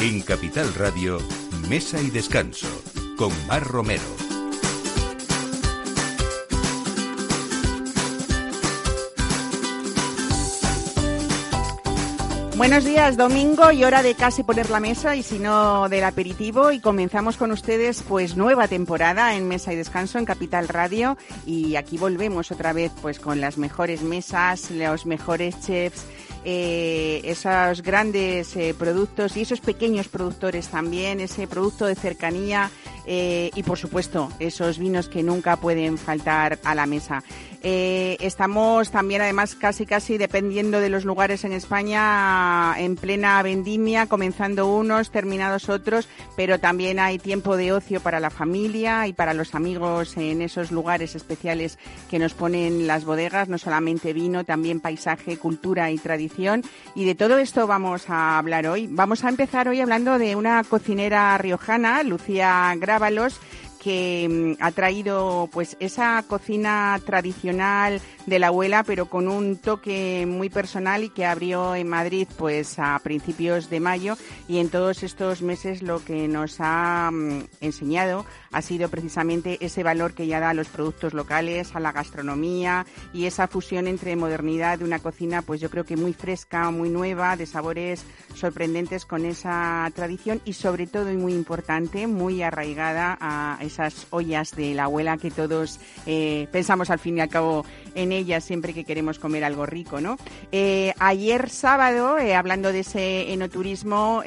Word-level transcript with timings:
En 0.00 0.20
Capital 0.20 0.72
Radio, 0.74 1.18
Mesa 1.68 2.00
y 2.00 2.10
Descanso, 2.10 2.68
con 3.16 3.32
Mar 3.48 3.64
Romero. 3.64 4.04
Buenos 12.56 12.84
días, 12.84 13.16
domingo 13.16 13.72
y 13.72 13.84
hora 13.84 14.02
de 14.02 14.14
casi 14.14 14.44
poner 14.44 14.70
la 14.70 14.78
mesa 14.78 15.16
y 15.16 15.22
si 15.22 15.38
no 15.38 15.88
del 15.88 16.04
aperitivo 16.04 16.70
y 16.70 16.80
comenzamos 16.80 17.36
con 17.36 17.50
ustedes 17.50 18.02
pues 18.02 18.36
nueva 18.36 18.68
temporada 18.68 19.34
en 19.34 19.48
Mesa 19.48 19.72
y 19.72 19.76
Descanso 19.76 20.18
en 20.18 20.24
Capital 20.24 20.68
Radio 20.68 21.16
y 21.46 21.76
aquí 21.76 21.98
volvemos 21.98 22.52
otra 22.52 22.72
vez 22.72 22.92
pues 23.00 23.18
con 23.20 23.40
las 23.40 23.58
mejores 23.58 24.02
mesas, 24.02 24.70
los 24.70 25.06
mejores 25.06 25.60
chefs, 25.60 26.04
eh, 26.50 27.20
esos 27.24 27.82
grandes 27.82 28.56
eh, 28.56 28.72
productos 28.72 29.36
y 29.36 29.42
esos 29.42 29.60
pequeños 29.60 30.08
productores 30.08 30.68
también, 30.68 31.20
ese 31.20 31.46
producto 31.46 31.84
de 31.84 31.94
cercanía 31.94 32.70
eh, 33.06 33.50
y 33.54 33.62
por 33.64 33.76
supuesto 33.76 34.30
esos 34.38 34.78
vinos 34.78 35.10
que 35.10 35.22
nunca 35.22 35.58
pueden 35.58 35.98
faltar 35.98 36.58
a 36.64 36.74
la 36.74 36.86
mesa. 36.86 37.22
Eh, 37.62 38.16
estamos 38.20 38.90
también, 38.90 39.20
además, 39.20 39.54
casi 39.56 39.84
casi 39.84 40.16
dependiendo 40.16 40.80
de 40.80 40.90
los 40.90 41.04
lugares 41.04 41.44
en 41.44 41.52
España, 41.52 42.74
en 42.78 42.96
plena 42.96 43.42
vendimia, 43.42 44.06
comenzando 44.06 44.68
unos, 44.68 45.10
terminados 45.10 45.68
otros, 45.68 46.08
pero 46.36 46.60
también 46.60 47.00
hay 47.00 47.18
tiempo 47.18 47.56
de 47.56 47.72
ocio 47.72 48.00
para 48.00 48.20
la 48.20 48.30
familia 48.30 49.06
y 49.08 49.12
para 49.12 49.34
los 49.34 49.54
amigos 49.54 50.16
en 50.16 50.40
esos 50.40 50.70
lugares 50.70 51.16
especiales 51.16 51.78
que 52.08 52.18
nos 52.18 52.34
ponen 52.34 52.86
las 52.86 53.04
bodegas, 53.04 53.48
no 53.48 53.58
solamente 53.58 54.12
vino, 54.12 54.44
también 54.44 54.80
paisaje, 54.80 55.36
cultura 55.36 55.90
y 55.90 55.98
tradición. 55.98 56.62
Y 56.94 57.04
de 57.06 57.14
todo 57.14 57.38
esto 57.38 57.66
vamos 57.66 58.08
a 58.08 58.38
hablar 58.38 58.66
hoy. 58.68 58.88
Vamos 58.90 59.24
a 59.24 59.28
empezar 59.28 59.68
hoy 59.68 59.80
hablando 59.80 60.18
de 60.18 60.36
una 60.36 60.62
cocinera 60.62 61.36
riojana, 61.38 62.02
Lucía 62.04 62.72
Grábalos, 62.78 63.40
que 63.78 64.56
mm, 64.58 64.62
ha 64.62 64.70
traído 64.72 65.48
pues 65.52 65.76
esa 65.80 66.22
cocina 66.26 67.00
tradicional 67.04 68.00
de 68.26 68.38
la 68.38 68.48
abuela, 68.48 68.82
pero 68.82 69.06
con 69.06 69.28
un 69.28 69.56
toque 69.56 70.26
muy 70.26 70.50
personal 70.50 71.04
y 71.04 71.10
que 71.10 71.24
abrió 71.24 71.74
en 71.74 71.88
Madrid 71.88 72.28
pues 72.36 72.78
a 72.78 72.98
principios 73.02 73.70
de 73.70 73.80
mayo. 73.80 74.16
Y 74.48 74.58
en 74.58 74.68
todos 74.68 75.02
estos 75.02 75.42
meses 75.42 75.82
lo 75.82 76.04
que 76.04 76.28
nos 76.28 76.56
ha 76.60 77.10
mm, 77.12 77.44
enseñado 77.60 78.26
ha 78.52 78.62
sido 78.62 78.88
precisamente 78.88 79.58
ese 79.64 79.82
valor 79.82 80.14
que 80.14 80.26
ya 80.26 80.40
da 80.40 80.50
a 80.50 80.54
los 80.54 80.68
productos 80.68 81.14
locales, 81.14 81.74
a 81.74 81.80
la 81.80 81.92
gastronomía 81.92 82.86
y 83.12 83.26
esa 83.26 83.48
fusión 83.48 83.86
entre 83.86 84.16
modernidad 84.16 84.78
de 84.78 84.84
una 84.84 84.98
cocina 84.98 85.42
pues 85.42 85.60
yo 85.60 85.70
creo 85.70 85.84
que 85.84 85.96
muy 85.96 86.12
fresca, 86.12 86.70
muy 86.70 86.90
nueva, 86.90 87.36
de 87.36 87.46
sabores 87.46 88.04
sorprendentes 88.34 89.04
con 89.04 89.24
esa 89.24 89.90
tradición 89.94 90.40
y 90.44 90.54
sobre 90.54 90.86
todo 90.86 91.10
y 91.10 91.16
muy 91.16 91.34
importante, 91.34 92.06
muy 92.06 92.42
arraigada 92.42 93.16
a 93.20 93.58
esas 93.68 94.06
ollas 94.10 94.54
de 94.56 94.74
la 94.74 94.84
abuela 94.84 95.16
que 95.16 95.30
todos 95.30 95.78
eh, 96.06 96.48
pensamos 96.50 96.90
al 96.90 96.98
fin 96.98 97.18
y 97.18 97.20
al 97.20 97.28
cabo 97.28 97.64
en 97.94 98.12
ellas 98.12 98.44
siempre 98.44 98.74
que 98.74 98.84
queremos 98.84 99.18
comer 99.18 99.44
algo 99.44 99.66
rico, 99.66 100.00
¿no? 100.00 100.16
Eh, 100.52 100.92
ayer 100.98 101.50
sábado, 101.50 102.18
eh, 102.18 102.34
hablando 102.34 102.72
de 102.72 102.80
ese 102.80 103.32
enoturismo, 103.32 104.22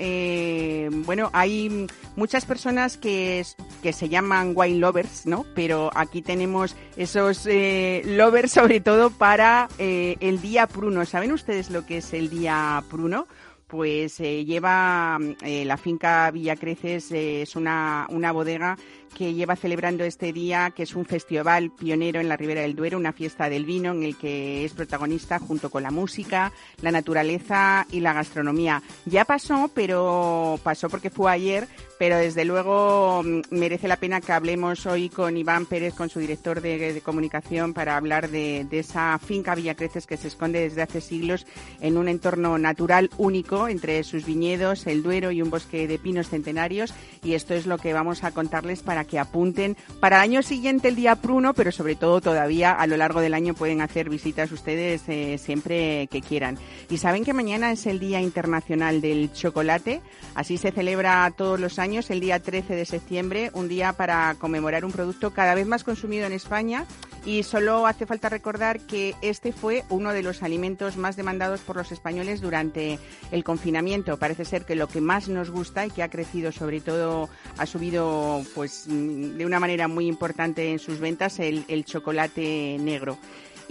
bueno, 1.05 1.29
hay 1.33 1.87
muchas 2.15 2.45
personas 2.45 2.97
que, 2.97 3.45
que 3.81 3.93
se 3.93 4.09
llaman 4.09 4.53
wine 4.55 4.79
lovers, 4.79 5.25
¿no? 5.25 5.45
Pero 5.55 5.91
aquí 5.95 6.21
tenemos 6.21 6.75
esos 6.95 7.45
lovers 7.45 8.51
sobre 8.51 8.79
todo 8.79 9.09
para 9.09 9.67
el 9.79 10.41
día 10.41 10.67
pruno. 10.67 11.05
¿Saben 11.05 11.31
ustedes 11.31 11.69
lo 11.69 11.85
que 11.85 11.97
es 11.97 12.13
el 12.13 12.29
día 12.29 12.83
pruno? 12.89 13.27
pues 13.67 14.17
lleva 14.17 15.17
la 15.41 15.77
finca 15.77 16.29
Villa 16.29 16.57
Creces, 16.57 17.09
es 17.13 17.55
una, 17.55 18.05
una 18.09 18.33
bodega 18.33 18.77
que 19.11 19.33
lleva 19.33 19.55
celebrando 19.55 20.03
este 20.03 20.33
día, 20.33 20.71
que 20.75 20.83
es 20.83 20.95
un 20.95 21.05
festival 21.05 21.71
pionero 21.71 22.19
en 22.19 22.29
la 22.29 22.37
Ribera 22.37 22.61
del 22.61 22.75
Duero, 22.75 22.97
una 22.97 23.13
fiesta 23.13 23.49
del 23.49 23.65
vino 23.65 23.91
en 23.91 24.03
el 24.03 24.17
que 24.17 24.65
es 24.65 24.73
protagonista 24.73 25.39
junto 25.39 25.69
con 25.69 25.83
la 25.83 25.91
música, 25.91 26.51
la 26.81 26.91
naturaleza 26.91 27.85
y 27.91 27.99
la 27.99 28.13
gastronomía. 28.13 28.81
Ya 29.05 29.25
pasó, 29.25 29.69
pero 29.73 30.59
pasó 30.63 30.89
porque 30.89 31.09
fue 31.09 31.31
ayer, 31.31 31.67
pero 32.01 32.17
desde 32.17 32.45
luego 32.45 33.21
mm, 33.23 33.41
merece 33.51 33.87
la 33.87 33.97
pena 33.97 34.21
que 34.21 34.31
hablemos 34.31 34.87
hoy 34.87 35.09
con 35.09 35.37
Iván 35.37 35.67
Pérez, 35.67 35.93
con 35.93 36.09
su 36.09 36.19
director 36.19 36.59
de, 36.59 36.99
comunicación, 37.05 37.75
para 37.75 37.95
hablar 37.95 38.29
de, 38.29 38.67
esa 38.71 39.19
finca 39.19 39.53
Villacreces 39.53 40.07
que 40.07 40.17
se 40.17 40.27
esconde 40.27 40.61
desde 40.61 40.81
hace 40.81 41.01
siglos 41.01 41.45
en 41.79 41.97
un 41.97 42.07
entorno 42.07 42.57
natural 42.57 43.09
único 43.17 43.67
entre 43.67 44.03
sus 44.03 44.25
viñedos, 44.25 44.87
el 44.87 45.03
Duero 45.03 45.31
y 45.31 45.41
un 45.41 45.49
bosque 45.49 45.87
de 45.87 45.99
pinos 45.99 46.29
centenarios. 46.29 46.93
Y 47.23 47.33
esto 47.33 47.53
es 47.53 47.67
lo 47.67 47.77
que 47.77 47.93
vamos 47.93 48.23
a 48.23 48.31
contarles 48.31 48.81
para 48.81 49.00
que 49.05 49.19
apunten 49.19 49.77
para 49.99 50.17
el 50.17 50.23
año 50.23 50.43
siguiente 50.43 50.87
el 50.87 50.95
día 50.95 51.15
pruno, 51.15 51.53
pero 51.53 51.71
sobre 51.71 51.95
todo 51.95 52.21
todavía 52.21 52.71
a 52.71 52.87
lo 52.87 52.97
largo 52.97 53.21
del 53.21 53.33
año 53.33 53.53
pueden 53.53 53.81
hacer 53.81 54.09
visitas 54.09 54.51
ustedes 54.51 55.03
eh, 55.07 55.37
siempre 55.37 56.07
que 56.07 56.21
quieran. 56.21 56.57
Y 56.89 56.97
saben 56.97 57.23
que 57.23 57.33
mañana 57.33 57.71
es 57.71 57.85
el 57.85 57.99
Día 57.99 58.21
Internacional 58.21 59.01
del 59.01 59.31
Chocolate, 59.33 60.01
así 60.35 60.57
se 60.57 60.71
celebra 60.71 61.31
todos 61.35 61.59
los 61.59 61.79
años 61.79 62.09
el 62.09 62.19
día 62.19 62.39
13 62.39 62.75
de 62.75 62.85
septiembre, 62.85 63.51
un 63.53 63.67
día 63.67 63.93
para 63.93 64.35
conmemorar 64.35 64.85
un 64.85 64.91
producto 64.91 65.31
cada 65.31 65.55
vez 65.55 65.67
más 65.67 65.83
consumido 65.83 66.25
en 66.25 66.33
España 66.33 66.85
y 67.25 67.43
solo 67.43 67.85
hace 67.85 68.05
falta 68.05 68.29
recordar 68.29 68.79
que 68.79 69.15
este 69.21 69.51
fue 69.51 69.83
uno 69.89 70.13
de 70.13 70.23
los 70.23 70.41
alimentos 70.41 70.97
más 70.97 71.15
demandados 71.15 71.61
por 71.61 71.75
los 71.75 71.91
españoles 71.91 72.41
durante 72.41 72.99
el 73.31 73.43
confinamiento. 73.43 74.17
Parece 74.17 74.45
ser 74.45 74.65
que 74.65 74.75
lo 74.75 74.87
que 74.87 75.01
más 75.01 75.29
nos 75.29 75.51
gusta 75.51 75.85
y 75.85 75.91
que 75.91 76.03
ha 76.03 76.09
crecido 76.09 76.51
sobre 76.51 76.81
todo, 76.81 77.29
ha 77.57 77.65
subido 77.65 78.41
pues 78.55 78.85
de 78.87 79.45
una 79.45 79.59
manera 79.59 79.87
muy 79.87 80.07
importante 80.07 80.71
en 80.71 80.79
sus 80.79 80.99
ventas 80.99 81.39
el, 81.39 81.63
el 81.67 81.85
chocolate 81.85 82.77
negro. 82.79 83.17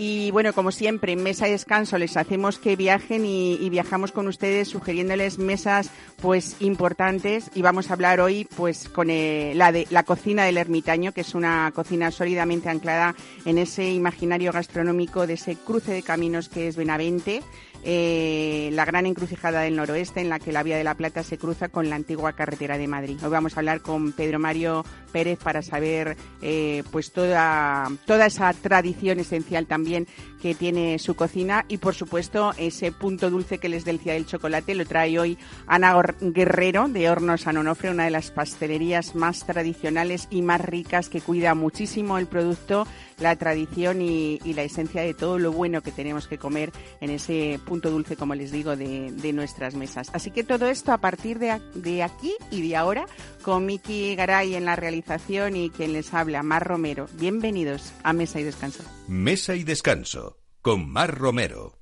Y 0.03 0.31
bueno, 0.31 0.55
como 0.55 0.73
siempre, 0.73 1.13
en 1.13 1.23
Mesa 1.23 1.45
Descanso 1.45 1.99
les 1.99 2.17
hacemos 2.17 2.59
que 2.59 2.75
viajen 2.75 3.27
y, 3.27 3.69
viajamos 3.69 4.13
con 4.13 4.29
ustedes 4.29 4.69
sugiriéndoles 4.69 5.39
mesas 5.39 5.91
pues 6.23 6.57
importantes 6.61 7.51
y 7.55 7.61
vamos 7.61 7.91
a 7.91 7.93
hablar 7.93 8.19
hoy 8.19 8.49
pues 8.57 8.89
con 8.89 9.11
eh, 9.11 9.53
la 9.55 10.03
cocina 10.05 10.45
del 10.45 10.57
ermitaño, 10.57 11.13
que 11.13 11.21
es 11.21 11.35
una 11.35 11.71
cocina 11.75 12.11
sólidamente 12.13 12.71
anclada 12.71 13.15
en 13.45 13.59
ese 13.59 13.91
imaginario 13.91 14.53
gastronómico 14.53 15.27
de 15.27 15.35
ese 15.35 15.57
cruce 15.57 15.93
de 15.93 16.03
caminos 16.03 16.49
que 16.49 16.69
es 16.69 16.77
Benavente 16.77 17.43
eh, 17.83 18.69
la 18.73 18.85
gran 18.85 19.07
encrucijada 19.07 19.63
del 19.63 19.77
noroeste 19.77 20.21
en 20.21 20.29
la 20.29 20.39
que 20.39 20.53
la 20.53 20.63
Vía 20.63 20.77
de 20.77 20.85
la 20.85 20.95
Plata 20.95 21.23
se 21.23 21.39
cruza 21.39 21.69
con 21.69 21.89
la 21.89 21.97
antigua 21.97 22.35
carretera 22.35 22.77
de 22.77 22.87
Madrid. 22.87 23.19
Hoy 23.23 23.31
vamos 23.31 23.57
a 23.57 23.61
hablar 23.61 23.81
con 23.81 24.13
Pedro 24.13 24.39
Mario 24.39 24.85
Pérez 25.11 25.39
para 25.39 25.63
saber 25.63 26.17
eh, 26.43 26.83
pues 26.91 27.13
toda, 27.13 27.91
toda 28.07 28.27
esa 28.27 28.53
tradición 28.53 29.21
esencial 29.21 29.67
también 29.67 30.07
que 30.41 30.55
tiene 30.55 30.99
su 30.99 31.15
cocina 31.15 31.65
y 31.69 31.79
por 31.79 31.95
supuesto 31.95 32.53
ese 32.57 32.93
punto 32.93 33.31
dulce 33.31 33.59
que 33.59 33.69
les 33.69 33.85
decía 33.85 34.15
del 34.15 34.27
chocolate 34.27 34.75
lo 34.75 34.87
trae 34.87 35.19
hoy 35.19 35.39
Ana 35.67 36.01
Guerrero 36.21 36.89
de 36.89 37.11
Hornos 37.11 37.43
San 37.43 37.57
Onofre, 37.57 37.91
una 37.91 38.05
de 38.05 38.11
las 38.11 38.31
pastelerías 38.31 39.15
más 39.15 39.45
tradicionales 39.45 40.29
y 40.31 40.43
más 40.43 40.61
ricas 40.61 41.09
que 41.09 41.21
cuida 41.21 41.55
muchísimo 41.55 42.19
el 42.19 42.27
producto 42.27 42.87
la 43.21 43.37
tradición 43.37 44.03
y, 44.03 44.39
la 44.55 44.63
esencia 44.63 45.03
de 45.03 45.15
todo 45.15 45.39
lo 45.39 45.53
bueno 45.53 45.83
que 45.83 45.93
tenemos 45.93 46.27
que 46.27 46.39
comer 46.39 46.73
en 47.01 47.11
ese 47.11 47.61
punto 47.65 47.91
dulce, 47.91 48.17
como 48.17 48.35
les 48.35 48.51
digo, 48.51 48.77
de, 48.77 49.31
nuestras 49.33 49.75
mesas. 49.77 50.11
Así 50.13 50.33
que 50.33 50.43
todo 50.43 50.67
esto 50.67 50.93
a 50.93 50.99
partir 50.99 51.39
de, 51.39 51.61
de 51.75 52.03
aquí 52.03 52.35
y 52.51 52.67
de 52.69 52.77
ahora 52.77 53.07
con 53.41 53.67
Miki 53.67 54.15
Garay 54.15 54.55
en 54.55 54.65
la 54.65 54.77
realización 54.77 55.57
y 55.57 55.71
quien 55.71 55.93
les 55.93 56.15
habla, 56.15 56.43
Mar 56.43 56.67
Romero. 56.67 57.09
Bienvenidos 57.15 57.93
a 58.03 58.13
Mesa 58.13 58.41
y 58.41 58.45
Descanso. 58.45 58.85
Mesa 59.09 59.55
y 59.55 59.65
Descanso 59.65 60.39
con 60.63 60.89
Mar 60.89 61.17
Romero. 61.17 61.79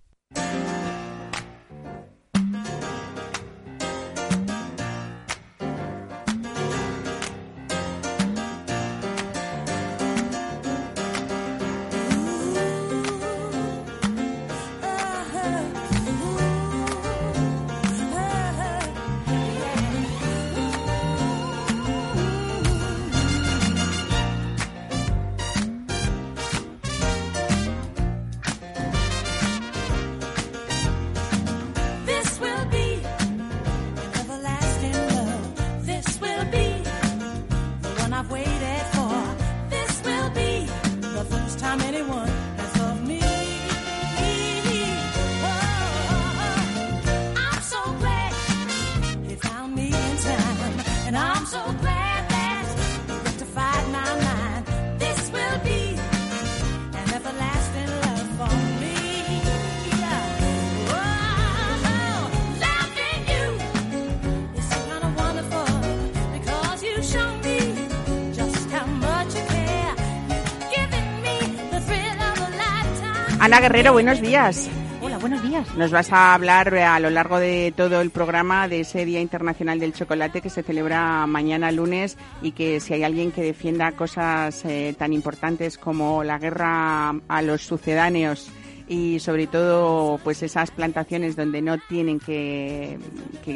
Guerrero, 73.69 73.93
buenos 73.93 74.23
días. 74.23 74.71
Hola, 75.03 75.19
buenos 75.19 75.43
días. 75.43 75.75
Nos 75.77 75.91
vas 75.91 76.11
a 76.11 76.33
hablar 76.33 76.75
a 76.75 76.99
lo 77.01 77.11
largo 77.11 77.39
de 77.39 77.71
todo 77.77 78.01
el 78.01 78.09
programa 78.09 78.67
de 78.67 78.81
ese 78.81 79.05
Día 79.05 79.21
Internacional 79.21 79.79
del 79.79 79.93
Chocolate 79.93 80.41
que 80.41 80.49
se 80.49 80.63
celebra 80.63 81.27
mañana 81.27 81.71
lunes 81.71 82.17
y 82.41 82.53
que 82.53 82.81
si 82.81 82.95
hay 82.95 83.03
alguien 83.03 83.31
que 83.31 83.43
defienda 83.43 83.93
cosas 83.93 84.65
eh, 84.65 84.95
tan 84.99 85.13
importantes 85.13 85.77
como 85.77 86.25
la 86.25 86.39
guerra 86.39 87.11
a 87.29 87.43
los 87.43 87.61
sucedáneos 87.61 88.49
y 88.89 89.19
sobre 89.21 89.47
todo 89.47 90.19
pues 90.25 90.43
esas 90.43 90.71
plantaciones 90.71 91.37
donde 91.37 91.61
no 91.61 91.77
tienen 91.77 92.21
que, 92.21 92.99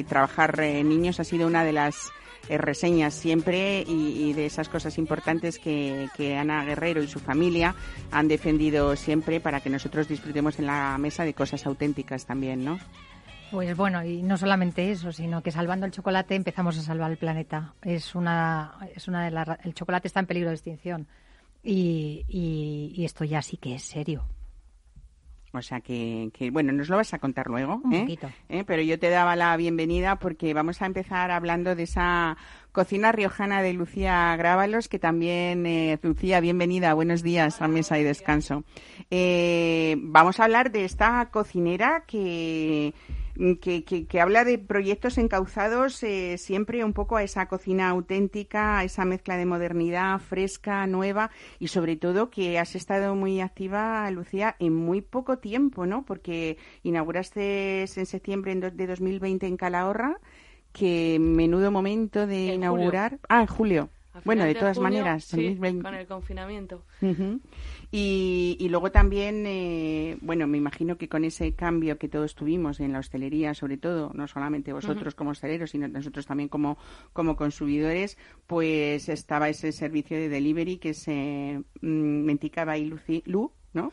trabajar 0.06 0.60
eh, 0.60 0.84
niños 0.84 1.20
ha 1.20 1.24
sido 1.24 1.46
una 1.46 1.64
de 1.64 1.72
las 1.72 2.12
eh, 2.52 2.58
reseñas 2.58 3.14
siempre 3.14 3.82
y, 3.86 4.34
de 4.34 4.44
esas 4.44 4.68
cosas 4.68 4.98
importantes 4.98 5.58
que, 5.58 6.36
Ana 6.38 6.64
Guerrero 6.64 7.02
y 7.02 7.08
su 7.08 7.18
familia 7.18 7.74
han 8.10 8.28
defendido 8.28 8.94
siempre 8.94 9.40
para 9.40 9.60
que 9.60 9.70
nosotros 9.70 10.06
disfrutemos 10.06 10.58
en 10.58 10.66
la 10.66 10.98
mesa 10.98 11.24
de 11.24 11.32
cosas 11.32 11.64
auténticas 11.64 12.26
también, 12.26 12.62
¿no? 12.62 12.78
Pues 13.50 13.74
bueno, 13.74 14.04
y 14.04 14.22
no 14.22 14.36
solamente 14.36 14.90
eso, 14.90 15.12
sino 15.12 15.42
que 15.42 15.50
salvando 15.50 15.86
el 15.86 15.92
chocolate 15.92 16.34
empezamos 16.34 16.76
a 16.76 16.82
salvar 16.82 17.10
el 17.10 17.16
planeta. 17.16 17.72
Es 17.80 18.14
una, 18.14 18.76
es 18.94 19.08
una 19.08 19.24
de 19.24 19.56
el 19.64 19.72
chocolate 19.72 20.08
está 20.08 20.20
en 20.20 20.26
peligro 20.26 20.50
de 20.50 20.56
extinción 20.56 21.06
y, 21.62 22.26
y 22.28 23.02
esto 23.04 23.24
ya 23.24 23.40
sí 23.40 23.56
que 23.56 23.76
es 23.76 23.82
serio. 23.82 24.26
O 25.54 25.60
sea 25.60 25.80
que, 25.80 26.30
bueno, 26.50 26.72
nos 26.72 26.88
lo 26.88 26.96
vas 26.96 27.12
a 27.12 27.18
contar 27.18 27.48
luego. 27.48 27.80
Un 27.84 27.92
¿eh? 27.92 28.00
poquito. 28.00 28.30
¿Eh? 28.48 28.64
Pero 28.66 28.82
yo 28.82 28.98
te 28.98 29.10
daba 29.10 29.36
la 29.36 29.56
bienvenida 29.56 30.16
porque 30.16 30.54
vamos 30.54 30.80
a 30.80 30.86
empezar 30.86 31.30
hablando 31.30 31.74
de 31.74 31.82
esa 31.82 32.36
cocina 32.72 33.12
riojana 33.12 33.60
de 33.60 33.74
Lucía 33.74 34.34
Grábalos, 34.36 34.88
que 34.88 34.98
también, 34.98 35.66
eh, 35.66 35.98
Lucía, 36.02 36.40
bienvenida, 36.40 36.94
buenos 36.94 37.22
días 37.22 37.60
a 37.60 37.68
Mesa 37.68 37.98
y 37.98 38.02
Descanso. 38.02 38.64
vamos 39.10 40.40
a 40.40 40.44
hablar 40.44 40.72
de 40.72 40.84
esta 40.86 41.28
cocinera 41.30 42.04
que 42.06 42.94
Mm, 43.34 43.54
que, 43.54 43.84
que, 43.84 44.20
habla 44.20 44.44
de 44.44 44.58
proyectos 44.58 45.16
encauzados 45.16 46.02
eh, 46.02 46.36
siempre 46.36 46.84
un 46.84 46.92
poco 46.92 47.16
a 47.16 47.22
esa 47.22 47.46
cocina 47.46 47.88
auténtica, 47.88 48.78
a 48.78 48.84
esa 48.84 49.06
mezcla 49.06 49.38
de 49.38 49.46
modernidad 49.46 50.18
fresca, 50.18 50.86
nueva 50.86 51.30
y 51.58 51.68
sobre 51.68 51.96
todo 51.96 52.28
que 52.28 52.58
has 52.58 52.74
estado 52.74 53.14
muy 53.14 53.40
activa, 53.40 54.10
Lucía, 54.10 54.56
en 54.58 54.74
muy 54.74 55.00
poco 55.00 55.38
tiempo, 55.38 55.86
¿no? 55.86 56.04
Porque 56.04 56.58
inauguraste 56.82 57.82
en 57.82 58.06
septiembre 58.06 58.54
de 58.54 58.86
2020 58.86 59.46
en 59.46 59.56
Calahorra, 59.56 60.18
que 60.72 61.18
menudo 61.18 61.70
momento 61.70 62.26
de 62.26 62.54
inaugurar. 62.54 63.18
Ah, 63.28 63.40
en 63.40 63.46
julio. 63.46 63.88
Bueno, 64.24 64.44
de, 64.44 64.54
todas 64.54 64.78
maneras, 64.78 65.24
sí, 65.24 65.58
con 65.80 65.94
el 65.94 66.06
confinamiento. 66.06 66.84
Y, 67.94 68.68
luego 68.70 68.90
también, 68.90 69.44
eh, 69.46 70.16
bueno, 70.22 70.46
me 70.46 70.56
imagino 70.56 70.96
que 70.96 71.10
con 71.10 71.26
ese 71.26 71.54
cambio 71.54 71.98
que 71.98 72.08
todos 72.08 72.34
tuvimos 72.34 72.80
en 72.80 72.90
la 72.90 73.00
hostelería, 73.00 73.52
sobre 73.52 73.76
todo, 73.76 74.10
no 74.14 74.26
solamente 74.26 74.72
vosotros 74.72 75.14
como 75.14 75.32
hosteleros, 75.32 75.72
sino 75.72 75.86
nosotros 75.88 76.24
también 76.24 76.48
como, 76.48 76.78
como 77.12 77.36
consumidores, 77.36 78.16
pues 78.46 79.10
estaba 79.10 79.50
ese 79.50 79.72
servicio 79.72 80.16
de 80.16 80.30
delivery 80.30 80.78
que 80.78 80.94
se 80.94 81.62
mm, 81.82 82.24
Mentica 82.24 82.78
y 82.78 83.22
Lu, 83.26 83.52
¿no? 83.74 83.90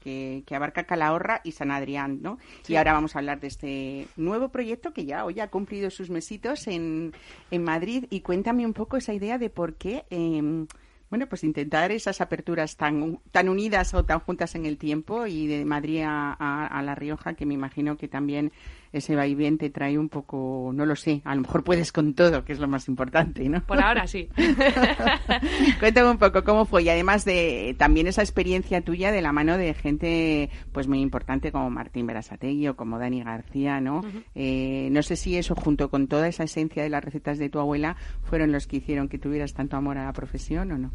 Que, 0.00 0.44
que, 0.46 0.56
abarca 0.56 0.84
Calahorra 0.84 1.42
y 1.44 1.52
San 1.52 1.70
Adrián, 1.70 2.20
¿no? 2.22 2.38
Y 2.66 2.76
ahora 2.76 2.94
vamos 2.94 3.14
a 3.14 3.18
hablar 3.18 3.38
de 3.38 3.48
este 3.48 4.08
nuevo 4.16 4.48
proyecto 4.48 4.94
que 4.94 5.04
ya 5.04 5.26
hoy 5.26 5.40
ha 5.40 5.50
cumplido 5.50 5.90
sus 5.90 6.08
mesitos 6.08 6.66
en, 6.68 7.12
en 7.50 7.62
Madrid. 7.62 8.06
Y 8.08 8.20
cuéntame 8.20 8.64
un 8.64 8.72
poco 8.72 8.96
esa 8.96 9.12
idea 9.12 9.36
de 9.36 9.50
por 9.50 9.74
qué 9.74 10.04
eh, 10.08 10.66
bueno, 11.12 11.26
pues 11.26 11.44
intentar 11.44 11.92
esas 11.92 12.22
aperturas 12.22 12.78
tan, 12.78 13.20
tan 13.32 13.50
unidas 13.50 13.92
o 13.92 14.02
tan 14.02 14.18
juntas 14.20 14.54
en 14.54 14.64
el 14.64 14.78
tiempo 14.78 15.26
y 15.26 15.46
de 15.46 15.66
Madrid 15.66 16.04
a, 16.06 16.82
La 16.82 16.94
Rioja, 16.94 17.34
que 17.34 17.44
me 17.44 17.52
imagino 17.52 17.98
que 17.98 18.08
también 18.08 18.50
ese 18.92 19.16
vaivén 19.16 19.58
te 19.58 19.70
trae 19.70 19.98
un 19.98 20.08
poco, 20.08 20.70
no 20.74 20.86
lo 20.86 20.96
sé, 20.96 21.22
a 21.24 21.34
lo 21.34 21.42
mejor 21.42 21.64
puedes 21.64 21.92
con 21.92 22.14
todo, 22.14 22.44
que 22.44 22.52
es 22.52 22.58
lo 22.58 22.68
más 22.68 22.88
importante, 22.88 23.48
¿no? 23.48 23.62
Por 23.62 23.82
ahora 23.82 24.06
sí. 24.06 24.28
Cuéntame 25.80 26.10
un 26.10 26.18
poco 26.18 26.44
cómo 26.44 26.64
fue 26.64 26.82
y 26.82 26.88
además 26.88 27.24
de 27.24 27.74
también 27.78 28.06
esa 28.06 28.22
experiencia 28.22 28.80
tuya 28.82 29.10
de 29.10 29.22
la 29.22 29.32
mano 29.32 29.56
de 29.56 29.74
gente 29.74 30.50
pues 30.72 30.88
muy 30.88 31.00
importante 31.00 31.52
como 31.52 31.70
Martín 31.70 32.06
Berasategui 32.06 32.68
o 32.68 32.76
como 32.76 32.98
Dani 32.98 33.22
García, 33.22 33.80
¿no? 33.80 34.02
Eh, 34.34 34.88
no 34.92 35.02
sé 35.02 35.16
si 35.16 35.36
eso 35.36 35.54
junto 35.54 35.90
con 35.90 36.06
toda 36.06 36.28
esa 36.28 36.44
esencia 36.44 36.82
de 36.82 36.90
las 36.90 37.02
recetas 37.02 37.38
de 37.38 37.48
tu 37.48 37.58
abuela 37.58 37.96
fueron 38.24 38.52
los 38.52 38.66
que 38.66 38.76
hicieron 38.76 39.08
que 39.08 39.18
tuvieras 39.18 39.54
tanto 39.54 39.76
amor 39.76 39.98
a 39.98 40.04
la 40.04 40.12
profesión 40.12 40.72
o 40.72 40.78
no. 40.78 40.90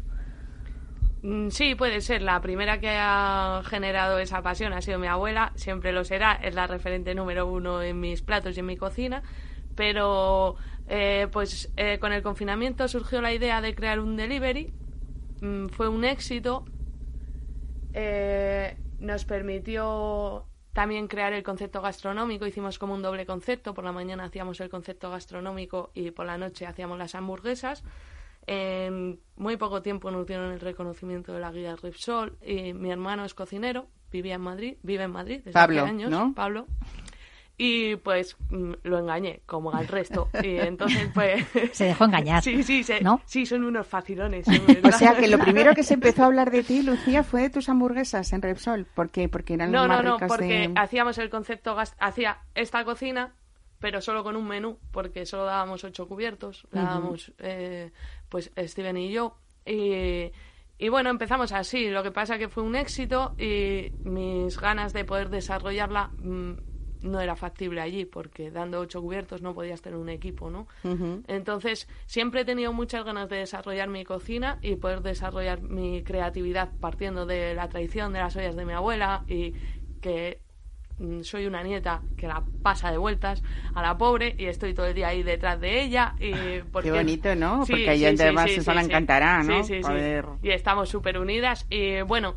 Mm, 1.22 1.48
sí, 1.50 1.74
puede 1.74 2.00
ser. 2.00 2.22
La 2.22 2.40
primera 2.40 2.78
que 2.80 2.90
ha 2.90 3.62
generado 3.66 4.18
esa 4.18 4.42
pasión 4.42 4.72
ha 4.72 4.82
sido 4.82 4.98
mi 4.98 5.08
abuela, 5.08 5.52
siempre 5.56 5.92
lo 5.92 6.04
será, 6.04 6.34
es 6.34 6.54
la 6.54 6.66
referente 6.66 7.14
número 7.14 7.46
uno 7.46 7.82
en 7.82 7.98
mis 8.00 8.22
platos 8.22 8.56
y 8.56 8.60
en 8.60 8.66
mi 8.66 8.76
cocina, 8.76 9.22
pero 9.74 10.56
eh, 10.86 11.28
pues 11.32 11.72
eh, 11.76 11.98
con 12.00 12.12
el 12.12 12.22
confinamiento 12.22 12.86
surgió 12.88 13.20
la 13.20 13.32
idea 13.32 13.60
de 13.60 13.74
crear 13.74 14.00
un 14.00 14.16
delivery, 14.16 14.74
mm, 15.40 15.68
fue 15.68 15.88
un 15.88 16.04
éxito, 16.04 16.70
eh, 17.92 18.78
nos 18.98 19.24
permitió 19.24 20.48
también 20.72 21.08
crear 21.08 21.32
el 21.32 21.42
concepto 21.42 21.82
gastronómico, 21.82 22.46
hicimos 22.46 22.78
como 22.78 22.94
un 22.94 23.02
doble 23.02 23.26
concepto, 23.26 23.74
por 23.74 23.84
la 23.84 23.92
mañana 23.92 24.24
hacíamos 24.24 24.60
el 24.60 24.68
concepto 24.68 25.10
gastronómico 25.10 25.90
y 25.94 26.10
por 26.12 26.26
la 26.26 26.38
noche 26.38 26.66
hacíamos 26.66 26.98
las 26.98 27.14
hamburguesas. 27.14 27.84
En 28.50 29.20
muy 29.36 29.58
poco 29.58 29.82
tiempo 29.82 30.10
nos 30.10 30.26
dieron 30.26 30.52
el 30.52 30.60
reconocimiento 30.60 31.34
de 31.34 31.40
la 31.40 31.52
guía 31.52 31.76
Ripsol. 31.76 32.38
Y 32.40 32.72
mi 32.72 32.90
hermano 32.90 33.26
es 33.26 33.34
cocinero, 33.34 33.88
vivía 34.10 34.36
en 34.36 34.40
Madrid, 34.40 34.78
vive 34.82 35.04
en 35.04 35.10
Madrid 35.10 35.40
desde 35.44 35.52
Pablo, 35.52 35.82
hace 35.82 35.90
años, 35.90 36.10
¿no? 36.10 36.32
Pablo. 36.34 36.66
Y 37.58 37.96
pues 37.96 38.38
mm, 38.48 38.72
lo 38.84 39.00
engañé, 39.00 39.42
como 39.44 39.70
al 39.70 39.86
resto. 39.86 40.30
Y 40.42 40.56
entonces, 40.56 41.10
pues. 41.14 41.44
Se 41.72 41.84
dejó 41.84 42.06
engañar. 42.06 42.42
Sí, 42.42 42.62
sí, 42.62 42.82
¿no? 43.02 43.20
sí, 43.26 43.44
son 43.44 43.64
unos 43.64 43.86
facilones. 43.86 44.46
o 44.82 44.92
sea, 44.92 45.14
que 45.14 45.28
lo 45.28 45.38
primero 45.44 45.74
que 45.74 45.82
se 45.82 45.92
empezó 45.92 46.22
a 46.22 46.26
hablar 46.26 46.50
de 46.50 46.62
ti, 46.62 46.82
Lucía, 46.82 47.24
fue 47.24 47.42
de 47.42 47.50
tus 47.50 47.68
hamburguesas 47.68 48.32
en 48.32 48.40
Repsol. 48.40 48.86
¿Por 48.86 49.10
qué? 49.10 49.28
Porque 49.28 49.54
eran 49.54 49.72
no, 49.72 49.86
más 49.86 50.02
no, 50.02 50.18
no, 50.18 50.26
porque 50.26 50.72
hacíamos 50.74 51.18
el 51.18 51.28
concepto. 51.28 51.76
Hacía 51.98 52.38
esta 52.54 52.82
cocina 52.86 53.34
pero 53.78 54.00
solo 54.00 54.24
con 54.24 54.36
un 54.36 54.46
menú, 54.46 54.78
porque 54.90 55.26
solo 55.26 55.44
dábamos 55.44 55.84
ocho 55.84 56.08
cubiertos, 56.08 56.66
dábamos 56.70 57.32
eh, 57.38 57.92
pues 58.28 58.50
Steven 58.56 58.96
y 58.96 59.10
yo. 59.10 59.36
Y, 59.64 60.32
y, 60.78 60.88
bueno, 60.88 61.10
empezamos 61.10 61.52
así. 61.52 61.90
Lo 61.90 62.02
que 62.02 62.10
pasa 62.10 62.38
que 62.38 62.48
fue 62.48 62.62
un 62.62 62.74
éxito 62.74 63.34
y 63.38 63.92
mis 64.02 64.58
ganas 64.58 64.92
de 64.92 65.04
poder 65.04 65.28
desarrollarla 65.28 66.10
mm, 66.18 66.52
no 67.02 67.20
era 67.20 67.36
factible 67.36 67.80
allí, 67.80 68.04
porque 68.04 68.50
dando 68.50 68.80
ocho 68.80 69.00
cubiertos 69.00 69.42
no 69.42 69.54
podías 69.54 69.82
tener 69.82 69.98
un 69.98 70.08
equipo, 70.08 70.50
¿no? 70.50 70.66
Entonces, 71.28 71.88
siempre 72.06 72.40
he 72.40 72.44
tenido 72.44 72.72
muchas 72.72 73.04
ganas 73.04 73.28
de 73.28 73.36
desarrollar 73.36 73.88
mi 73.88 74.04
cocina 74.04 74.58
y 74.62 74.76
poder 74.76 75.02
desarrollar 75.02 75.60
mi 75.62 76.02
creatividad 76.02 76.70
partiendo 76.80 77.26
de 77.26 77.54
la 77.54 77.68
tradición 77.68 78.12
de 78.12 78.18
las 78.18 78.34
ollas 78.36 78.56
de 78.56 78.64
mi 78.64 78.72
abuela 78.72 79.24
y 79.28 79.54
que 80.00 80.40
soy 81.22 81.46
una 81.46 81.62
nieta 81.62 82.02
que 82.16 82.26
la 82.26 82.42
pasa 82.62 82.90
de 82.90 82.98
vueltas 82.98 83.42
a 83.74 83.82
la 83.82 83.96
pobre 83.96 84.34
y 84.38 84.46
estoy 84.46 84.74
todo 84.74 84.86
el 84.86 84.94
día 84.94 85.08
ahí 85.08 85.22
detrás 85.22 85.60
de 85.60 85.82
ella. 85.82 86.14
Y 86.18 86.32
Qué 86.82 86.90
bonito, 86.90 87.34
¿no? 87.34 87.60
porque 87.60 87.92
ella 87.92 88.10
además 88.10 88.50
eso 88.50 88.72
la 88.74 88.82
encantará, 88.82 89.42
¿no? 89.42 89.60
Y 90.42 90.50
estamos 90.50 90.88
súper 90.88 91.18
unidas. 91.18 91.66
Y 91.70 92.02
bueno, 92.02 92.34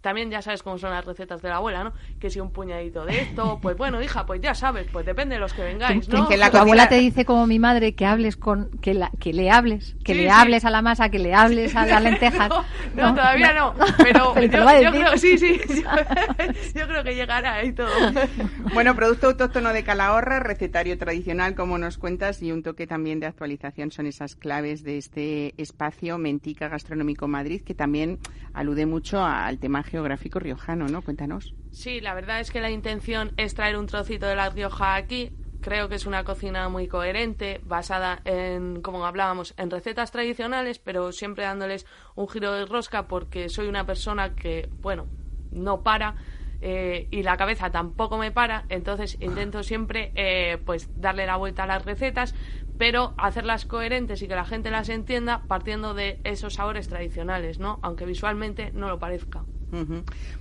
también 0.00 0.30
ya 0.30 0.42
sabes 0.42 0.62
cómo 0.62 0.78
son 0.78 0.90
las 0.90 1.04
recetas 1.04 1.42
de 1.42 1.48
la 1.48 1.56
abuela, 1.56 1.84
¿no? 1.84 1.92
Que 2.18 2.30
si 2.30 2.40
un 2.40 2.50
puñadito 2.50 3.04
de 3.04 3.20
esto, 3.20 3.58
pues 3.62 3.76
bueno, 3.76 4.00
hija, 4.02 4.24
pues 4.26 4.40
ya 4.40 4.54
sabes, 4.54 4.86
pues 4.92 5.04
depende 5.04 5.34
de 5.34 5.40
los 5.40 5.52
que 5.52 5.62
vengáis, 5.62 6.08
¿no? 6.08 6.26
Que 6.28 6.36
la 6.36 6.46
abuela 6.46 6.88
te 6.88 6.96
dice 6.96 7.24
como 7.24 7.46
mi 7.46 7.58
madre 7.58 7.94
que 7.94 8.06
hables 8.06 8.36
con 8.36 8.70
que 8.80 8.94
la, 8.94 9.10
que 9.18 9.32
le 9.32 9.50
hables, 9.50 9.96
que 10.04 10.14
le 10.14 10.30
hables 10.30 10.64
a 10.64 10.70
la 10.70 10.82
masa, 10.82 11.08
que 11.08 11.18
le 11.18 11.34
hables 11.34 11.76
a 11.76 11.86
las 11.86 12.02
lentejas. 12.02 12.48
no, 12.94 13.14
todavía 13.14 13.52
no, 13.52 13.74
pero, 13.98 14.34
yo, 14.80 14.90
creo, 14.90 15.18
sí, 15.18 15.36
sí, 15.36 15.60
yo, 16.74 16.86
creo 16.86 17.04
que 17.04 17.14
llegará 17.14 17.54
ahí 17.54 17.72
todo. 17.72 17.90
bueno, 18.72 18.94
producto 18.94 19.28
autóctono 19.28 19.72
de 19.72 19.82
Calahorra, 19.82 20.40
recetario 20.40 20.96
tradicional, 20.96 21.54
como 21.54 21.76
nos 21.76 21.98
cuentas, 21.98 22.42
y 22.42 22.52
un 22.52 22.62
toque 22.62 22.86
también 22.86 23.20
de 23.20 23.26
actualización 23.26 23.90
son 23.90 24.06
esas 24.06 24.36
claves 24.36 24.82
de 24.84 24.98
este 24.98 25.54
espacio 25.60 26.18
Mentica 26.18 26.68
Gastronómico 26.68 27.28
Madrid, 27.28 27.62
que 27.62 27.74
también 27.74 28.18
alude 28.54 28.86
mucho 28.86 29.22
al 29.22 29.58
tema 29.58 29.82
geográfico 29.82 29.97
riojano, 30.38 30.88
¿no? 30.88 31.02
Cuéntanos. 31.02 31.54
Sí, 31.70 32.00
la 32.00 32.14
verdad 32.14 32.40
es 32.40 32.50
que 32.50 32.60
la 32.60 32.70
intención 32.70 33.32
es 33.36 33.54
traer 33.54 33.76
un 33.76 33.86
trocito 33.86 34.26
de 34.26 34.36
la 34.36 34.50
Rioja 34.50 34.94
aquí. 34.94 35.32
Creo 35.60 35.88
que 35.88 35.96
es 35.96 36.06
una 36.06 36.24
cocina 36.24 36.68
muy 36.68 36.86
coherente, 36.86 37.60
basada 37.64 38.20
en, 38.24 38.80
como 38.80 39.04
hablábamos, 39.04 39.54
en 39.56 39.70
recetas 39.70 40.12
tradicionales, 40.12 40.78
pero 40.78 41.12
siempre 41.12 41.44
dándoles 41.44 41.86
un 42.14 42.28
giro 42.28 42.52
de 42.52 42.64
rosca 42.64 43.08
porque 43.08 43.48
soy 43.48 43.66
una 43.66 43.84
persona 43.84 44.34
que, 44.34 44.70
bueno, 44.82 45.08
no 45.50 45.82
para. 45.82 46.16
Eh, 46.60 47.08
y 47.10 47.22
la 47.22 47.36
cabeza 47.36 47.70
tampoco 47.70 48.18
me 48.18 48.32
para, 48.32 48.64
entonces 48.68 49.16
intento 49.20 49.62
siempre 49.62 50.10
eh, 50.16 50.58
pues 50.64 50.90
darle 50.96 51.24
la 51.24 51.36
vuelta 51.36 51.62
a 51.62 51.66
las 51.68 51.84
recetas, 51.84 52.34
pero 52.76 53.14
hacerlas 53.16 53.64
coherentes 53.64 54.22
y 54.22 54.28
que 54.28 54.34
la 54.34 54.44
gente 54.44 54.70
las 54.70 54.88
entienda 54.88 55.44
partiendo 55.46 55.94
de 55.94 56.20
esos 56.24 56.54
sabores 56.54 56.88
tradicionales, 56.88 57.60
¿no? 57.60 57.78
Aunque 57.82 58.06
visualmente 58.06 58.72
no 58.74 58.88
lo 58.88 58.98
parezca. 58.98 59.44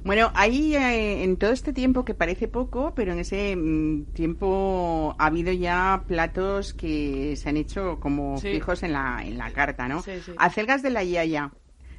Bueno, 0.03 0.31
ahí 0.35 0.75
eh, 0.75 1.23
en 1.23 1.37
todo 1.37 1.51
este 1.51 1.73
tiempo 1.73 2.05
que 2.05 2.13
parece 2.13 2.47
poco, 2.47 2.93
pero 2.95 3.11
en 3.11 3.19
ese 3.19 3.55
mm, 3.55 4.05
tiempo 4.13 5.15
ha 5.17 5.25
habido 5.25 5.51
ya 5.51 6.03
platos 6.07 6.73
que 6.73 7.35
se 7.35 7.49
han 7.49 7.57
hecho 7.57 7.99
como 7.99 8.37
fijos 8.37 8.83
en 8.83 8.93
la, 8.93 9.23
en 9.23 9.37
la 9.37 9.51
carta, 9.51 9.87
¿no? 9.87 10.03
Acelgas 10.37 10.81
de 10.81 10.89
la 10.89 11.03
Yaya, 11.03 11.51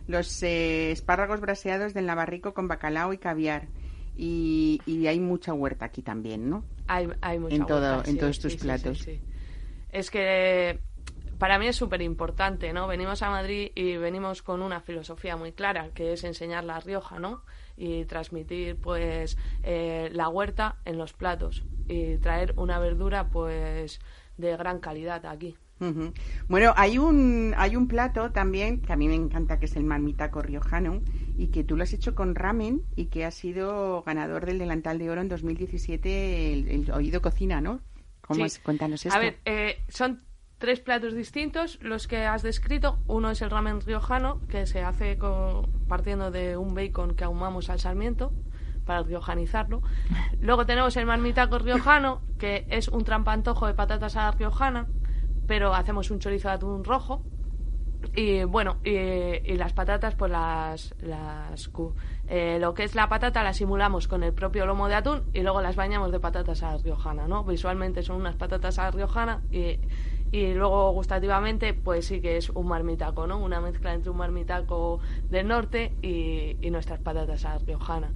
los 0.07 0.43
eh, 0.43 0.91
espárragos 0.91 1.41
braseados 1.41 1.95
del 1.95 2.07
Navarrico 2.07 2.55
con 2.55 2.69
bacalao 2.69 3.13
y 3.13 3.19
caviar. 3.19 3.69
Y, 4.17 4.81
hay 5.07 5.21
mucha 5.21 5.53
huerta 5.53 5.85
aquí 5.85 6.03
también, 6.03 6.51
¿no? 6.51 6.65
Hay, 6.89 7.09
hay 7.21 7.39
mucha 7.39 7.55
en 7.55 7.67
todo, 7.67 8.05
En 8.05 8.19
todos 8.19 8.41
tus 8.41 8.57
platos. 8.57 9.07
Es 9.93 10.11
que 10.11 10.81
para 11.39 11.59
mí 11.59 11.67
es 11.67 11.77
súper 11.77 12.03
importante, 12.03 12.73
¿no? 12.73 12.87
Venimos 12.87 13.23
a 13.23 13.31
Madrid 13.31 13.71
y 13.75 13.97
venimos 13.97 14.43
con 14.43 14.63
una 14.63 14.81
filosofía 14.81 15.37
muy 15.37 15.53
clara, 15.53 15.91
que 15.95 16.13
es 16.13 16.25
enseñar 16.25 16.65
la 16.65 16.81
Rioja, 16.81 17.19
¿no? 17.19 17.43
Y 17.77 18.05
transmitir, 18.07 18.77
pues, 18.77 19.39
eh, 19.63 20.11
la 20.13 20.29
huerta 20.29 20.77
en 20.85 20.99
los 20.99 21.13
platos 21.13 21.65
y 21.87 22.17
traer 22.19 22.55
una 22.57 22.79
verdura, 22.79 23.29
pues, 23.29 24.01
de 24.37 24.57
gran 24.57 24.81
calidad 24.81 25.25
aquí. 25.27 25.57
Bueno, 26.49 26.73
hay 26.77 26.99
un, 26.99 27.55
hay 27.57 27.77
un 27.77 27.87
plato 27.87 28.33
también 28.33 28.81
que 28.81 28.93
a 28.93 28.97
mí 28.97 29.07
me 29.07 29.15
encanta, 29.15 29.61
que 29.61 29.67
es 29.67 29.77
el 29.77 29.85
marmitaco 29.85 30.43
riojano, 30.43 31.03
y 31.37 31.49
que 31.49 31.63
tú 31.63 31.77
lo 31.77 31.85
has 31.85 31.93
hecho 31.93 32.15
con 32.15 32.35
ramen 32.35 32.83
y 32.97 33.07
que 33.07 33.25
ha 33.25 33.31
sido 33.31 34.03
ganador 34.03 34.45
del 34.47 34.59
delantal 34.59 34.99
de 34.99 35.11
oro 35.11 35.21
en 35.21 35.29
2017, 35.29 36.53
el, 36.53 36.91
Oído 36.91 37.23
Cocina, 37.23 37.61
¿no? 37.61 37.81
¿Cómo 38.23 38.45
es? 38.45 38.59
Cuéntanos 38.59 39.07
esto. 39.07 39.17
A 39.17 39.21
ver, 39.21 39.39
eh, 39.45 39.85
son 39.89 40.21
tres 40.59 40.81
platos 40.81 41.15
distintos 41.15 41.79
los 41.81 42.07
que 42.07 42.27
has 42.27 42.43
descrito. 42.43 42.99
Uno 43.07 43.31
es 43.31 43.41
el 43.43 43.51
ramen 43.51 43.81
riojano, 43.81 44.41
que 44.49 44.67
se 44.67 44.83
hace 44.83 45.19
partiendo 45.89 46.31
de 46.31 46.57
un 46.57 46.75
bacon 46.75 47.15
que 47.15 47.25
ahumamos 47.25 47.71
al 47.71 47.79
sarmiento 47.79 48.33
para 48.85 49.03
riojanizarlo. 49.03 49.83
Luego 50.41 50.67
tenemos 50.67 50.97
el 50.97 51.07
marmitaco 51.07 51.59
riojano, 51.59 52.23
que 52.39 52.67
es 52.71 52.89
un 52.89 53.05
trampantojo 53.05 53.67
de 53.67 53.75
patatas 53.75 54.17
a 54.17 54.25
la 54.25 54.31
riojana, 54.33 54.89
pero 55.47 55.75
hacemos 55.75 56.11
un 56.11 56.19
chorizo 56.19 56.49
de 56.49 56.55
atún 56.55 56.85
rojo. 56.85 57.23
Y 58.15 58.45
bueno, 58.45 58.77
y, 58.85 59.57
las 59.57 59.73
patatas, 59.73 60.15
pues 60.15 60.31
las. 60.31 60.95
las 61.01 61.71
eh, 62.29 62.59
lo 62.61 62.75
que 62.75 62.85
es 62.85 62.95
la 62.95 63.09
patata 63.09 63.43
la 63.43 63.53
simulamos 63.53 64.07
con 64.07 64.23
el 64.23 64.33
propio 64.33 64.67
lomo 64.67 64.87
de 64.87 64.95
atún 64.95 65.25
y 65.33 65.41
luego 65.41 65.63
las 65.63 65.77
bañamos 65.77 66.13
de 66.13 66.21
patatas 66.21 66.63
a 66.63 66.73
la 66.73 66.79
riojana, 66.79 67.27
¿no? 67.27 67.43
Visualmente 67.43 68.03
son 68.03 68.17
unas 68.17 68.37
patatas 68.37 68.79
a 68.79 68.85
la 68.85 68.91
riojana 68.93 69.43
y 69.51 69.81
y 70.31 70.53
luego 70.55 70.93
gustativamente 70.93 71.75
pues 71.75 72.07
sí 72.07 72.21
que 72.21 72.37
es 72.37 72.51
un 72.51 72.69
marmitaco, 72.69 73.27
¿no? 73.27 73.39
Una 73.39 73.61
mezcla 73.61 73.95
entre 73.95 74.11
un 74.11 74.17
marmitaco 74.17 75.01
del 75.31 75.49
norte 75.49 75.93
y, 76.03 76.57
nuestras 76.69 77.01
patatas 77.01 77.47
a 77.47 77.57
riojana. 77.57 78.13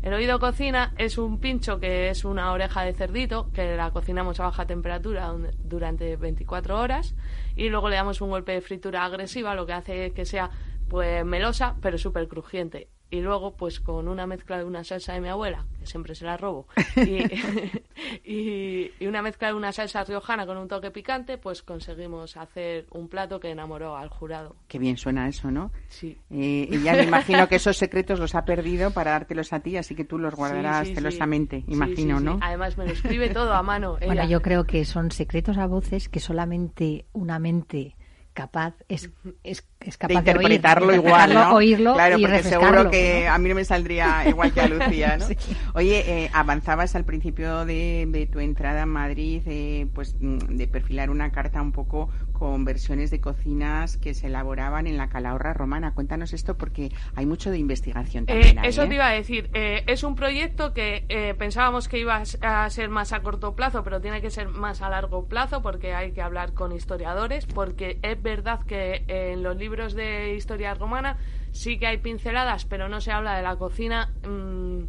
El 0.00 0.14
oído 0.14 0.40
cocina 0.40 0.94
es 0.96 1.18
un 1.18 1.38
pincho 1.38 1.78
que 1.78 2.08
es 2.08 2.24
una 2.24 2.50
oreja 2.50 2.82
de 2.82 2.94
cerdito 2.94 3.50
que 3.52 3.76
la 3.76 3.90
cocinamos 3.90 4.40
a 4.40 4.44
baja 4.44 4.64
temperatura 4.64 5.34
durante 5.62 6.16
24 6.16 6.80
horas 6.80 7.14
y 7.56 7.68
luego 7.68 7.90
le 7.90 7.96
damos 7.96 8.22
un 8.22 8.30
golpe 8.30 8.52
de 8.52 8.62
fritura 8.62 9.04
agresiva, 9.04 9.54
lo 9.54 9.66
que 9.66 9.74
hace 9.74 10.12
que 10.12 10.24
sea 10.24 10.50
pues 10.90 11.24
melosa 11.24 11.76
pero 11.80 11.96
súper 11.96 12.28
crujiente 12.28 12.88
y 13.10 13.20
luego 13.20 13.56
pues 13.56 13.80
con 13.80 14.08
una 14.08 14.26
mezcla 14.26 14.58
de 14.58 14.64
una 14.64 14.84
salsa 14.84 15.14
de 15.14 15.20
mi 15.20 15.28
abuela, 15.28 15.66
que 15.78 15.86
siempre 15.86 16.14
se 16.14 16.24
la 16.24 16.36
robo, 16.36 16.66
y, 18.24 18.90
una 19.04 19.22
mezcla 19.22 19.48
de 19.48 19.54
una 19.54 19.72
salsa 19.72 20.04
riojana 20.04 20.46
con 20.46 20.56
un 20.56 20.68
toque 20.68 20.90
picante, 20.90 21.36
pues 21.36 21.62
conseguimos 21.62 22.36
hacer 22.36 22.86
un 22.90 23.08
plato 23.08 23.40
que 23.40 23.50
enamoró 23.50 23.96
al 23.96 24.08
jurado. 24.08 24.54
Qué 24.68 24.78
bien 24.78 24.96
suena 24.96 25.28
eso, 25.28 25.50
¿no? 25.50 25.72
Sí. 25.88 26.16
Eh, 26.30 26.68
y 26.70 26.82
ya 26.82 26.92
me 26.94 27.02
imagino 27.02 27.48
que 27.48 27.56
esos 27.56 27.76
secretos 27.76 28.20
los 28.20 28.34
ha 28.36 28.44
perdido 28.44 28.92
para 28.92 29.10
dártelos 29.12 29.52
a 29.52 29.60
ti, 29.60 29.76
así 29.76 29.96
que 29.96 30.04
tú 30.04 30.18
los 30.18 30.34
guardarás 30.34 30.88
celosamente, 30.94 31.64
imagino, 31.66 32.20
¿no? 32.20 32.38
Además 32.40 32.78
me 32.78 32.86
lo 32.86 32.92
escribe 32.92 33.30
todo 33.30 33.52
a 33.54 33.62
mano. 33.62 33.98
Bueno, 34.04 34.24
yo 34.28 34.40
creo 34.40 34.64
que 34.64 34.84
son 34.84 35.10
secretos 35.10 35.58
a 35.58 35.66
voces 35.66 36.08
que 36.08 36.20
solamente 36.20 37.06
una 37.12 37.40
mente 37.40 37.96
capaz 38.32 38.74
es, 38.88 39.10
es, 39.42 39.68
capaz 39.80 40.08
de 40.08 40.14
interpretarlo 40.14 40.94
igual, 40.94 41.32
¿no? 41.32 41.54
oírlo 41.54 41.94
claro, 41.94 42.18
y 42.18 42.22
porque 42.22 42.42
seguro 42.42 42.90
que 42.90 43.26
a 43.26 43.38
mí 43.38 43.48
no 43.48 43.54
me 43.54 43.64
saldría 43.64 44.28
igual 44.28 44.52
que 44.52 44.60
a 44.60 44.68
Lucía, 44.68 45.16
¿no? 45.16 45.26
Oye, 45.74 46.04
eh, 46.06 46.30
avanzabas 46.34 46.94
al 46.96 47.04
principio 47.04 47.64
de, 47.64 48.06
de, 48.08 48.26
tu 48.26 48.40
entrada 48.40 48.82
a 48.82 48.86
Madrid, 48.86 49.42
eh, 49.46 49.86
pues 49.94 50.16
mm, 50.20 50.56
de 50.56 50.66
perfilar 50.68 51.08
una 51.08 51.32
carta 51.32 51.62
un 51.62 51.72
poco 51.72 52.10
con 52.32 52.64
versiones 52.64 53.10
de 53.10 53.20
cocinas 53.20 53.96
que 53.96 54.14
se 54.14 54.26
elaboraban 54.26 54.86
en 54.86 54.96
la 54.96 55.08
Calahorra 55.08 55.54
romana. 55.54 55.92
Cuéntanos 55.94 56.32
esto 56.32 56.56
porque 56.56 56.92
hay 57.14 57.26
mucho 57.26 57.50
de 57.50 57.58
investigación 57.58 58.24
eh, 58.24 58.26
también. 58.26 58.64
eso 58.64 58.86
te 58.86 58.94
iba 58.94 59.08
a 59.08 59.12
decir. 59.12 59.50
es 59.54 60.02
un 60.04 60.14
proyecto 60.14 60.74
que 60.74 61.34
pensábamos 61.38 61.88
que 61.88 61.98
iba 61.98 62.22
a 62.42 62.70
ser 62.70 62.88
más 62.88 63.12
a 63.12 63.20
corto 63.20 63.54
plazo, 63.54 63.82
pero 63.82 64.00
tiene 64.00 64.20
que 64.20 64.30
ser 64.30 64.48
más 64.48 64.82
a 64.82 64.90
largo 64.90 65.26
plazo 65.26 65.62
porque 65.62 65.94
hay 65.94 66.12
que 66.12 66.22
hablar 66.22 66.52
con 66.52 66.72
historiadores, 66.72 67.46
porque 67.46 67.98
es 68.02 68.22
verdad 68.22 68.60
que 68.66 69.04
en 69.06 69.42
los 69.42 69.56
libros 69.56 69.69
de 69.70 70.34
historia 70.34 70.74
romana 70.74 71.16
sí 71.52 71.78
que 71.78 71.86
hay 71.86 71.98
pinceladas, 71.98 72.64
pero 72.64 72.88
no 72.88 73.00
se 73.00 73.12
habla 73.12 73.36
de 73.36 73.42
la 73.42 73.56
cocina. 73.56 74.12
Mm, 74.26 74.84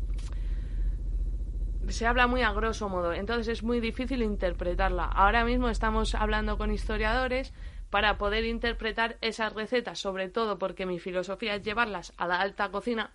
se 1.89 2.05
habla 2.07 2.27
muy 2.27 2.41
a 2.41 2.51
grosso 2.51 2.89
modo, 2.89 3.13
entonces 3.13 3.47
es 3.47 3.63
muy 3.63 3.79
difícil 3.79 4.21
interpretarla. 4.21 5.05
Ahora 5.05 5.43
mismo 5.43 5.69
estamos 5.69 6.15
hablando 6.15 6.57
con 6.57 6.71
historiadores 6.71 7.53
para 7.89 8.17
poder 8.17 8.45
interpretar 8.45 9.17
esas 9.21 9.53
recetas, 9.53 9.99
sobre 9.99 10.29
todo 10.29 10.57
porque 10.57 10.85
mi 10.85 10.99
filosofía 10.99 11.55
es 11.55 11.63
llevarlas 11.63 12.13
a 12.17 12.27
la 12.27 12.39
alta 12.39 12.69
cocina 12.69 13.11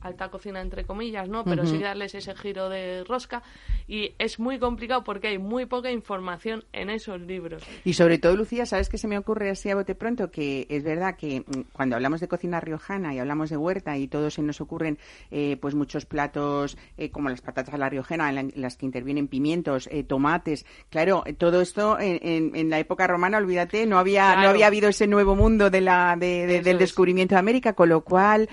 alta 0.00 0.30
cocina 0.30 0.60
entre 0.60 0.84
comillas, 0.84 1.28
¿no? 1.28 1.44
Pero 1.44 1.66
sí 1.66 1.78
darles 1.78 2.14
ese 2.14 2.34
giro 2.34 2.68
de 2.68 3.04
rosca 3.04 3.42
y 3.86 4.12
es 4.18 4.38
muy 4.38 4.58
complicado 4.58 5.02
porque 5.02 5.28
hay 5.28 5.38
muy 5.38 5.66
poca 5.66 5.90
información 5.90 6.64
en 6.72 6.90
esos 6.90 7.20
libros. 7.20 7.62
Y 7.84 7.94
sobre 7.94 8.18
todo, 8.18 8.36
Lucía, 8.36 8.66
¿sabes 8.66 8.88
qué 8.88 8.98
se 8.98 9.08
me 9.08 9.18
ocurre 9.18 9.50
así 9.50 9.70
a 9.70 9.74
bote 9.74 9.94
pronto? 9.94 10.30
Que 10.30 10.66
es 10.68 10.84
verdad 10.84 11.16
que 11.16 11.40
mm, 11.40 11.60
cuando 11.72 11.96
hablamos 11.96 12.20
de 12.20 12.28
cocina 12.28 12.60
riojana 12.60 13.14
y 13.14 13.18
hablamos 13.18 13.50
de 13.50 13.56
huerta 13.56 13.96
y 13.96 14.08
todos 14.08 14.34
se 14.34 14.42
nos 14.42 14.60
ocurren 14.60 14.98
eh, 15.30 15.56
pues 15.60 15.74
muchos 15.74 16.06
platos 16.06 16.76
eh, 16.96 17.10
como 17.10 17.28
las 17.28 17.40
patatas 17.40 17.74
a 17.74 17.78
la 17.78 17.88
riojana 17.88 18.30
en, 18.30 18.52
las 18.56 18.76
que 18.76 18.86
intervienen 18.86 19.28
pimientos, 19.28 19.88
eh, 19.90 20.04
tomates, 20.04 20.64
claro, 20.90 21.24
todo 21.38 21.60
esto 21.60 21.98
en, 21.98 22.54
en, 22.54 22.70
la 22.70 22.78
época 22.78 23.06
romana, 23.06 23.38
olvídate, 23.38 23.86
no 23.86 23.98
había 23.98 24.36
no 24.36 24.48
había 24.48 24.66
habido 24.66 24.88
ese 24.88 25.06
nuevo 25.06 25.34
mundo 25.34 25.70
de 25.70 25.80
la 25.80 26.16
de, 26.18 26.60
del 26.62 26.78
descubrimiento 26.78 27.34
de 27.34 27.38
América, 27.38 27.72
con 27.72 27.88
lo 27.88 28.02
cual 28.02 28.48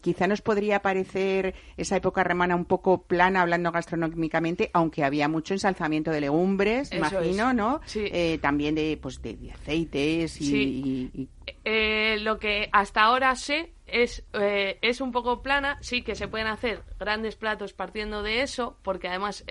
quizá 0.00 0.26
nos 0.26 0.42
podría 0.42 0.82
parecer 0.82 1.54
esa 1.76 1.96
época 1.96 2.24
romana 2.24 2.56
un 2.56 2.64
poco 2.64 3.02
plana 3.02 3.42
hablando 3.42 3.70
gastronómicamente, 3.70 4.70
aunque 4.72 5.04
había 5.04 5.28
mucho 5.28 5.54
ensalzamiento 5.54 6.10
de 6.10 6.20
legumbres, 6.20 6.92
imagino, 6.92 7.52
¿no? 7.52 7.80
Eh, 7.94 8.38
también 8.42 8.74
de, 8.74 8.98
pues, 9.00 9.22
de, 9.22 9.52
aceites 9.52 10.40
y... 10.40 11.28
Eh, 11.64 12.18
lo 12.20 12.38
que 12.38 12.68
hasta 12.72 13.02
ahora 13.02 13.36
sé 13.36 13.72
es, 13.86 14.24
eh, 14.32 14.78
es 14.82 15.00
un 15.00 15.12
poco 15.12 15.42
plana, 15.42 15.78
sí 15.80 16.02
que 16.02 16.16
se 16.16 16.26
pueden 16.26 16.48
hacer 16.48 16.82
grandes 16.98 17.36
platos 17.36 17.72
partiendo 17.72 18.22
de 18.22 18.42
eso, 18.42 18.76
porque 18.82 19.08
además... 19.08 19.44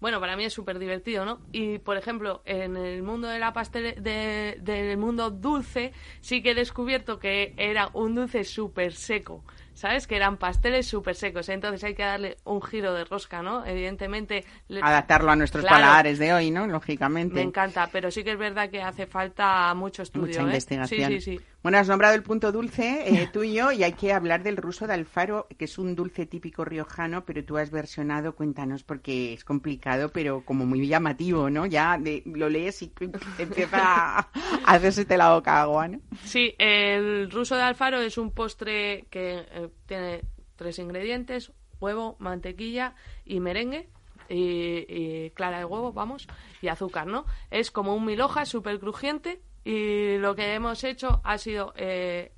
bueno, 0.00 0.18
para 0.18 0.36
mí 0.36 0.44
es 0.44 0.52
súper 0.52 0.78
divertido, 0.78 1.24
¿no? 1.24 1.40
Y, 1.52 1.78
por 1.78 1.96
ejemplo, 1.96 2.42
en 2.46 2.76
el 2.76 3.02
mundo 3.02 3.28
de 3.28 3.38
la 3.38 3.52
pastel, 3.52 4.02
de, 4.02 4.58
del 4.60 4.96
mundo 4.96 5.30
dulce, 5.30 5.92
sí 6.20 6.42
que 6.42 6.52
he 6.52 6.54
descubierto 6.54 7.18
que 7.18 7.54
era 7.56 7.90
un 7.92 8.14
dulce 8.14 8.44
súper 8.44 8.94
seco. 8.94 9.44
¿sabes? 9.80 10.06
Que 10.06 10.16
eran 10.16 10.36
pasteles 10.36 10.86
súper 10.86 11.14
secos. 11.14 11.48
Entonces 11.48 11.82
hay 11.84 11.94
que 11.94 12.02
darle 12.02 12.36
un 12.44 12.60
giro 12.60 12.92
de 12.92 13.04
rosca, 13.04 13.40
¿no? 13.40 13.64
Evidentemente. 13.64 14.44
Adaptarlo 14.82 15.30
a 15.30 15.36
nuestros 15.36 15.64
paladares 15.64 16.18
de 16.18 16.34
hoy, 16.34 16.50
¿no? 16.50 16.66
Lógicamente. 16.66 17.36
Me 17.36 17.40
encanta, 17.40 17.88
pero 17.90 18.10
sí 18.10 18.22
que 18.22 18.32
es 18.32 18.38
verdad 18.38 18.68
que 18.68 18.82
hace 18.82 19.06
falta 19.06 19.72
mucho 19.74 20.02
estudio. 20.02 20.26
Mucha 20.26 20.40
¿eh? 20.42 20.44
investigación. 20.44 21.12
Sí, 21.12 21.20
sí, 21.20 21.38
sí. 21.38 21.44
Bueno, 21.62 21.76
has 21.76 21.88
nombrado 21.88 22.14
el 22.14 22.22
punto 22.22 22.52
dulce, 22.52 23.04
eh, 23.06 23.28
tú 23.32 23.42
y 23.42 23.58
hay 23.58 23.92
que 23.92 24.14
hablar 24.14 24.42
del 24.42 24.56
ruso 24.56 24.86
de 24.86 24.94
Alfaro, 24.94 25.46
que 25.58 25.66
es 25.66 25.78
un 25.78 25.94
dulce 25.94 26.24
típico 26.24 26.64
riojano, 26.64 27.26
pero 27.26 27.44
tú 27.44 27.58
has 27.58 27.70
versionado, 27.70 28.34
cuéntanos, 28.34 28.82
porque 28.82 29.34
es 29.34 29.44
complicado, 29.44 30.08
pero 30.08 30.42
como 30.42 30.64
muy 30.64 30.86
llamativo, 30.86 31.50
¿no? 31.50 31.66
Ya 31.66 32.00
lo 32.24 32.48
lees 32.48 32.80
y 32.80 32.90
empieza 33.38 34.20
a 34.20 34.30
hacerse 34.64 35.04
la 35.18 35.34
boca 35.34 35.60
agua, 35.60 35.88
¿no? 35.88 36.00
Sí, 36.24 36.54
el 36.58 37.30
ruso 37.30 37.56
de 37.56 37.62
Alfaro 37.62 38.00
es 38.00 38.16
un 38.16 38.30
postre 38.30 39.04
que 39.10 39.44
eh, 39.50 39.68
tiene 39.84 40.22
tres 40.56 40.78
ingredientes, 40.78 41.52
huevo, 41.78 42.16
mantequilla 42.20 42.94
y 43.26 43.40
merengue. 43.40 43.90
Y, 44.32 45.30
clara 45.30 45.58
de 45.58 45.64
huevo, 45.64 45.92
vamos, 45.92 46.28
y 46.62 46.68
azúcar, 46.68 47.08
¿no? 47.08 47.26
Es 47.50 47.72
como 47.72 47.96
un 47.96 48.04
mil 48.04 48.20
hojas 48.20 48.48
súper 48.48 48.78
crujiente 48.78 49.40
y 49.64 50.18
lo 50.18 50.34
que 50.34 50.54
hemos 50.54 50.84
hecho 50.84 51.20
ha 51.24 51.38
sido 51.38 51.72
eh, 51.76 52.32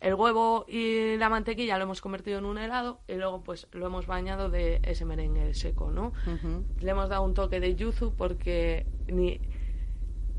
el 0.00 0.14
huevo 0.14 0.64
y 0.68 1.16
la 1.16 1.28
mantequilla 1.28 1.78
lo 1.78 1.84
hemos 1.84 2.00
convertido 2.00 2.38
en 2.38 2.44
un 2.44 2.58
helado 2.58 3.00
y 3.08 3.14
luego 3.14 3.42
pues 3.42 3.66
lo 3.72 3.86
hemos 3.86 4.06
bañado 4.06 4.50
de 4.50 4.80
ese 4.82 5.04
merengue 5.04 5.54
seco, 5.54 5.90
¿no? 5.90 6.12
Le 6.80 6.90
hemos 6.90 7.08
dado 7.08 7.22
un 7.22 7.34
toque 7.34 7.60
de 7.60 7.74
yuzu 7.74 8.14
porque 8.14 8.86
ni 9.08 9.40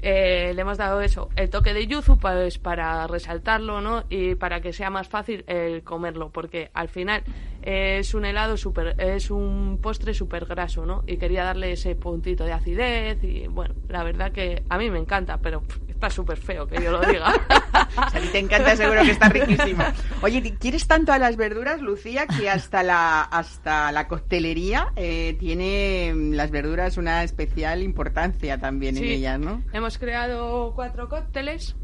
eh, 0.02 0.52
le 0.54 0.62
hemos 0.62 0.78
dado 0.78 1.02
eso, 1.02 1.30
el 1.36 1.50
toque 1.50 1.74
de 1.74 1.88
yuzu 1.88 2.20
pues, 2.20 2.60
para 2.60 3.08
resaltarlo, 3.08 3.82
¿no? 3.82 4.04
Y 4.10 4.36
para 4.36 4.62
que 4.62 4.74
sea 4.74 4.92
más 4.92 5.08
fácil 5.08 5.44
el 5.48 5.84
comerlo, 5.84 6.30
porque 6.30 6.70
al 6.74 6.88
final 6.88 7.24
es 7.64 8.14
un 8.14 8.26
helado 8.26 8.58
super, 8.58 8.96
es 9.00 9.32
un 9.32 9.80
postre 9.82 10.14
súper 10.14 10.46
graso, 10.46 10.86
¿no? 10.86 11.04
Y 11.08 11.18
quería 11.18 11.44
darle 11.44 11.72
ese 11.72 11.96
puntito 11.96 12.46
de 12.46 12.54
acidez 12.54 13.24
y 13.24 13.48
bueno, 13.48 13.74
la 13.90 14.04
verdad 14.04 14.32
que 14.32 14.64
a 14.70 14.78
mí 14.78 14.92
me 14.92 15.00
encanta, 15.00 15.40
pero 15.40 15.64
está 15.98 16.12
súper 16.12 16.38
feo 16.38 16.68
que 16.68 16.82
yo 16.82 16.92
lo 16.92 17.02
diga. 17.02 17.28
a 17.50 18.20
ti 18.20 18.28
te 18.32 18.40
encanta, 18.40 18.76
seguro 18.76 19.02
que 19.02 19.12
está 19.12 19.30
riquísimo. 19.30 19.84
Oye, 20.22 20.56
¿quieres 20.60 20.88
tanto 20.88 21.12
a 21.12 21.18
las 21.18 21.38
verduras, 21.38 21.82
Lucía, 21.82 22.28
que 22.28 22.50
hasta 22.50 22.84
la, 22.84 23.24
hasta 23.24 23.92
la 23.92 24.08
coctelería 24.08 24.94
eh, 24.96 25.36
tiene 25.40 26.14
las 26.16 26.52
verduras 26.52 26.98
una 26.98 27.24
especial 27.24 27.82
importancia 27.82 28.60
también 28.60 28.98
en 28.98 29.06
ellas, 29.06 29.40
¿no? 29.40 29.64
Hemos 29.74 29.98
creado 29.98 30.74
cuatro 30.76 31.10
cócteles 31.10 31.76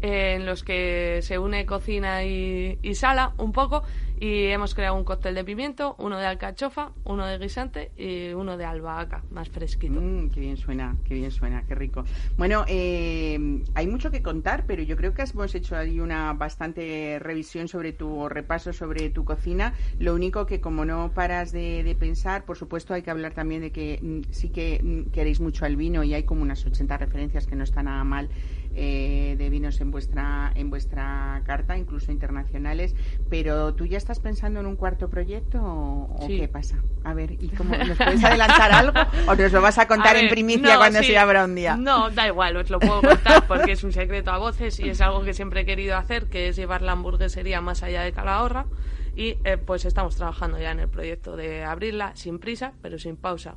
en 0.00 0.46
los 0.46 0.62
que 0.62 1.20
se 1.22 1.38
une 1.38 1.66
cocina 1.66 2.24
y, 2.24 2.78
sala 2.94 3.34
un 3.36 3.52
poco 3.52 3.82
y 4.20 4.46
hemos 4.46 4.74
creado 4.74 4.96
un 4.96 5.04
cóctel 5.04 5.34
de 5.34 5.44
pimiento, 5.44 5.94
uno 5.98 6.18
de 6.18 6.26
alcachofa, 6.26 6.92
uno 7.04 7.26
de 7.26 7.38
guisante 7.38 7.92
y 7.96 8.32
uno 8.32 8.56
de 8.56 8.64
albahaca, 8.64 9.22
más 9.30 9.48
fresquito. 9.48 10.00
Mm, 10.00 10.30
qué 10.30 10.40
bien 10.40 10.56
suena, 10.56 10.96
qué 11.04 11.14
bien 11.14 11.30
suena, 11.30 11.64
qué 11.66 11.74
rico. 11.74 12.04
Bueno, 12.36 12.64
eh, 12.66 13.62
hay 13.74 13.86
mucho 13.86 14.10
que 14.10 14.22
contar, 14.22 14.64
pero 14.66 14.82
yo 14.82 14.96
creo 14.96 15.14
que 15.14 15.22
hemos 15.22 15.54
hecho 15.54 15.76
ahí 15.76 16.00
una 16.00 16.32
bastante 16.32 17.18
revisión 17.20 17.68
sobre 17.68 17.92
tu 17.92 18.28
repaso 18.28 18.72
sobre 18.72 19.10
tu 19.10 19.24
cocina. 19.24 19.74
Lo 19.98 20.14
único 20.14 20.46
que 20.46 20.60
como 20.60 20.84
no 20.84 21.12
paras 21.12 21.52
de, 21.52 21.82
de 21.84 21.94
pensar, 21.94 22.44
por 22.44 22.56
supuesto 22.56 22.94
hay 22.94 23.02
que 23.02 23.10
hablar 23.10 23.34
también 23.34 23.60
de 23.60 23.70
que 23.70 23.98
mm, 24.02 24.32
sí 24.32 24.48
que 24.48 24.80
mm, 24.82 25.10
queréis 25.10 25.40
mucho 25.40 25.64
al 25.64 25.76
vino 25.76 26.02
y 26.02 26.14
hay 26.14 26.24
como 26.24 26.42
unas 26.42 26.64
80 26.64 26.98
referencias 26.98 27.46
que 27.46 27.56
no 27.56 27.64
están 27.64 27.84
nada 27.84 28.04
mal 28.04 28.28
eh, 28.80 29.34
de 29.36 29.50
vinos 29.50 29.80
en 29.80 29.90
vuestra 29.90 30.52
en 30.54 30.70
vuestra 30.70 31.42
carta, 31.44 31.76
incluso 31.76 32.12
internacionales. 32.12 32.94
Pero 33.28 33.74
tú 33.74 33.86
ya 33.86 33.98
estás 33.98 34.20
pensando 34.20 34.60
en 34.60 34.66
un 34.66 34.76
cuarto 34.76 35.10
proyecto 35.10 35.60
o, 35.60 36.26
qué 36.28 36.46
pasa? 36.46 36.78
A 37.02 37.12
ver, 37.12 37.32
¿y 37.32 37.48
cómo 37.48 37.76
nos 37.76 37.98
puedes 37.98 38.22
adelantar 38.22 38.70
algo 38.70 38.92
o 39.26 39.34
nos 39.34 39.50
lo 39.50 39.60
vas 39.60 39.78
a 39.78 39.88
contar 39.88 40.16
en 40.16 40.28
primicia 40.28 40.76
cuando 40.76 41.02
se 41.02 41.18
abra 41.18 41.44
un 41.44 41.56
día? 41.56 41.76
No, 41.76 42.08
da 42.10 42.28
igual, 42.28 42.56
os 42.56 42.70
lo 42.70 42.78
puedo 42.78 43.02
contar 43.02 43.48
porque 43.48 43.72
es 43.72 43.82
un 43.82 43.92
secreto 43.92 44.30
a 44.30 44.38
voces 44.38 44.78
y 44.78 44.88
es 44.88 45.00
algo 45.00 45.22
que 45.22 45.34
siempre 45.34 45.62
he 45.62 45.66
querido 45.66 45.96
hacer, 45.96 46.26
que 46.26 46.46
es 46.46 46.54
llevar 46.54 46.82
la 46.82 46.92
hamburguesería 46.92 47.60
más 47.60 47.82
allá 47.82 48.02
de 48.02 48.12
Calahorra 48.12 48.66
y 49.18 49.36
eh, 49.42 49.56
pues 49.58 49.84
estamos 49.84 50.14
trabajando 50.14 50.60
ya 50.60 50.70
en 50.70 50.78
el 50.78 50.88
proyecto 50.88 51.36
de 51.36 51.64
abrirla 51.64 52.14
sin 52.14 52.38
prisa, 52.38 52.74
pero 52.80 53.00
sin 53.00 53.16
pausa. 53.16 53.56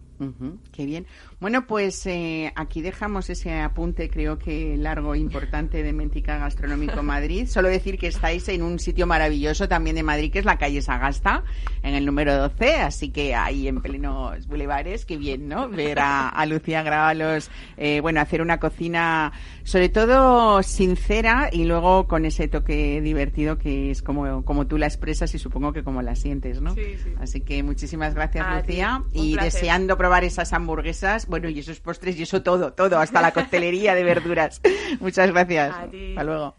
Qué 0.72 0.86
bien. 0.86 1.06
Bueno, 1.40 1.68
pues 1.68 2.06
eh, 2.08 2.52
aquí 2.56 2.82
dejamos 2.82 3.30
ese 3.30 3.60
apunte, 3.60 4.10
creo 4.10 4.40
que 4.40 4.76
largo 4.78 5.14
e 5.14 5.20
importante 5.20 5.84
de 5.84 5.94
Mentica 5.94 6.38
Gastronómico 6.38 7.04
Madrid. 7.04 7.48
Solo 7.48 7.70
decir 7.70 8.00
que 8.00 8.08
estáis 8.08 8.48
en 8.50 8.64
un 8.64 8.80
sitio 8.80 9.06
maravilloso 9.06 9.68
también 9.68 9.96
de 9.96 10.04
Madrid, 10.04 10.32
que 10.32 10.40
es 10.40 10.46
la 10.46 10.58
calle 10.58 10.82
Sagasta, 10.82 11.44
en 11.84 11.94
el 11.94 12.06
número 12.06 12.36
12, 12.36 12.76
así 12.78 13.10
que 13.10 13.36
ahí 13.36 13.68
en 13.68 13.82
plenos 13.82 14.48
bulevares, 14.48 15.06
qué 15.06 15.18
bien, 15.18 15.48
¿no? 15.48 15.70
Ver 15.70 16.00
a, 16.00 16.46
Lucía 16.48 16.82
Gravalos, 16.82 17.50
eh, 17.78 18.02
bueno, 18.02 18.20
hacer 18.20 18.42
una 18.42 18.60
cocina 18.60 19.32
sobre 19.64 19.90
todo 19.90 20.64
sincera 20.64 21.50
y 21.52 21.66
luego 21.66 22.08
con 22.08 22.26
ese 22.26 22.48
toque 22.48 23.00
divertido 23.00 23.58
que 23.58 23.92
es 23.92 24.02
como, 24.02 24.44
como 24.44 24.66
tú 24.66 24.78
la 24.78 24.88
expresas 24.88 25.34
y 25.36 25.38
su 25.38 25.52
supongo 25.52 25.74
que 25.74 25.84
como 25.84 26.02
la 26.02 26.16
sientes, 26.16 26.62
¿no? 26.62 26.74
Sí, 26.74 26.96
sí. 27.04 27.14
Así 27.20 27.42
que 27.42 27.62
muchísimas 27.62 28.16
gracias, 28.16 28.46
Lucía. 28.56 29.04
Y 29.12 29.36
deseando 29.36 29.98
probar 29.98 30.11
esas 30.20 30.54
hamburguesas, 30.54 31.28
bueno, 31.28 31.50
y 31.50 31.60
esos 31.60 31.80
postres 31.80 32.18
y 32.20 32.24
eso 32.24 32.44
todo, 32.44 32.74
todo, 32.74 33.00
hasta 33.00 33.22
la 33.22 33.32
coctelería 33.32 33.96
de 33.96 34.04
verduras. 34.04 34.62
Muchas 35.00 35.32
gracias. 35.32 35.74
Hasta 35.74 36.24
luego. 36.24 36.56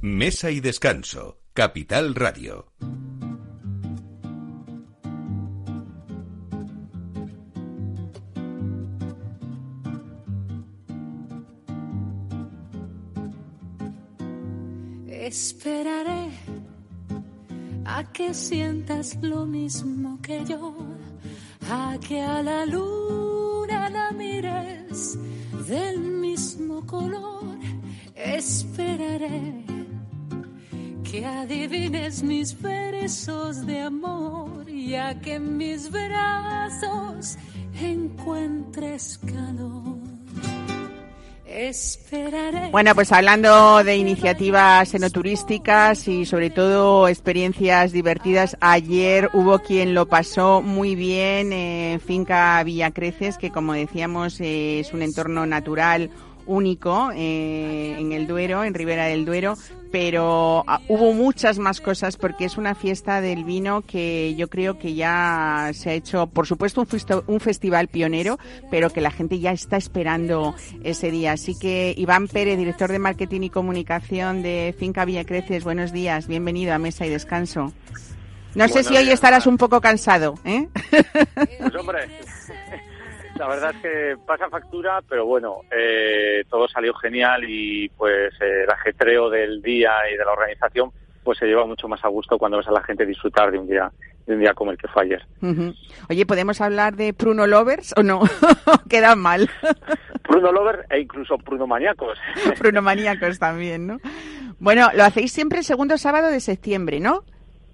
Mesa 0.00 0.50
y 0.50 0.60
descanso. 0.60 1.38
Capital 1.54 2.14
Radio. 2.14 2.66
Esperaré 15.08 16.28
a 17.86 18.04
que 18.12 18.34
sientas 18.34 19.16
lo 19.22 19.46
mismo 19.46 20.20
que 20.20 20.44
yo, 20.44 20.74
a 21.70 21.98
que 21.98 22.20
a 22.20 22.42
la 22.42 22.66
luna 22.66 23.88
la 23.88 24.10
mires 24.12 25.18
del 25.66 25.98
mismo 25.98 26.84
color. 26.86 27.58
Esperaré 28.14 29.64
que 31.04 31.24
adivines 31.24 32.22
mis 32.22 32.60
versos 32.60 33.64
de 33.66 33.80
amor 33.80 34.68
y 34.68 34.94
a 34.94 35.20
que 35.20 35.34
en 35.34 35.56
mis 35.56 35.90
brazos 35.90 37.36
encuentres 37.80 39.18
calor. 39.18 39.83
Bueno, 42.72 42.94
pues 42.96 43.12
hablando 43.12 43.84
de 43.84 43.96
iniciativas 43.96 44.92
enoturísticas 44.92 46.08
y 46.08 46.26
sobre 46.26 46.50
todo 46.50 47.06
experiencias 47.06 47.92
divertidas, 47.92 48.56
ayer 48.60 49.30
hubo 49.34 49.60
quien 49.60 49.94
lo 49.94 50.06
pasó 50.06 50.62
muy 50.62 50.96
bien 50.96 51.52
en 51.52 52.00
Finca 52.00 52.60
Villacreces, 52.64 53.38
que 53.38 53.52
como 53.52 53.72
decíamos 53.72 54.40
es 54.40 54.92
un 54.92 55.02
entorno 55.02 55.46
natural 55.46 56.10
único 56.46 57.10
eh, 57.14 57.96
en 57.98 58.12
el 58.12 58.26
Duero, 58.26 58.64
en 58.64 58.74
Ribera 58.74 59.06
del 59.06 59.24
Duero, 59.24 59.56
pero 59.90 60.64
ah, 60.66 60.80
hubo 60.88 61.12
muchas 61.12 61.58
más 61.58 61.80
cosas 61.80 62.16
porque 62.16 62.44
es 62.44 62.58
una 62.58 62.74
fiesta 62.74 63.20
del 63.20 63.44
vino 63.44 63.82
que 63.82 64.34
yo 64.36 64.48
creo 64.48 64.78
que 64.78 64.94
ya 64.94 65.70
se 65.72 65.90
ha 65.90 65.92
hecho, 65.92 66.26
por 66.26 66.46
supuesto, 66.46 66.80
un, 66.80 67.24
un 67.26 67.40
festival 67.40 67.88
pionero, 67.88 68.38
pero 68.70 68.90
que 68.90 69.00
la 69.00 69.10
gente 69.10 69.38
ya 69.38 69.52
está 69.52 69.76
esperando 69.76 70.54
ese 70.82 71.10
día. 71.10 71.32
Así 71.32 71.56
que 71.58 71.94
Iván 71.96 72.28
Pérez, 72.28 72.58
director 72.58 72.90
de 72.90 72.98
Marketing 72.98 73.42
y 73.42 73.50
Comunicación 73.50 74.42
de 74.42 74.74
Finca 74.78 75.04
Villa 75.04 75.24
Creces, 75.24 75.64
buenos 75.64 75.92
días, 75.92 76.26
bienvenido 76.26 76.74
a 76.74 76.78
Mesa 76.78 77.06
y 77.06 77.10
Descanso. 77.10 77.72
No 78.54 78.68
sé 78.68 78.84
si 78.84 78.96
hoy 78.96 79.10
estarás 79.10 79.46
un 79.46 79.56
poco 79.56 79.80
cansado, 79.80 80.34
¿eh? 80.44 80.68
Pues 81.34 81.74
hombre, 81.74 82.08
la 83.38 83.48
verdad 83.48 83.70
es 83.74 83.82
que 83.82 84.16
pasa 84.26 84.48
factura, 84.48 85.00
pero 85.08 85.26
bueno, 85.26 85.60
eh, 85.70 86.44
todo 86.48 86.68
salió 86.68 86.94
genial 86.94 87.44
y 87.46 87.88
pues 87.90 88.32
el 88.40 88.70
ajetreo 88.70 89.30
del 89.30 89.60
día 89.62 89.92
y 90.12 90.16
de 90.16 90.24
la 90.24 90.32
organización 90.32 90.90
pues 91.22 91.38
se 91.38 91.46
lleva 91.46 91.66
mucho 91.66 91.88
más 91.88 92.04
a 92.04 92.08
gusto 92.08 92.38
cuando 92.38 92.58
ves 92.58 92.68
a 92.68 92.72
la 92.72 92.82
gente 92.82 93.06
disfrutar 93.06 93.50
de 93.50 93.58
un 93.58 93.66
día 93.66 93.90
de 94.26 94.34
un 94.34 94.40
día 94.40 94.54
como 94.54 94.70
el 94.70 94.78
que 94.78 94.88
fue 94.88 95.02
ayer. 95.02 95.22
Oye, 96.08 96.26
¿podemos 96.26 96.60
hablar 96.60 96.96
de 96.96 97.12
Pruno 97.12 97.46
Lovers 97.46 97.92
o 97.96 98.02
no? 98.02 98.22
Queda 98.88 99.14
mal. 99.16 99.50
Pruno 100.22 100.50
Lovers 100.50 100.84
e 100.90 101.00
incluso 101.00 101.36
Pruno 101.36 101.66
Maníacos. 101.66 102.18
Pruno 102.58 102.80
Maníacos 102.82 103.38
también, 103.38 103.86
¿no? 103.86 103.98
Bueno, 104.58 104.88
lo 104.94 105.04
hacéis 105.04 105.32
siempre 105.32 105.58
el 105.58 105.64
segundo 105.64 105.98
sábado 105.98 106.28
de 106.28 106.40
septiembre, 106.40 107.00
¿no? 107.00 107.24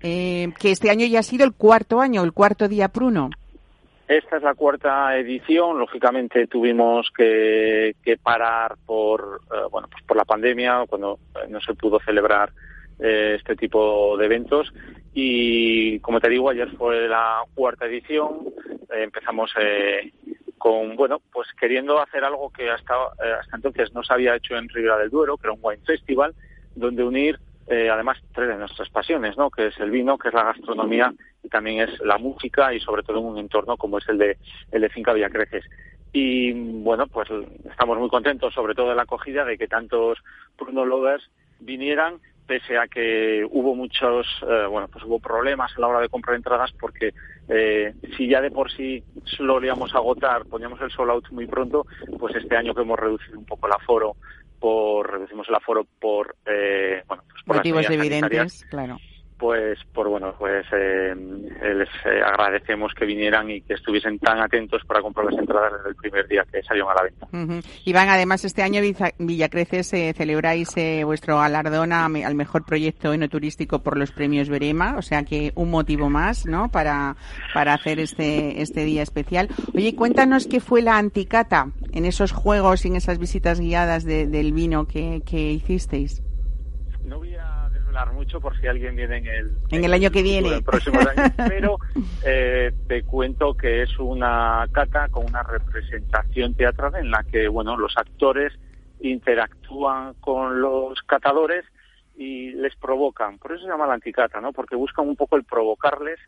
Eh, 0.03 0.53
que 0.59 0.73
este 0.73 0.91
año 0.91 1.07
ya 1.07 1.21
ha 1.21 1.23
sido 1.23 1.45
el 1.45 1.53
cuarto 1.53 2.01
año, 2.01 2.25
el 2.25 2.33
cuarto 2.33 2.69
día 2.69 2.89
Pruno. 2.89 3.31
Esta 4.11 4.39
es 4.39 4.43
la 4.43 4.57
cuarta 4.57 5.17
edición. 5.17 5.79
Lógicamente 5.79 6.49
tuvimos 6.49 7.13
que, 7.17 7.95
parar 8.21 8.75
por 8.85 9.41
eh, 9.55 9.69
bueno 9.71 9.87
pues 9.89 10.03
por 10.03 10.17
la 10.17 10.25
pandemia 10.25 10.85
cuando 10.89 11.21
eh, 11.37 11.47
no 11.49 11.61
se 11.61 11.75
pudo 11.75 12.01
celebrar 12.01 12.51
eh, 12.99 13.37
este 13.39 13.55
tipo 13.55 14.17
de 14.17 14.27
eventos 14.27 14.73
y 15.15 16.01
como 16.01 16.19
te 16.19 16.29
digo 16.29 16.51
ayer 16.51 16.69
fue 16.77 17.07
la 17.07 17.45
cuarta 17.55 17.87
edición. 17.87 18.53
empezamos 18.91 19.53
con 20.59 20.97
bueno 20.97 21.23
pues 21.33 21.47
queriendo 21.53 22.01
hacer 22.01 22.25
algo 22.25 22.51
que 22.51 22.69
hasta 22.69 22.95
hasta 23.41 23.57
entonces 23.57 23.95
no 23.95 24.03
se 24.03 24.13
había 24.13 24.35
hecho 24.35 24.57
en 24.57 24.69
Ribera 24.69 24.99
del 24.99 25.11
Duero, 25.11 25.37
que 25.37 25.47
era 25.47 25.53
un 25.53 25.61
wine 25.63 25.85
festival 25.87 26.35
donde 26.75 27.05
unir 27.05 27.39
eh, 27.71 27.89
además 27.89 28.19
tres 28.35 28.49
de 28.49 28.57
nuestras 28.57 28.91
pasiones, 28.91 29.37
¿no? 29.37 29.49
Que 29.49 29.69
es 29.69 29.79
el 29.79 29.93
vino, 29.93 30.19
que 30.19 30.29
es 30.29 30.35
la 30.35 30.43
gastronomía 30.43 31.15
y 31.43 31.49
también 31.49 31.89
es 31.89 32.01
la 32.01 32.19
música 32.19 32.75
y 32.75 32.81
sobre 32.81 33.05
todo 33.05 33.21
en 33.21 33.27
un 33.27 33.39
entorno 33.39 33.77
como 33.77 33.99
es 33.99 34.09
el 34.09 34.19
de 34.19 34.39
el 34.73 34.81
de 34.83 34.89
Finca 34.89 35.13
Villacreces. 35.13 35.65
Y 36.13 36.53
bueno, 36.83 37.07
pues 37.07 37.29
estamos 37.71 37.97
muy 37.97 38.09
contentos, 38.09 38.53
sobre 38.53 38.75
todo 38.75 38.89
de 38.89 38.97
la 38.97 39.03
acogida, 39.03 39.45
de 39.45 39.57
que 39.57 39.69
tantos 39.69 40.19
Bruno 40.59 40.85
Lovers 40.85 41.31
vinieran, 41.61 42.15
pese 42.45 42.77
a 42.77 42.89
que 42.89 43.47
hubo 43.49 43.77
muchos, 43.77 44.27
eh, 44.43 44.67
bueno, 44.69 44.89
pues 44.89 45.05
hubo 45.05 45.21
problemas 45.21 45.71
a 45.77 45.81
la 45.81 45.87
hora 45.87 46.01
de 46.01 46.09
comprar 46.09 46.35
entradas 46.35 46.73
porque 46.73 47.15
eh, 47.49 47.95
si 48.17 48.27
ya 48.27 48.41
de 48.41 48.51
por 48.51 48.73
sí 48.73 49.05
lo 49.39 49.65
íbamos 49.65 49.95
a 49.95 49.99
agotar, 49.99 50.45
poníamos 50.47 50.81
el 50.81 50.91
sold 50.91 51.13
out 51.13 51.31
muy 51.31 51.47
pronto, 51.47 51.87
pues 52.19 52.35
este 52.35 52.57
año 52.57 52.75
que 52.75 52.83
hemos 52.83 52.99
reducido 52.99 53.39
un 53.39 53.45
poco 53.45 53.69
el 53.69 53.75
aforo 53.75 54.17
por 54.61 55.11
reducimos 55.11 55.49
el 55.49 55.55
aforo 55.55 55.85
por 55.99 56.37
eh, 56.47 57.03
bueno 57.09 57.25
pues 57.29 57.43
por 57.45 57.57
motivos 57.57 57.89
evidentes 57.91 58.65
claro 58.71 58.99
pues 59.41 59.79
por 59.95 60.09
bueno 60.09 60.35
pues 60.39 60.67
eh, 60.73 61.15
les 61.17 61.89
eh, 62.05 62.21
agradecemos 62.25 62.93
que 62.95 63.07
vinieran 63.07 63.51
y 63.51 63.63
que 63.63 63.73
estuviesen 63.73 64.19
tan 64.19 64.39
atentos 64.39 64.83
para 64.87 65.01
comprar 65.01 65.33
las 65.33 65.41
entradas 65.41 65.73
desde 65.79 65.89
el 65.89 65.97
primer 65.97 66.29
día 66.29 66.45
que 66.53 66.63
salieron 66.63 66.91
a 66.91 66.95
la 66.95 67.03
venta. 67.03 67.69
Iván, 67.87 68.11
además 68.11 68.45
este 68.45 68.63
año 68.63 68.83
Villacreces 69.19 69.93
eh, 69.95 70.13
celebráis 70.15 70.75
vuestro 71.05 71.39
galardón 71.39 71.93
al 71.93 72.35
mejor 72.35 72.67
proyecto 72.67 73.15
enoturístico 73.15 73.83
por 73.83 73.97
los 73.97 74.13
premios 74.13 74.51
Verema, 74.51 74.97
o 74.99 75.03
sea 75.03 75.25
que 75.25 75.53
un 75.55 75.71
motivo 75.71 76.11
más, 76.11 76.45
¿no? 76.45 76.71
Para 76.71 77.17
para 77.55 77.73
hacer 77.73 77.99
este 77.99 78.61
este 78.61 78.85
día 78.85 79.03
especial. 79.03 79.49
Oye, 79.75 79.97
cuéntanos 79.97 80.47
qué 80.47 80.61
fue 80.61 80.83
la 80.83 80.99
anticata 80.99 81.69
en 81.93 82.05
esos 82.05 82.33
juegos 82.33 82.85
y 82.85 82.89
en 82.89 82.97
esas 82.97 83.19
visitas 83.19 83.59
guiadas 83.59 84.05
del 84.05 84.53
vino 84.53 84.87
que, 84.87 85.23
que 85.25 85.53
hicisteis 85.53 86.23
mucho 88.07 88.41
por 88.41 88.59
si 88.61 88.67
alguien 88.67 88.97
viene 88.97 89.19
en 89.19 89.27
el, 89.27 89.51
en 89.71 89.85
el 89.85 89.93
año 89.93 90.11
que 90.11 90.23
viene. 90.23 90.63
pero 91.49 91.79
eh, 92.25 92.73
te 92.89 93.03
cuento 93.03 93.55
que 93.55 93.83
es 93.83 93.99
una 93.99 94.67
cata 94.73 95.09
con 95.09 95.27
una 95.27 95.43
representación 95.43 96.55
teatral 96.55 96.97
en 96.97 97.11
la 97.11 97.23
que 97.25 97.49
bueno 97.49 97.77
los 97.77 97.97
actores 97.97 98.53
interactúan 99.01 100.15
con 100.15 100.61
los 100.61 101.01
catadores 101.03 101.65
y 102.17 102.53
les 102.53 102.77
provocan. 102.77 103.39
Por 103.39 103.53
eso 103.53 103.65
se 103.65 103.71
llama 103.71 103.87
la 103.87 103.95
anticata, 103.95 104.41
¿no? 104.41 104.53
Porque 104.53 104.77
buscan 104.77 105.09
un 105.09 105.17
poco 105.17 105.37
el 105.37 105.45
provocarles 105.45 106.19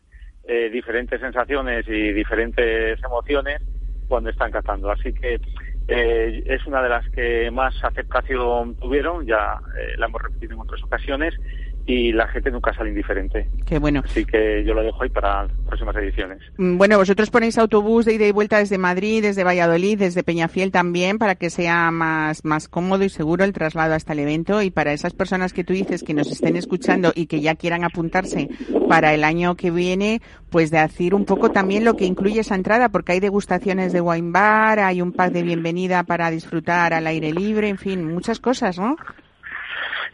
eh, 0.45 0.69
diferentes 0.71 1.21
sensaciones 1.21 1.87
y 1.87 2.11
diferentes 2.11 3.01
emociones 3.03 3.61
cuando 4.07 4.29
están 4.29 4.51
catando. 4.51 4.89
Así 4.91 5.13
que 5.13 5.39
eh, 5.87 6.43
es 6.45 6.65
una 6.65 6.81
de 6.81 6.89
las 6.89 7.07
que 7.09 7.51
más 7.51 7.73
aceptación 7.83 8.75
tuvieron, 8.75 9.25
ya 9.25 9.59
eh, 9.77 9.93
la 9.97 10.05
hemos 10.05 10.21
repetido 10.21 10.53
en 10.53 10.61
otras 10.61 10.81
ocasiones 10.83 11.33
y 11.85 12.13
la 12.13 12.27
gente 12.27 12.49
nunca 12.49 12.73
sale 12.73 12.89
indiferente. 12.89 13.47
Qué 13.65 13.77
bueno. 13.77 14.01
Así 14.05 14.25
que 14.25 14.63
yo 14.65 14.73
lo 14.73 14.83
dejo 14.83 15.03
ahí 15.03 15.09
para 15.09 15.47
próximas 15.65 15.95
ediciones. 15.97 16.39
Mm, 16.57 16.77
bueno, 16.77 16.97
vosotros 16.97 17.29
ponéis 17.29 17.57
autobús 17.57 18.05
de 18.05 18.13
ida 18.13 18.25
y 18.25 18.31
vuelta 18.31 18.59
desde 18.59 18.77
Madrid, 18.77 19.21
desde 19.21 19.43
Valladolid, 19.43 19.99
desde 19.99 20.23
Peñafiel 20.23 20.71
también, 20.71 21.17
para 21.17 21.35
que 21.35 21.49
sea 21.49 21.91
más, 21.91 22.45
más 22.45 22.69
cómodo 22.69 23.03
y 23.03 23.09
seguro 23.09 23.43
el 23.43 23.53
traslado 23.53 23.95
hasta 23.95 24.13
el 24.13 24.19
evento. 24.19 24.61
Y 24.61 24.71
para 24.71 24.93
esas 24.93 25.13
personas 25.13 25.51
que 25.51 25.63
tú 25.63 25.73
dices 25.73 26.03
que 26.03 26.13
nos 26.13 26.31
estén 26.31 26.55
escuchando 26.55 27.11
y 27.13 27.25
que 27.25 27.41
ya 27.41 27.55
quieran 27.55 27.83
apuntarse 27.83 28.49
para 28.87 29.13
el 29.13 29.23
año 29.23 29.55
que 29.55 29.71
viene, 29.71 30.21
pues 30.49 30.71
de 30.71 30.79
decir 30.79 31.13
un 31.15 31.25
poco 31.25 31.51
también 31.51 31.83
lo 31.83 31.95
que 31.95 32.05
incluye 32.05 32.41
esa 32.41 32.55
entrada, 32.55 32.89
porque 32.89 33.13
hay 33.13 33.19
degustaciones 33.19 33.91
de 33.91 34.01
wine 34.01 34.31
bar, 34.31 34.79
hay 34.79 35.01
un 35.01 35.11
pack 35.11 35.33
de 35.33 35.43
bienvenida 35.43 36.03
para 36.03 36.31
disfrutar 36.31 36.93
al 36.93 37.07
aire 37.07 37.31
libre, 37.31 37.67
en 37.67 37.77
fin, 37.77 38.05
muchas 38.13 38.39
cosas, 38.39 38.77
¿no? 38.77 38.95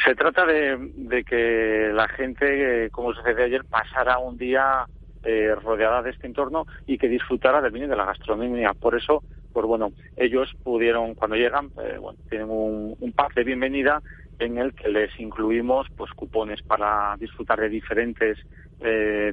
Se 0.04 0.16
trata 0.16 0.46
de, 0.46 1.24
que 1.28 1.92
la 1.94 2.08
gente, 2.08 2.86
eh, 2.86 2.90
como 2.90 3.14
sucedió 3.14 3.44
ayer, 3.44 3.66
pasara 3.66 4.18
un 4.18 4.38
día 4.38 4.86
eh, 5.24 5.54
rodeada 5.62 6.02
de 6.02 6.12
este 6.12 6.28
entorno 6.28 6.66
y 6.88 6.98
que 6.98 7.10
disfrutara 7.10 7.62
del 7.62 7.72
vino 7.72 7.86
y 7.86 7.90
de 7.90 7.98
la 7.98 8.06
gastronomía. 8.06 8.74
Por 8.74 8.96
eso, 8.96 9.24
pues 9.52 9.66
bueno, 9.66 9.92
ellos 10.16 10.56
pudieron, 10.64 11.16
cuando 11.16 11.36
llegan, 11.36 11.72
eh, 11.84 11.98
bueno, 12.00 12.18
tienen 12.30 12.50
un, 12.50 12.96
un, 12.98 13.12
pack 13.12 13.34
de 13.34 13.44
bienvenida 13.44 14.02
en 14.40 14.58
el 14.58 14.74
que 14.74 14.88
les 14.88 15.12
incluimos 15.20 15.88
pues 15.98 16.12
cupones 16.12 16.62
para 16.62 17.16
disfrutar 17.20 17.60
de 17.60 17.70
diferentes 17.70 18.38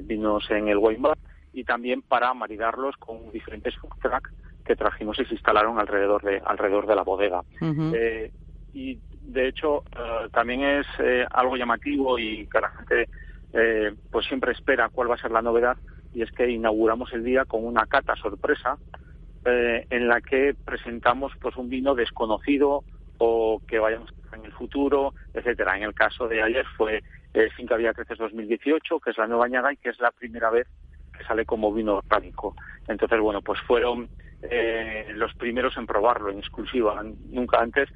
vinos 0.03 0.45
en 0.51 0.67
el 0.67 0.77
wine 0.77 0.99
bar 0.99 1.17
y 1.53 1.63
también 1.63 2.01
para 2.01 2.33
maridarlos 2.33 2.97
con 2.97 3.31
diferentes 3.31 3.73
food 3.77 3.91
truck 4.01 4.29
que 4.65 4.75
trajimos 4.75 5.17
y 5.19 5.23
se 5.23 5.35
instalaron 5.35 5.79
alrededor 5.79 6.21
de 6.21 6.41
alrededor 6.43 6.85
de 6.85 6.95
la 6.95 7.03
bodega. 7.03 7.41
y 8.73 8.99
de 9.27 9.49
hecho, 9.49 9.83
eh, 9.91 10.29
también 10.31 10.63
es 10.63 10.87
eh, 10.99 11.25
algo 11.29 11.57
llamativo 11.57 12.17
y 12.17 12.47
que 12.47 12.61
la 12.61 12.69
gente 12.69 13.09
eh, 13.51 13.93
pues 14.09 14.25
siempre 14.25 14.53
espera 14.53 14.89
cuál 14.89 15.11
va 15.11 15.15
a 15.15 15.19
ser 15.19 15.31
la 15.31 15.41
novedad 15.41 15.77
y 16.13 16.21
es 16.21 16.31
que 16.31 16.49
inauguramos 16.49 17.11
el 17.11 17.25
día 17.25 17.43
con 17.43 17.65
una 17.65 17.85
cata 17.85 18.15
sorpresa 18.15 18.77
en 19.49 20.09
la 20.09 20.19
que 20.19 20.55
presentamos 20.65 21.31
pues 21.39 21.55
un 21.55 21.69
vino 21.69 21.95
desconocido 21.95 22.83
o 23.17 23.61
que 23.65 23.79
vayamos 23.79 24.09
en 24.33 24.43
el 24.43 24.51
futuro, 24.51 25.13
etcétera. 25.33 25.77
En 25.77 25.83
el 25.83 25.93
caso 25.93 26.27
de 26.27 26.43
ayer 26.43 26.65
fue 26.75 27.01
Finca 27.55 27.77
Vía 27.77 27.93
Creces 27.93 28.17
2018, 28.17 28.99
que 28.99 29.11
es 29.11 29.17
la 29.17 29.25
nueva 29.27 29.45
añada 29.45 29.71
y 29.71 29.77
que 29.77 29.87
es 29.87 29.99
la 30.01 30.11
primera 30.11 30.49
vez 30.49 30.67
que 31.17 31.23
sale 31.23 31.45
como 31.45 31.71
vino 31.71 31.95
orgánico. 31.95 32.57
Entonces, 32.89 33.21
bueno, 33.21 33.41
pues 33.41 33.61
fueron 33.61 34.09
los 35.13 35.33
primeros 35.35 35.77
en 35.77 35.85
probarlo 35.85 36.29
en 36.29 36.39
exclusiva. 36.39 37.01
Nunca 37.29 37.61
antes 37.61 37.87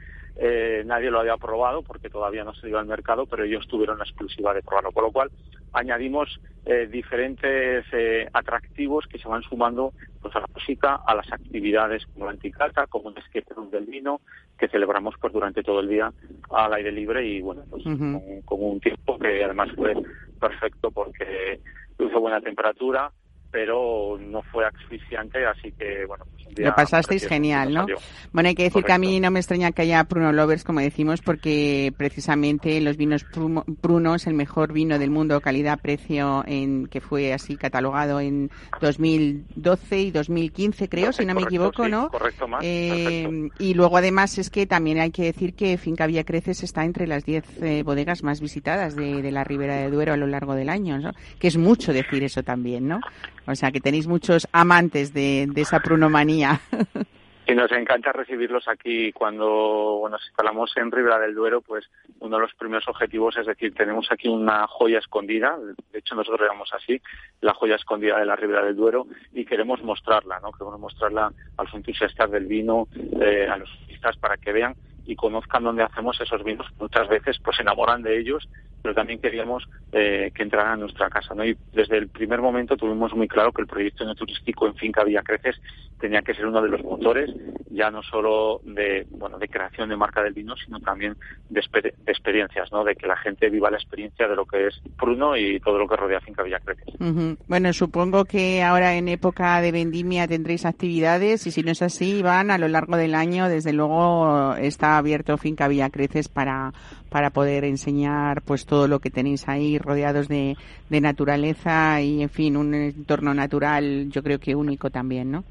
eh, 0.44 0.82
nadie 0.88 1.12
lo 1.12 1.20
había 1.20 1.38
probado 1.38 1.84
porque 1.84 2.10
todavía 2.10 2.44
no 2.44 2.56
se 2.56 2.68
iba 2.68 2.80
al 2.80 2.88
mercado, 2.88 3.28
pero 3.28 3.44
ellos 3.44 3.68
tuvieron 3.68 4.00
la 4.00 4.06
exclusiva 4.06 4.56
de 4.56 4.64
probarlo. 4.64 4.92
Con 4.92 5.04
lo 5.04 5.12
cual, 5.12 5.30
añadimos 5.72 6.42
eh, 6.66 6.88
diferentes 6.92 7.86
eh, 7.92 8.28
atractivos 8.34 9.06
que 9.06 9.20
se 9.20 9.28
van 9.28 9.44
sumando 9.44 9.94
pues, 10.20 10.36
a 10.36 10.40
la 10.40 10.48
música, 10.52 11.00
a 11.06 11.14
las 11.14 11.32
actividades 11.32 12.08
como 12.08 12.26
la 12.26 12.32
anticata, 12.32 12.88
como 12.88 13.10
un 13.10 13.18
escape 13.20 13.54
del 13.72 13.86
vino, 13.86 14.22
que 14.58 14.68
celebramos 14.68 15.14
pues, 15.22 15.32
durante 15.32 15.62
todo 15.62 15.82
el 15.82 15.90
día 15.90 16.12
al 16.50 16.74
aire 16.74 16.92
libre 16.92 17.24
y 17.24 17.40
bueno, 17.42 17.62
pues, 17.70 17.84
con, 17.84 18.64
un 18.64 18.80
tiempo 18.80 19.20
que 19.20 19.44
además 19.44 19.70
fue 19.76 19.94
perfecto 20.40 20.90
porque 20.90 21.60
hizo 22.00 22.20
buena 22.20 22.42
temperatura 22.42 23.12
pero 23.52 24.18
no 24.20 24.42
fue 24.44 24.66
asfixiante, 24.66 25.46
así 25.46 25.72
que 25.74 26.06
bueno, 26.06 26.26
pues 26.34 26.42
lo 26.58 26.74
pasasteis 26.74 27.28
genial, 27.28 27.74
¿no? 27.74 27.86
Bueno, 28.32 28.50
hay 28.50 28.56
que 28.56 28.64
decir 28.64 28.84
que 28.84 28.94
a 28.94 28.98
mí 28.98 29.20
no 29.20 29.32
me 29.32 29.40
extraña 29.40 29.72
que 29.72 29.84
haya 29.84 30.04
Pruno 30.06 30.32
Lovers, 30.32 30.64
como 30.64 30.80
decimos, 30.80 31.22
porque 31.22 31.94
precisamente 31.98 32.80
los 32.82 32.98
vinos 32.98 33.26
Pruno 33.82 34.16
es 34.16 34.28
el 34.28 34.34
mejor 34.34 34.74
vino 34.74 34.98
del 35.00 35.10
mundo, 35.10 35.40
calidad-precio, 35.42 36.44
en 36.48 36.88
que 36.88 37.02
fue 37.02 37.34
así 37.34 37.58
catalogado 37.58 38.20
en 38.20 38.50
2012 38.80 40.00
y 40.00 40.12
2015, 40.12 40.90
creo, 40.90 41.12
si 41.12 41.26
no 41.26 41.34
me 41.34 41.44
equivoco, 41.44 41.88
¿no? 41.88 42.10
Correcto, 42.10 42.48
más. 42.48 42.62
Eh, 42.64 43.50
y 43.60 43.74
luego 43.74 43.98
además 43.98 44.38
es 44.38 44.50
que 44.50 44.66
también 44.66 45.00
hay 45.00 45.12
que 45.12 45.24
decir 45.24 45.54
que 45.54 45.78
Finca 45.78 46.08
Vía 46.08 46.24
Creces 46.24 46.64
está 46.64 46.86
entre 46.86 47.08
las 47.08 47.26
10 47.26 47.62
eh, 47.62 47.84
bodegas 47.84 48.24
más 48.24 48.40
visitadas 48.40 48.96
de, 48.96 49.22
de 49.22 49.32
la 49.32 49.44
Ribera 49.44 49.76
de 49.76 49.90
Duero 49.90 50.14
a 50.14 50.18
lo 50.18 50.28
largo 50.28 50.56
del 50.56 50.70
año, 50.70 50.98
¿no? 50.98 51.12
Que 51.40 51.48
es 51.48 51.58
mucho 51.58 51.94
decir 51.94 52.24
eso 52.24 52.44
también, 52.44 52.88
¿no? 52.88 53.00
O 53.48 53.56
sea, 53.56 53.72
que 53.72 53.80
tenéis 53.80 54.08
muchos 54.08 54.48
amantes 54.52 55.14
de, 55.14 55.50
esa 55.56 55.80
prunomanía. 55.80 56.62
Y 57.48 57.56
nos 57.56 57.72
encanta 57.74 58.14
recibirlos 58.14 58.66
aquí 58.70 59.12
cuando 59.12 60.08
nos 60.10 60.26
instalamos 60.26 60.72
en 60.78 60.90
Ribera 60.90 61.20
del 61.20 61.36
Duero, 61.36 61.60
pues 61.60 61.84
uno 62.22 62.38
de 62.38 62.44
los 62.44 62.54
primeros 62.54 62.88
objetivos 62.88 63.36
es 63.36 63.46
decir, 63.46 63.74
tenemos 63.74 64.10
aquí 64.10 64.30
una 64.30 64.68
joya 64.68 65.00
escondida, 65.00 65.58
de 65.92 66.00
hecho 66.00 66.16
nosotros 66.16 66.48
llamamos 66.48 66.70
así, 66.72 67.02
la 67.42 67.54
joya 67.54 67.76
escondida 67.76 68.20
de 68.20 68.26
la 68.26 68.38
Ribera 68.38 68.64
del 68.64 68.78
Duero, 68.78 69.06
y 69.34 69.44
queremos 69.44 69.84
mostrarla, 69.84 70.40
¿no? 70.40 70.54
Queremos 70.54 70.80
mostrarla 70.80 71.34
a 71.58 71.64
los 71.64 71.74
entusiastas 71.74 72.32
del 72.32 72.46
vino, 72.46 72.88
eh, 73.20 73.50
a 73.52 73.58
los 73.58 73.70
turistas, 73.82 74.16
para 74.16 74.38
que 74.38 74.54
vean 74.54 74.76
y 75.06 75.18
conozcan 75.18 75.64
dónde 75.64 75.84
hacemos 75.84 76.22
esos 76.22 76.44
vinos. 76.46 76.68
Muchas 76.80 77.10
veces 77.10 77.38
pues 77.44 77.58
se 77.58 77.64
enamoran 77.64 78.02
de 78.02 78.18
ellos 78.18 78.48
pero 78.82 78.96
también 78.96 79.20
queríamos 79.20 79.68
eh, 79.92 80.32
que 80.34 80.44
entraran 80.44 80.74
a 80.74 80.78
nuestra 80.78 81.10
casa. 81.10 81.34
¿no? 81.36 81.46
Y 81.46 81.58
desde 81.74 81.98
el 81.98 82.08
primer 82.08 82.42
momento 82.42 82.78
tuvimos 82.78 83.14
muy 83.14 83.28
claro 83.28 83.52
que 83.52 83.62
el 83.62 83.68
proyecto 83.68 84.06
no 84.06 84.16
turístico 84.16 84.68
en 84.68 84.76
Finca 84.76 85.04
Villa 85.04 85.22
Creces 85.22 85.62
tenía 86.00 86.22
que 86.24 86.34
ser 86.34 86.48
uno 86.48 86.62
de 86.62 86.70
los 86.70 86.84
motores, 86.84 87.30
ya 87.70 87.92
no 87.92 88.02
solo 88.02 88.60
de, 88.66 89.06
bueno, 89.12 89.38
de 89.38 89.48
creación 89.48 89.88
de 89.90 89.96
marca 89.96 90.24
del 90.24 90.34
vino, 90.34 90.56
sino 90.58 90.80
también 90.80 91.16
de, 91.50 91.62
experiencias, 92.08 92.72
¿no? 92.72 92.84
de 92.84 92.96
que 92.96 93.06
la 93.06 93.16
gente 93.18 93.50
viva 93.50 93.70
la 93.70 93.78
experiencia 93.78 94.28
de 94.28 94.36
lo 94.36 94.46
que 94.46 94.68
es 94.68 94.82
Pruno 94.98 95.38
y 95.38 95.60
todo 95.60 95.78
lo 95.78 95.88
que 95.88 95.96
rodea 95.96 96.20
Finca 96.20 96.44
Villa 96.44 96.60
Creces. 96.60 96.96
Bueno, 97.48 97.72
supongo 97.74 98.26
que 98.26 98.64
ahora 98.64 98.96
en 98.96 99.08
época 99.08 99.62
de 99.62 99.72
vendimia 99.72 100.28
tendréis 100.28 100.66
actividades 100.66 101.46
y 101.46 101.52
si 101.52 101.62
no 101.62 101.72
es 101.72 101.82
así, 101.82 102.22
van 102.24 102.50
a 102.50 102.58
lo 102.58 102.68
largo 102.68 102.98
del 102.98 103.14
año, 103.14 103.48
desde 103.48 103.72
luego 103.72 104.56
está 104.56 104.98
abierto 104.98 105.38
Finca 105.38 105.68
Villa 105.68 105.92
Creces 105.92 106.30
para, 106.30 106.74
para 107.12 107.30
poder 107.30 107.66
enseñar 107.66 108.42
pues 108.42 108.66
todo 108.66 108.88
lo 108.88 109.00
que 109.00 109.10
tenéis 109.10 109.50
ahí 109.50 109.78
rodeados 109.78 110.30
de, 110.30 110.56
de 110.90 111.02
naturaleza 111.02 112.00
y, 112.00 112.22
en 112.22 112.30
fin, 112.30 112.56
un 112.56 112.74
entorno 112.74 113.34
natural 113.34 114.10
yo 114.10 114.24
creo 114.24 114.40
que 114.40 114.56
único 114.56 114.90
también, 114.90 115.30
¿no? 115.30 115.44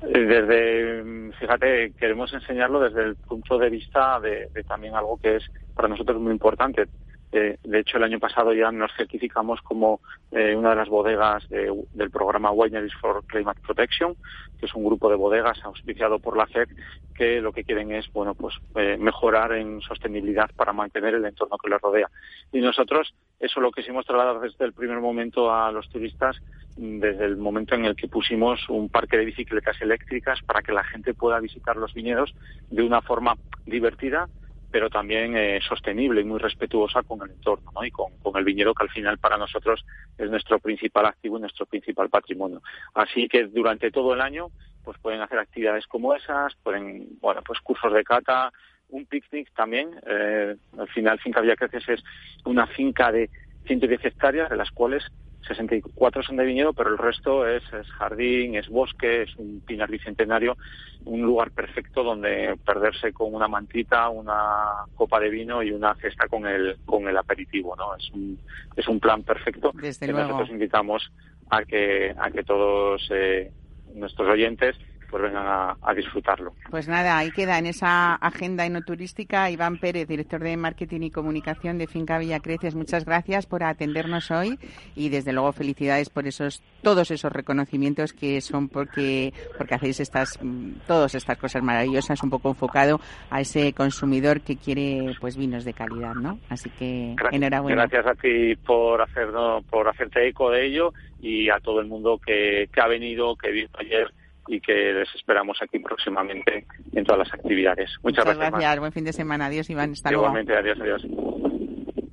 Desde, 0.00 1.32
fíjate, 1.40 1.92
queremos 1.98 2.32
enseñarlo 2.32 2.78
desde 2.78 3.02
el 3.02 3.16
punto 3.16 3.58
de 3.58 3.68
vista 3.68 4.20
de, 4.20 4.48
también 4.68 4.94
algo 4.94 5.18
que 5.20 5.36
es 5.36 5.44
para 5.74 5.88
nosotros 5.88 6.20
muy 6.20 6.30
importante. 6.30 6.86
Eh, 7.32 7.56
de 7.64 7.80
hecho, 7.80 7.96
el 7.96 8.04
año 8.04 8.20
pasado 8.20 8.52
ya 8.52 8.70
nos 8.70 8.92
certificamos 8.94 9.62
como 9.62 10.00
eh, 10.30 10.54
una 10.54 10.70
de 10.70 10.76
las 10.76 10.88
bodegas 10.88 11.48
del 11.48 12.10
programa 12.10 12.50
Wineries 12.50 12.94
for 13.00 13.24
Climate 13.26 13.60
Protection, 13.62 14.14
que 14.60 14.66
es 14.66 14.74
un 14.74 14.84
grupo 14.84 15.08
de 15.08 15.16
bodegas 15.16 15.58
auspiciado 15.64 16.18
por 16.18 16.36
la 16.36 16.46
FED 16.46 16.68
que 17.14 17.40
lo 17.40 17.52
que 17.52 17.64
quieren 17.64 17.92
es 17.92 18.10
bueno 18.12 18.34
pues 18.34 18.54
eh, 18.74 18.96
mejorar 18.98 19.52
en 19.52 19.80
sostenibilidad 19.80 20.50
para 20.56 20.72
mantener 20.72 21.14
el 21.14 21.24
entorno 21.24 21.56
que 21.58 21.70
les 21.70 21.80
rodea. 21.80 22.10
Y 22.52 22.60
nosotros 22.60 23.14
eso 23.40 23.60
lo 23.60 23.72
quisimos 23.72 24.06
trasladar 24.06 24.40
desde 24.40 24.64
el 24.64 24.72
primer 24.72 25.00
momento 25.00 25.52
a 25.52 25.72
los 25.72 25.88
turistas 25.88 26.36
desde 26.76 27.26
el 27.26 27.36
momento 27.36 27.74
en 27.74 27.84
el 27.84 27.94
que 27.94 28.08
pusimos 28.08 28.66
un 28.70 28.88
parque 28.88 29.18
de 29.18 29.26
bicicletas 29.26 29.80
eléctricas 29.82 30.40
para 30.42 30.62
que 30.62 30.72
la 30.72 30.84
gente 30.84 31.12
pueda 31.12 31.38
visitar 31.38 31.76
los 31.76 31.92
viñedos 31.92 32.34
de 32.70 32.82
una 32.82 33.02
forma 33.02 33.36
divertida 33.66 34.28
pero 34.72 34.88
también 34.88 35.36
eh, 35.36 35.60
sostenible 35.68 36.22
y 36.22 36.24
muy 36.24 36.40
respetuosa 36.40 37.02
con 37.02 37.20
el 37.22 37.30
entorno 37.30 37.70
¿no? 37.74 37.84
y 37.84 37.90
con, 37.90 38.10
el 38.34 38.44
viñedo 38.44 38.72
que 38.74 38.84
al 38.84 38.90
final 38.90 39.18
para 39.18 39.36
nosotros 39.36 39.84
es 40.16 40.30
nuestro 40.30 40.58
principal 40.58 41.04
activo 41.04 41.36
y 41.36 41.42
nuestro 41.42 41.66
principal 41.66 42.08
patrimonio. 42.08 42.62
Así 42.94 43.28
que 43.28 43.44
durante 43.44 43.90
todo 43.90 44.14
el 44.14 44.22
año 44.22 44.48
pues 44.82 44.98
pueden 44.98 45.20
hacer 45.20 45.38
actividades 45.38 45.86
como 45.86 46.14
esas, 46.14 46.54
pueden, 46.62 47.18
bueno, 47.20 47.42
pues 47.46 47.60
cursos 47.60 47.92
de 47.92 48.02
cata, 48.02 48.50
un 48.88 49.06
picnic 49.06 49.52
también. 49.54 49.90
Eh, 50.06 50.56
al 50.78 50.88
final 50.88 51.20
Finca 51.20 51.42
Creces 51.54 51.88
es 51.88 52.04
una 52.44 52.66
finca 52.66 53.12
de 53.12 53.28
110 53.66 54.04
hectáreas, 54.06 54.50
de 54.50 54.56
las 54.56 54.70
cuales 54.70 55.04
64 55.46 56.22
son 56.22 56.36
de 56.36 56.44
viñedo, 56.44 56.72
pero 56.72 56.90
el 56.90 56.98
resto 56.98 57.46
es, 57.46 57.62
jardín, 57.98 58.54
es 58.54 58.68
bosque, 58.68 59.22
es 59.22 59.36
un 59.36 59.60
pinar 59.66 59.90
bicentenario, 59.90 60.56
un 61.04 61.22
lugar 61.22 61.50
perfecto 61.50 62.02
donde 62.02 62.56
perderse 62.64 63.12
con 63.12 63.34
una 63.34 63.48
mantita, 63.48 64.08
una 64.08 64.84
copa 64.94 65.18
de 65.20 65.30
vino 65.30 65.62
y 65.62 65.72
una 65.72 65.94
cesta 65.96 66.28
con 66.28 66.46
el 66.46 66.76
con 66.84 67.08
el 67.08 67.16
aperitivo, 67.16 67.74
¿no? 67.76 67.96
Es 67.96 68.10
un 68.10 68.38
es 68.76 68.86
un 68.86 69.00
plan 69.00 69.22
perfecto 69.22 69.72
Desde 69.74 70.12
nosotros 70.12 70.48
invitamos 70.50 71.10
a 71.50 71.64
que 71.64 72.14
a 72.16 72.30
que 72.30 72.44
todos 72.44 73.08
eh, 73.10 73.50
nuestros 73.94 74.28
oyentes 74.28 74.76
pues 75.12 75.24
vengan 75.24 75.46
a, 75.46 75.94
disfrutarlo. 75.94 76.54
Pues 76.70 76.88
nada, 76.88 77.18
ahí 77.18 77.30
queda 77.32 77.58
en 77.58 77.66
esa 77.66 78.14
agenda 78.14 78.64
enoturística 78.64 79.50
Iván 79.50 79.76
Pérez, 79.76 80.08
director 80.08 80.40
de 80.40 80.56
Marketing 80.56 81.02
y 81.02 81.10
Comunicación 81.10 81.76
de 81.76 81.86
Finca 81.86 82.16
Villa 82.16 82.40
Creces. 82.40 82.74
Muchas 82.74 83.04
gracias 83.04 83.44
por 83.44 83.62
atendernos 83.62 84.30
hoy 84.30 84.58
y 84.96 85.10
desde 85.10 85.34
luego 85.34 85.52
felicidades 85.52 86.08
por 86.08 86.26
esos 86.26 86.62
todos 86.80 87.10
esos 87.10 87.30
reconocimientos 87.30 88.14
que 88.14 88.40
son 88.40 88.70
porque 88.70 89.34
porque 89.58 89.74
hacéis 89.74 90.00
estas 90.00 90.40
todas 90.86 91.14
estas 91.14 91.36
cosas 91.36 91.62
maravillosas 91.62 92.22
un 92.22 92.30
poco 92.30 92.48
enfocado 92.48 92.98
a 93.28 93.42
ese 93.42 93.74
consumidor 93.74 94.40
que 94.40 94.56
quiere 94.56 95.14
pues 95.20 95.36
vinos 95.36 95.66
de 95.66 95.74
calidad, 95.74 96.14
¿no? 96.14 96.38
Así 96.48 96.70
que 96.70 97.16
enhorabuena. 97.32 97.82
Gracias 97.82 98.06
a 98.06 98.14
ti 98.14 98.56
por 98.56 99.02
hacernos 99.02 99.62
por 99.64 99.86
hacerte 99.88 100.26
eco 100.26 100.50
de 100.50 100.64
ello 100.64 100.94
y 101.20 101.50
a 101.50 101.60
todo 101.60 101.80
el 101.80 101.86
mundo 101.86 102.18
que, 102.18 102.70
que 102.72 102.80
ha 102.80 102.88
venido, 102.88 103.36
que 103.36 103.50
vino 103.50 103.68
ayer 103.78 104.10
y 104.48 104.60
que 104.60 104.92
les 104.92 105.14
esperamos 105.14 105.58
aquí 105.62 105.78
próximamente 105.78 106.66
en 106.92 107.04
todas 107.04 107.26
las 107.26 107.34
actividades. 107.34 107.90
Muchas, 108.02 108.24
Muchas 108.24 108.50
gracias. 108.50 108.78
Buen 108.78 108.92
fin 108.92 109.04
de 109.04 109.12
semana. 109.12 109.46
Adiós, 109.46 109.70
Iván. 109.70 109.92
Hasta 109.92 110.12
Igualmente, 110.12 110.56
adiós, 110.56 110.78
adiós. 110.80 111.06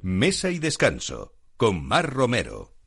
Mesa 0.01 0.49
y 0.49 0.59
descanso 0.59 1.33
con 1.57 1.85
Mar 1.85 2.09
Romero. 2.09 2.78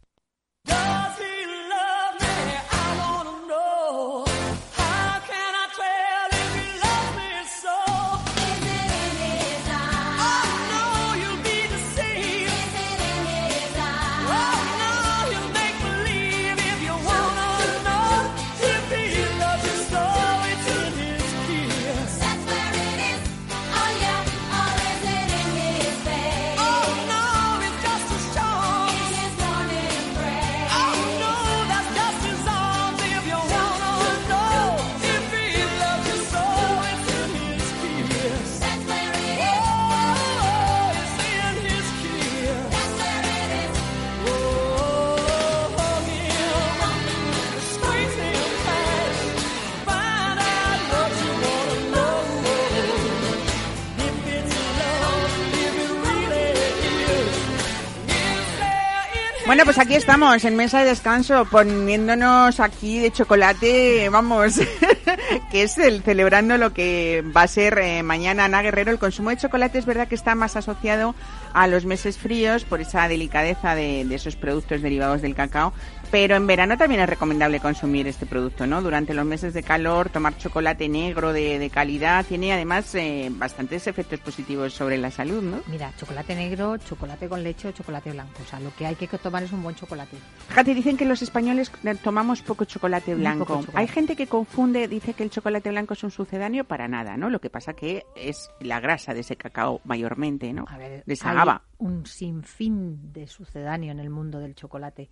Bueno, 59.52 59.66
pues 59.66 59.78
aquí 59.78 59.96
estamos 59.96 60.42
en 60.46 60.56
mesa 60.56 60.78
de 60.78 60.86
descanso 60.86 61.44
poniéndonos 61.44 62.58
aquí 62.58 63.00
de 63.00 63.12
chocolate, 63.12 64.08
vamos, 64.08 64.58
que 65.50 65.62
es 65.64 65.76
el 65.76 66.02
celebrando 66.02 66.56
lo 66.56 66.72
que 66.72 67.22
va 67.36 67.42
a 67.42 67.48
ser 67.48 67.78
eh, 67.78 68.02
mañana 68.02 68.46
Ana 68.46 68.62
Guerrero. 68.62 68.90
El 68.90 68.98
consumo 68.98 69.28
de 69.28 69.36
chocolate 69.36 69.78
es 69.78 69.84
verdad 69.84 70.08
que 70.08 70.14
está 70.14 70.34
más 70.34 70.56
asociado 70.56 71.14
a 71.52 71.66
los 71.66 71.84
meses 71.84 72.16
fríos 72.16 72.64
por 72.64 72.80
esa 72.80 73.06
delicadeza 73.08 73.74
de, 73.74 74.06
de 74.06 74.14
esos 74.14 74.36
productos 74.36 74.80
derivados 74.80 75.20
del 75.20 75.34
cacao, 75.34 75.74
pero 76.12 76.36
en 76.36 76.46
verano 76.46 76.76
también 76.76 77.00
es 77.00 77.08
recomendable 77.08 77.58
consumir 77.58 78.06
este 78.06 78.26
producto, 78.26 78.66
¿no? 78.66 78.82
Durante 78.82 79.14
los 79.14 79.24
meses 79.24 79.54
de 79.54 79.62
calor, 79.62 80.10
tomar 80.10 80.36
chocolate 80.36 80.86
negro 80.86 81.32
de, 81.32 81.70
calidad 81.72 82.26
tiene 82.26 82.52
además 82.52 82.94
eh, 82.94 83.30
bastantes 83.32 83.86
efectos 83.86 84.20
positivos 84.20 84.74
sobre 84.74 84.98
la 84.98 85.10
salud, 85.10 85.42
¿no? 85.42 85.62
Mira, 85.68 85.90
chocolate 85.96 86.34
negro, 86.34 86.76
chocolate 86.76 87.30
con 87.30 87.42
leche 87.42 87.68
o 87.68 87.72
chocolate 87.72 88.10
blanco. 88.10 88.42
O 88.42 88.46
sea, 88.46 88.60
lo 88.60 88.76
que 88.76 88.84
hay 88.84 88.94
que 88.94 89.08
tomar 89.08 89.42
es 89.42 89.52
un 89.52 89.62
buen 89.62 89.74
chocolate. 89.74 90.18
Fíjate, 90.48 90.74
dicen 90.74 90.98
que 90.98 91.06
los 91.06 91.22
españoles 91.22 91.72
tomamos 92.04 92.42
poco 92.42 92.66
chocolate 92.66 93.14
blanco. 93.14 93.64
Hay 93.72 93.88
gente 93.88 94.14
que 94.14 94.26
confunde, 94.26 94.88
dice 94.88 95.14
que 95.14 95.22
el 95.22 95.30
chocolate 95.30 95.70
blanco 95.70 95.94
es 95.94 96.04
un 96.04 96.10
sucedáneo 96.10 96.64
para 96.64 96.88
nada, 96.88 97.16
¿no? 97.16 97.30
Lo 97.30 97.40
que 97.40 97.48
pasa 97.48 97.72
que 97.72 98.04
es 98.16 98.50
la 98.60 98.80
grasa 98.80 99.14
de 99.14 99.20
ese 99.20 99.36
cacao 99.36 99.80
mayormente, 99.84 100.52
¿no? 100.52 100.66
A 100.68 100.76
ver, 100.76 101.04
de 101.06 101.14
esa 101.14 101.30
hay 101.30 101.58
un 101.78 102.04
sinfín 102.04 103.12
de 103.14 103.26
sucedáneo 103.26 103.92
en 103.92 103.98
el 103.98 104.10
mundo 104.10 104.40
del 104.40 104.54
chocolate 104.54 105.08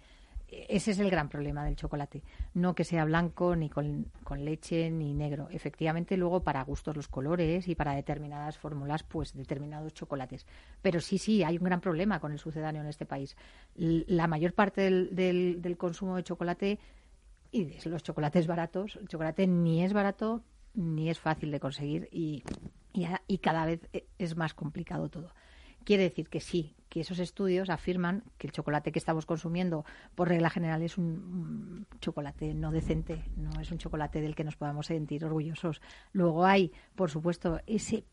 ese 0.51 0.91
es 0.91 0.99
el 0.99 1.11
gran 1.11 1.29
problema 1.29 1.65
del 1.65 1.77
chocolate. 1.77 2.23
No 2.55 2.75
que 2.75 2.85
sea 2.85 3.05
blanco, 3.05 3.55
ni 3.55 3.69
con, 3.69 4.11
leche, 4.39 4.91
ni 4.91 5.15
negro. 5.15 5.49
Efectivamente, 5.51 6.17
luego 6.17 6.43
para 6.43 6.63
gustos 6.65 6.97
los 6.97 7.09
colores 7.09 7.69
y 7.69 7.75
para 7.75 7.95
determinadas 7.95 8.59
fórmulas, 8.59 9.03
pues 9.03 9.35
determinados 9.35 9.95
chocolates. 9.95 10.47
Pero 10.83 11.01
sí, 11.01 11.19
sí, 11.19 11.43
hay 11.45 11.59
un 11.59 11.65
gran 11.65 11.81
problema 11.81 12.21
con 12.21 12.33
el 12.33 12.39
sucedáneo 12.39 12.83
en 12.83 12.89
este 12.89 13.07
país. 13.07 13.37
La 13.77 14.27
mayor 14.27 14.55
parte 14.55 14.83
del, 14.83 15.61
del, 15.63 15.77
consumo 15.77 16.17
de 16.17 16.25
chocolate 16.25 16.79
y 17.53 17.65
de 17.65 17.91
los 17.91 18.03
chocolates 18.03 18.47
baratos, 18.47 18.97
el 18.97 19.09
chocolate 19.09 19.47
ni 19.47 19.85
es 19.85 19.93
barato 19.93 20.43
ni 20.75 21.11
es 21.11 21.19
fácil 21.19 21.51
de 21.51 21.59
conseguir 21.59 22.09
y, 22.13 22.45
y 23.27 23.39
cada 23.39 23.67
vez 23.67 23.89
e, 23.93 24.07
es 24.19 24.37
más 24.37 24.55
complicado 24.55 25.09
todo. 25.09 25.33
Quiere 25.85 26.05
decir 26.05 26.29
que 26.29 26.41
sí, 26.41 26.77
que 26.91 27.01
esos 27.01 27.21
estudios 27.21 27.71
afirman 27.71 28.25
que 28.37 28.49
el 28.49 28.53
chocolate 28.53 28.91
que 28.93 28.99
estamos 28.99 29.25
consumiendo, 29.25 29.85
por 30.17 30.29
regla 30.29 30.51
general, 30.51 30.83
es 30.83 30.99
un, 30.99 31.87
chocolate 32.01 32.53
no 32.53 32.73
decente, 32.73 33.25
no 33.37 33.61
es 33.61 33.71
un 33.71 33.79
chocolate 33.79 34.21
del 34.21 34.35
que 34.35 34.45
nos 34.45 34.57
podamos 34.57 34.87
sentir 34.87 35.25
orgullosos. 35.25 35.81
Luego 36.13 36.45
hay, 36.45 36.73
por 36.97 37.09
supuesto, 37.09 37.61
ese 37.67 38.05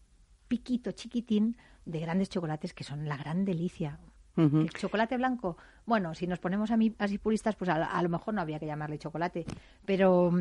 piquito 0.47 0.91
chiquitín 0.91 1.57
de 1.85 1.99
grandes 1.99 2.29
chocolates 2.29 2.73
que 2.73 2.83
son 2.83 3.09
la 3.09 3.17
gran 3.17 3.43
delicia. 3.43 3.99
El 4.37 4.69
chocolate 4.69 5.17
blanco, 5.17 5.57
bueno, 5.87 6.13
si 6.13 6.27
nos 6.27 6.37
ponemos 6.37 6.69
a 6.69 6.77
mí, 6.77 6.93
así 6.99 7.17
puristas, 7.17 7.55
pues 7.55 7.71
a, 7.71 7.83
a, 7.83 8.03
lo 8.03 8.09
mejor 8.09 8.35
no 8.35 8.41
había 8.41 8.59
que 8.59 8.67
llamarle 8.67 8.99
chocolate, 8.99 9.47
pero, 9.83 10.31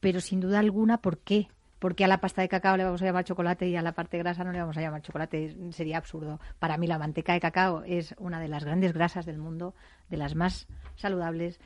pero 0.00 0.22
sin 0.22 0.40
duda 0.40 0.58
alguna, 0.58 1.02
¿por 1.02 1.18
qué? 1.18 1.48
Porque 1.78 2.04
a 2.04 2.08
la 2.08 2.20
pasta 2.20 2.42
de 2.42 2.48
cacao 2.48 2.76
le 2.76 2.84
vamos 2.84 3.02
a 3.02 3.04
llamar 3.04 3.24
chocolate 3.24 3.68
y 3.68 3.76
a 3.76 3.82
la 3.82 3.92
parte 3.92 4.18
grasa 4.18 4.44
no 4.44 4.52
le 4.52 4.60
vamos 4.60 4.76
a 4.76 4.80
llamar 4.80 5.02
chocolate. 5.02 5.56
Sería 5.72 5.98
absurdo. 5.98 6.40
Para 6.58 6.76
mí 6.76 6.86
la 6.86 6.98
manteca 6.98 7.32
de 7.32 7.40
cacao 7.40 7.82
es 7.84 8.14
una 8.18 8.40
de 8.40 8.48
las 8.48 8.64
grandes 8.64 8.92
grasas 8.92 9.26
del 9.26 9.38
mundo, 9.38 9.74
de 10.08 10.16
las 10.16 10.34
más 10.34 10.66
saludables, 10.96 11.60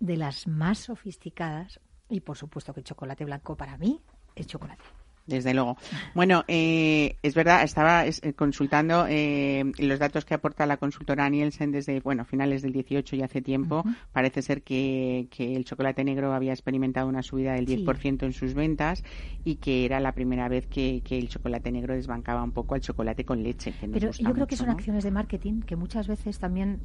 de 0.00 0.16
las 0.16 0.46
más 0.46 0.78
sofisticadas 0.78 1.80
y 2.08 2.20
por 2.20 2.36
supuesto 2.36 2.72
que 2.72 2.80
el 2.80 2.84
chocolate 2.84 3.24
blanco 3.24 3.56
para 3.56 3.76
mí 3.76 4.00
es 4.34 4.46
chocolate. 4.46 4.84
Desde 5.26 5.54
luego. 5.54 5.76
Bueno, 6.14 6.44
eh, 6.46 7.16
es 7.22 7.34
verdad, 7.34 7.64
estaba 7.64 8.06
eh, 8.06 8.12
consultando 8.34 9.06
eh, 9.08 9.64
los 9.78 9.98
datos 9.98 10.24
que 10.24 10.34
aporta 10.34 10.66
la 10.66 10.76
consultora 10.76 11.28
Nielsen 11.28 11.72
desde, 11.72 11.98
bueno, 12.00 12.24
finales 12.24 12.62
del 12.62 12.72
18 12.72 13.16
y 13.16 13.22
hace 13.22 13.42
tiempo. 13.42 13.84
Parece 14.12 14.42
ser 14.42 14.62
que, 14.62 15.28
el 15.36 15.64
chocolate 15.64 16.04
negro 16.04 16.32
había 16.32 16.52
experimentado 16.52 17.08
una 17.08 17.22
subida 17.22 17.54
del 17.54 17.66
10% 17.66 18.22
en 18.22 18.32
sus 18.32 18.54
ventas 18.54 19.02
y 19.44 19.56
que 19.56 19.84
era 19.84 19.98
la 19.98 20.12
primera 20.12 20.48
vez 20.48 20.66
que, 20.66 21.02
el 21.08 21.28
chocolate 21.28 21.72
negro 21.72 21.94
desbancaba 21.94 22.42
un 22.42 22.52
poco 22.52 22.74
al 22.74 22.80
chocolate 22.80 23.24
con 23.24 23.42
leche. 23.42 23.74
Pero 23.80 24.12
yo 24.12 24.32
creo 24.32 24.46
que 24.46 24.56
son 24.56 24.70
acciones 24.70 25.02
de 25.02 25.10
marketing 25.10 25.62
que 25.62 25.74
muchas 25.74 26.06
veces 26.06 26.38
también 26.38 26.80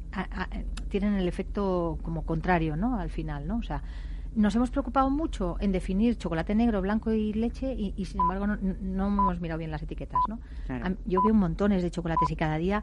tienen 0.88 1.14
el 1.14 1.28
efecto 1.28 1.98
como 2.02 2.24
contrario, 2.24 2.76
¿no? 2.76 2.98
Al 2.98 3.10
final, 3.10 3.46
¿no? 3.46 3.58
O 3.58 3.62
sea, 3.62 3.82
nos 4.34 4.54
hemos 4.54 4.70
preocupado 4.70 5.10
mucho 5.10 5.56
en 5.60 5.72
definir 5.72 6.16
chocolate 6.16 6.54
negro, 6.54 6.80
blanco 6.80 7.12
y 7.12 7.32
leche 7.32 7.74
y, 7.74 8.04
sin 8.04 8.20
embargo 8.20 8.46
no, 8.46 8.56
no, 8.56 9.06
hemos 9.06 9.40
mirado 9.40 9.58
bien 9.58 9.70
las 9.70 9.82
etiquetas, 9.82 10.20
¿no? 10.28 10.38
Yo 11.06 11.22
veo 11.22 11.34
montones 11.34 11.82
de 11.82 11.90
chocolates 11.90 12.30
y 12.30 12.36
cada 12.36 12.56
día 12.58 12.82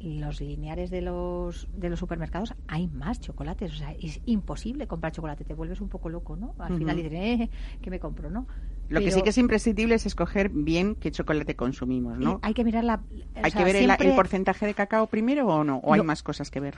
en 0.00 0.20
los, 0.20 0.40
lineares 0.40 0.90
de 0.90 1.02
los, 1.02 1.68
de 1.76 1.90
los 1.90 1.98
supermercados 1.98 2.54
hay 2.68 2.86
más 2.88 3.20
chocolates. 3.20 3.72
O 3.72 3.76
sea, 3.76 3.92
es 3.92 4.20
imposible 4.26 4.86
comprar 4.86 5.12
chocolate, 5.12 5.44
te 5.44 5.54
vuelves 5.54 5.80
un 5.80 5.88
poco 5.88 6.08
loco, 6.08 6.36
¿no? 6.36 6.54
Al 6.58 6.76
final 6.78 6.96
diré, 6.96 7.32
eh, 7.32 7.50
¿qué 7.82 7.90
me 7.90 8.00
compro, 8.00 8.30
no? 8.30 8.46
Lo 8.88 9.00
que 9.00 9.10
sí 9.10 9.22
que 9.22 9.30
es 9.30 9.38
imprescindible 9.38 9.96
es 9.96 10.06
escoger 10.06 10.48
bien 10.50 10.94
qué 10.94 11.10
chocolate 11.10 11.56
consumimos, 11.56 12.18
¿no? 12.18 12.38
Hay 12.42 12.54
que 12.54 12.64
mirar 12.64 12.84
la... 12.84 13.00
¿Hay 13.34 13.50
que 13.50 13.64
ver 13.64 13.76
el, 13.76 14.14
porcentaje 14.14 14.66
de 14.66 14.74
cacao 14.74 15.06
primero 15.08 15.46
o 15.48 15.64
no? 15.64 15.78
¿O 15.78 15.94
hay 15.94 16.02
más 16.02 16.22
cosas 16.22 16.50
que 16.50 16.60
ver? 16.60 16.76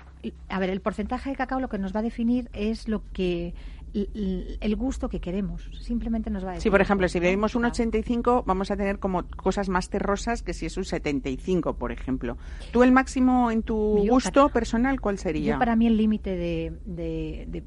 A 0.49 0.59
ver, 0.59 0.71
el 0.71 0.81
porcentaje 0.81 1.31
de 1.31 1.37
cacao 1.37 1.61
lo 1.61 1.69
que 1.69 1.79
nos 1.79 1.95
va 1.95 2.01
a 2.01 2.03
definir 2.03 2.49
es 2.53 2.89
lo 2.89 3.03
que 3.13 3.55
el 4.61 4.77
gusto 4.77 5.09
que 5.09 5.21
queremos. 5.21 5.69
Simplemente 5.81 6.31
nos 6.31 6.45
va 6.45 6.51
a 6.51 6.53
decir. 6.53 6.65
Sí, 6.65 6.71
por 6.71 6.81
ejemplo, 6.81 7.09
si 7.09 7.21
bebemos 7.21 7.55
un 7.55 7.65
85, 7.65 8.45
vamos 8.47 8.71
a 8.71 8.77
tener 8.77 8.99
como 8.99 9.25
cosas 9.29 9.69
más 9.69 9.89
terrosas 9.89 10.43
que 10.43 10.55
si 10.55 10.67
es 10.67 10.77
un 10.77 10.85
75, 10.85 11.75
por 11.75 11.93
ejemplo. 11.93 12.37
¿Tú 12.73 12.83
el 12.83 12.93
máximo 12.93 13.51
en 13.51 13.63
tu 13.63 14.07
gusto 14.09 14.49
personal 14.49 15.01
cuál 15.01 15.19
sería? 15.19 15.55
Yo 15.55 15.59
para 15.59 15.77
mí 15.77 15.87
el 15.87 15.97
límite 15.97 16.37
de, 16.37 17.63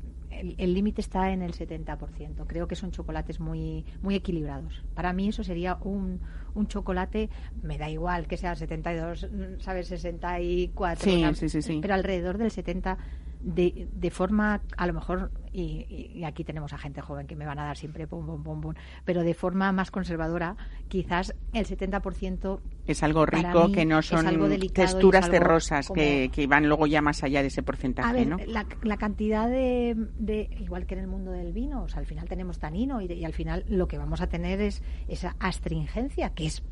el 0.58 0.74
límite 0.74 1.02
está 1.02 1.32
en 1.32 1.42
el 1.42 1.54
70%. 1.54 2.46
Creo 2.48 2.68
que 2.68 2.76
son 2.76 2.92
chocolates 2.92 3.40
muy 3.40 3.86
muy 4.02 4.16
equilibrados. 4.16 4.84
Para 4.94 5.14
mí 5.14 5.30
eso 5.30 5.44
sería 5.44 5.78
un, 5.82 6.20
un 6.54 6.68
chocolate, 6.68 7.30
me 7.62 7.78
da 7.78 7.90
igual 7.90 8.28
que 8.28 8.38
sea 8.38 8.56
72, 8.56 9.28
¿sabes? 9.60 9.88
64. 9.88 11.04
Sí, 11.04 11.24
sí, 11.36 11.50
sí, 11.50 11.62
sí. 11.62 11.80
Pero 11.82 11.94
alrededor 11.94 12.38
del 12.38 12.52
70 12.52 12.98
de, 13.42 13.88
de 13.92 14.12
forma, 14.12 14.62
a 14.78 14.88
lo 14.88 14.94
mejor, 14.94 15.32
y, 15.52 16.24
aquí 16.24 16.44
tenemos 16.44 16.74
a 16.74 16.78
gente 16.78 17.02
joven 17.02 17.28
que 17.28 17.36
me 17.36 17.46
van 17.46 17.60
a 17.60 17.66
dar 17.66 17.78
siempre 17.78 18.08
pum, 18.08 18.26
pum, 18.26 18.44
pum, 18.44 18.62
pum, 18.62 18.74
pero 19.04 19.24
de 19.24 19.34
forma 19.34 19.72
más 19.72 19.92
conservadora, 19.92 20.56
quizás 20.88 21.34
el 21.54 21.66
70% 21.66 22.60
es 22.88 23.04
algo 23.04 23.26
rico, 23.26 23.72
que 23.72 23.86
no 23.86 24.02
son 24.02 24.26
texturas 24.74 25.30
terrosas 25.30 25.90
que, 25.90 26.30
que, 26.32 26.48
van 26.48 26.68
luego 26.68 26.88
ya 26.88 27.02
más 27.02 27.24
allá 27.24 27.42
de 27.42 27.48
ese 27.48 27.64
porcentaje, 27.64 28.26
¿no? 28.26 28.38
La, 28.48 28.66
la 28.84 28.98
cantidad 28.98 29.48
de, 29.50 29.96
de, 30.18 30.50
igual 30.60 30.86
que 30.86 30.96
en 30.96 31.02
el 31.02 31.08
mundo 31.08 31.32
del 31.32 31.54
vino, 31.54 31.84
o 31.84 31.90
sea, 31.90 32.00
al 32.00 32.06
final 32.06 32.28
tenemos 32.28 32.60
tanino 32.60 33.02
y, 33.02 33.12
y 33.12 33.26
al 33.26 33.34
final 33.34 33.66
lo 33.68 33.88
que 33.88 33.98
vamos 33.98 34.22
a 34.22 34.28
tener 34.28 34.62
es 34.62 34.82
esa 35.08 35.36
astringencia, 35.40 36.32
que 36.32 36.46
es 36.46 36.64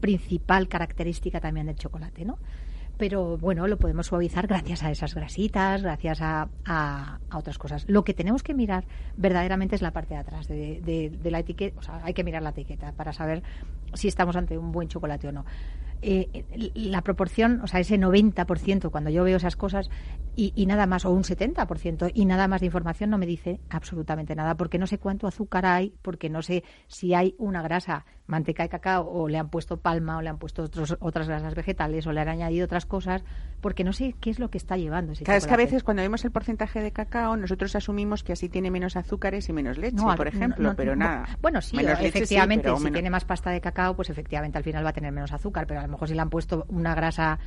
principal 0.00 0.68
característica 0.68 1.40
también 1.40 1.66
del 1.66 1.76
chocolate, 1.76 2.24
¿no? 2.24 2.38
Pero 2.98 3.38
bueno, 3.38 3.66
lo 3.68 3.78
podemos 3.78 4.08
suavizar 4.08 4.46
gracias 4.46 4.82
a 4.82 4.90
esas 4.90 5.14
grasitas, 5.14 5.82
gracias 5.82 6.20
a, 6.20 6.48
a, 6.66 7.20
otras 7.32 7.56
cosas. 7.56 7.84
Lo 7.88 8.02
que 8.02 8.12
tenemos 8.12 8.42
que 8.42 8.54
mirar 8.54 8.84
verdaderamente 9.16 9.76
es 9.76 9.82
la 9.82 9.92
parte 9.92 10.14
de 10.14 10.20
atrás 10.20 10.48
de, 10.48 10.80
de, 10.82 11.30
la 11.30 11.38
etiqueta, 11.38 11.78
o 11.78 11.82
sea, 11.82 12.00
hay 12.02 12.12
que 12.12 12.24
mirar 12.24 12.42
la 12.42 12.50
etiqueta 12.50 12.92
para 12.92 13.12
saber 13.12 13.42
si 13.94 14.08
estamos 14.08 14.36
ante 14.36 14.58
un 14.58 14.72
buen 14.72 14.88
chocolate 14.88 15.28
o 15.28 15.32
no. 15.32 15.44
Eh, 16.00 16.72
la 16.74 17.02
proporción, 17.02 17.60
o 17.62 17.66
sea, 17.66 17.80
ese 17.80 17.98
90% 17.98 18.90
cuando 18.90 19.10
yo 19.10 19.24
veo 19.24 19.36
esas 19.36 19.56
cosas 19.56 19.90
y, 20.36 20.52
y, 20.54 20.66
nada 20.66 20.86
más, 20.86 21.04
o 21.04 21.10
un 21.10 21.24
70% 21.24 22.12
y 22.14 22.24
nada 22.24 22.46
más 22.46 22.60
de 22.60 22.66
información 22.66 23.10
no 23.10 23.18
me 23.18 23.26
dice 23.26 23.60
absolutamente 23.70 24.34
nada, 24.34 24.56
porque 24.56 24.78
no 24.78 24.86
sé 24.86 24.98
cuánto 24.98 25.26
azúcar 25.26 25.66
hay, 25.66 25.94
porque 26.02 26.30
no 26.30 26.42
sé 26.42 26.62
si 26.86 27.14
hay 27.14 27.34
una 27.38 27.62
grasa 27.62 28.06
manteca 28.28 28.62
de 28.62 28.68
cacao 28.68 29.08
o 29.10 29.28
le 29.28 29.38
han 29.38 29.48
puesto 29.48 29.78
palma 29.78 30.18
o 30.18 30.22
le 30.22 30.28
han 30.28 30.38
puesto 30.38 30.62
otros, 30.62 30.96
otras 31.00 31.26
grasas 31.26 31.54
vegetales 31.54 32.06
o 32.06 32.12
le 32.12 32.20
han 32.20 32.28
añadido 32.28 32.66
otras 32.66 32.86
cosas, 32.86 33.24
porque 33.60 33.84
no 33.84 33.92
sé 33.92 34.14
qué 34.20 34.30
es 34.30 34.38
lo 34.38 34.50
que 34.50 34.58
está 34.58 34.76
llevando 34.76 35.12
ese 35.12 35.24
Claro, 35.24 35.38
es 35.38 35.46
que 35.46 35.54
a 35.54 35.56
veces 35.56 35.82
cuando 35.82 36.02
vemos 36.02 36.24
el 36.24 36.30
porcentaje 36.30 36.80
de 36.80 36.92
cacao, 36.92 37.36
nosotros 37.36 37.74
asumimos 37.74 38.22
que 38.22 38.34
así 38.34 38.48
tiene 38.48 38.70
menos 38.70 38.96
azúcares 38.96 39.48
y 39.48 39.52
menos 39.52 39.78
leche, 39.78 40.04
por 40.16 40.28
ejemplo, 40.28 40.74
pero 40.76 40.94
nada. 40.94 41.26
Bueno, 41.40 41.60
sí, 41.60 41.76
efectivamente, 41.78 42.70
si 42.76 42.90
tiene 42.90 43.10
más 43.10 43.24
pasta 43.24 43.50
de 43.50 43.60
cacao, 43.60 43.96
pues 43.96 44.10
efectivamente 44.10 44.58
al 44.58 44.64
final 44.64 44.84
va 44.84 44.90
a 44.90 44.92
tener 44.92 45.10
menos 45.10 45.32
azúcar, 45.32 45.66
pero 45.66 45.80
lo 45.88 45.92
mejor 45.92 46.08
si 46.08 46.14
le 46.14 46.20
han 46.20 46.30
puesto 46.30 46.66
una 46.68 46.94
grasa 46.94 47.38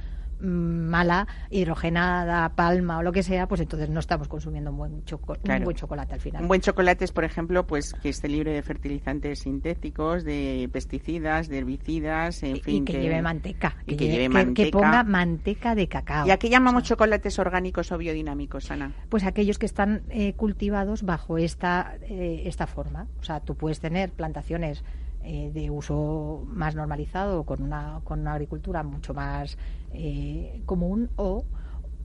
mala, 0.41 1.27
hidrogenada, 1.49 2.49
palma 2.56 2.97
o 2.97 3.04
lo 3.04 3.12
que 3.12 3.23
sea, 3.23 3.47
pues 3.47 3.62
entonces 3.62 3.89
no 3.89 3.99
estamos 3.99 4.27
consumiendo 4.27 4.71
un 4.71 4.77
buen, 4.77 4.93
un 4.93 5.63
buen 5.63 5.75
chocolate 5.75 6.13
al 6.13 6.19
final. 6.19 6.41
Un 6.41 6.47
buen 6.47 6.62
chocolate 6.62 7.06
es, 7.06 7.12
por 7.12 7.23
ejemplo, 7.23 7.67
pues 7.67 7.93
que 7.93 8.10
esté 8.10 8.27
libre 8.27 8.51
de 8.51 8.62
fertilizantes 8.62 9.39
sintéticos, 9.39 10.23
de 10.23 10.69
pesticidas, 10.71 11.47
de 11.47 11.60
herbicidas, 11.60 12.43
en 12.43 12.60
fin. 12.60 12.84
Y 12.84 12.86
que, 12.86 13.01
lleve 13.01 13.21
manteca. 13.21 13.75
Y 13.86 13.95
que, 13.95 14.08
lleve 14.08 14.30
manteca. 14.30 14.65
Que 14.65 14.71
ponga 14.71 15.04
manteca 15.04 15.75
de 15.75 15.88
cacao. 15.88 16.27
¿Y 16.27 16.32
a 16.32 16.38
qué 16.38 16.49
llamamos 16.49 16.84
chocolates 16.84 17.38
orgánicos 17.39 17.91
o 17.91 17.97
biodinámicos, 17.97 18.71
Ana? 18.71 18.91
Pues 19.10 19.23
aquellos 19.23 19.60
que 19.60 19.65
están 19.65 20.04
eh, 20.10 20.34
cultivados 20.34 21.04
bajo 21.04 21.38
esta, 21.38 21.95
eh, 22.01 22.43
esta 22.45 22.67
forma. 22.67 23.08
O 23.19 23.23
sea, 23.23 23.41
tú 23.41 23.56
puedes 23.56 23.80
tener 23.80 24.12
plantaciones 24.12 24.84
eh, 25.24 25.52
de 25.54 25.70
uso 25.70 26.44
más 26.48 26.76
normalizado, 26.76 27.44
con 27.44 27.62
una, 27.62 28.02
con 28.04 28.22
una 28.22 28.34
agricultura 28.34 28.84
mucho 28.84 29.14
más 29.14 29.58
eh, 29.94 30.62
común, 30.66 31.10
o, 31.16 31.46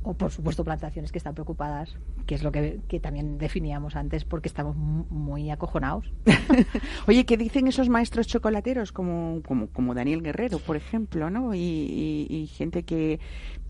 o, 0.02 0.14
por 0.14 0.30
supuesto, 0.30 0.64
plantaciones 0.64 1.12
que 1.12 1.18
están 1.18 1.34
preocupadas, 1.34 1.96
que 2.26 2.34
es 2.34 2.42
lo 2.42 2.52
que, 2.52 2.80
también 3.00 3.38
definíamos 3.38 3.96
antes, 3.96 4.24
porque 4.24 4.48
estamos 4.48 4.76
muy 4.76 5.50
acojonados. 5.50 6.12
Oye, 7.06 7.24
¿qué 7.24 7.36
dicen 7.36 7.68
esos 7.68 7.88
maestros 7.88 8.26
chocolateros 8.26 8.92
como, 8.92 9.42
como, 9.46 9.68
como 9.68 9.94
Daniel 9.94 10.22
Guerrero, 10.22 10.58
por 10.58 10.76
ejemplo, 10.76 11.30
¿no? 11.30 11.54
y 11.54 12.50
gente 12.52 12.82
que 12.82 13.18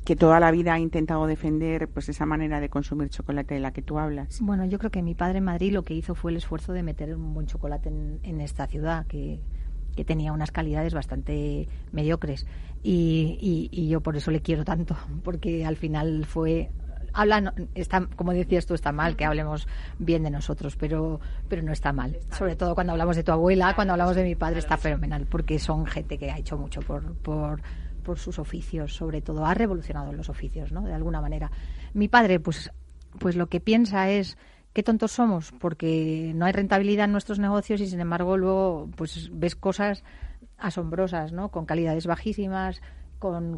que 0.06 0.14
toda 0.14 0.38
la 0.38 0.52
vida 0.52 0.72
ha 0.72 0.78
intentado 0.78 1.26
defender 1.26 1.88
pues 1.88 2.08
esa 2.08 2.24
manera 2.26 2.60
de 2.60 2.68
consumir 2.68 3.10
chocolate 3.10 3.54
de 3.54 3.60
la 3.60 3.72
que 3.72 3.82
tú 3.82 3.98
hablas. 3.98 4.40
Bueno, 4.40 4.64
yo 4.64 4.78
creo 4.78 4.92
que 4.92 5.02
mi 5.02 5.16
padre 5.16 5.38
en 5.38 5.44
Madrid 5.44 5.72
lo 5.72 5.82
que 5.82 5.94
hizo 5.94 6.14
fue 6.14 6.30
el 6.30 6.36
esfuerzo 6.36 6.72
de 6.72 6.84
meter 6.84 7.14
un 7.16 7.34
buen 7.34 7.46
chocolate 7.48 7.88
en, 7.88 8.40
esta 8.40 8.68
ciudad 8.68 9.04
que, 9.06 9.40
tenía 10.06 10.32
unas 10.32 10.52
calidades 10.52 10.92
bastante 10.92 11.68
mediocres 11.90 12.46
y, 12.82 13.70
y, 13.72 13.88
yo 13.88 14.02
por 14.02 14.14
eso 14.14 14.30
le 14.30 14.42
quiero 14.42 14.62
tanto 14.62 14.94
porque 15.24 15.64
al 15.64 15.76
final 15.76 16.26
fue 16.26 16.70
habla 17.14 17.54
está 17.74 18.06
como 18.14 18.34
decías 18.34 18.66
tú 18.66 18.74
está 18.74 18.92
mal 18.92 19.16
que 19.16 19.24
hablemos 19.24 19.66
bien 19.98 20.22
de 20.22 20.30
nosotros 20.30 20.76
pero 20.76 21.18
pero 21.48 21.62
no 21.62 21.72
está 21.72 21.94
mal 21.94 22.18
sobre 22.30 22.56
todo 22.56 22.74
cuando 22.74 22.92
hablamos 22.92 23.16
de 23.16 23.24
tu 23.24 23.32
abuela 23.32 23.74
cuando 23.74 23.94
hablamos 23.94 24.16
de 24.16 24.22
mi 24.22 24.34
padre 24.34 24.58
está 24.58 24.76
fenomenal 24.76 25.26
porque 25.30 25.58
son 25.58 25.86
gente 25.86 26.18
que 26.18 26.30
ha 26.30 26.36
hecho 26.36 26.58
mucho 26.58 26.82
por 26.82 27.14
por 27.14 27.62
por 28.06 28.20
sus 28.20 28.38
oficios, 28.38 28.94
sobre 28.94 29.20
todo. 29.20 29.44
Ha 29.44 29.52
revolucionado 29.52 30.12
los 30.12 30.28
oficios, 30.28 30.70
¿no? 30.70 30.82
De 30.82 30.94
alguna 30.94 31.20
manera. 31.20 31.50
Mi 31.92 32.06
padre, 32.06 32.38
pues, 32.38 32.70
pues 33.18 33.34
lo 33.34 33.48
que 33.48 33.58
piensa 33.60 34.08
es 34.10 34.38
qué 34.72 34.84
tontos 34.84 35.10
somos, 35.10 35.52
porque 35.58 36.30
no 36.36 36.44
hay 36.46 36.52
rentabilidad 36.52 37.06
en 37.06 37.12
nuestros 37.12 37.40
negocios 37.40 37.80
y 37.80 37.88
sin 37.88 37.98
embargo 37.98 38.36
luego 38.36 38.88
pues 38.94 39.28
ves 39.32 39.56
cosas 39.56 40.04
asombrosas, 40.56 41.32
¿no? 41.32 41.50
Con 41.50 41.66
calidades 41.66 42.06
bajísimas, 42.06 42.80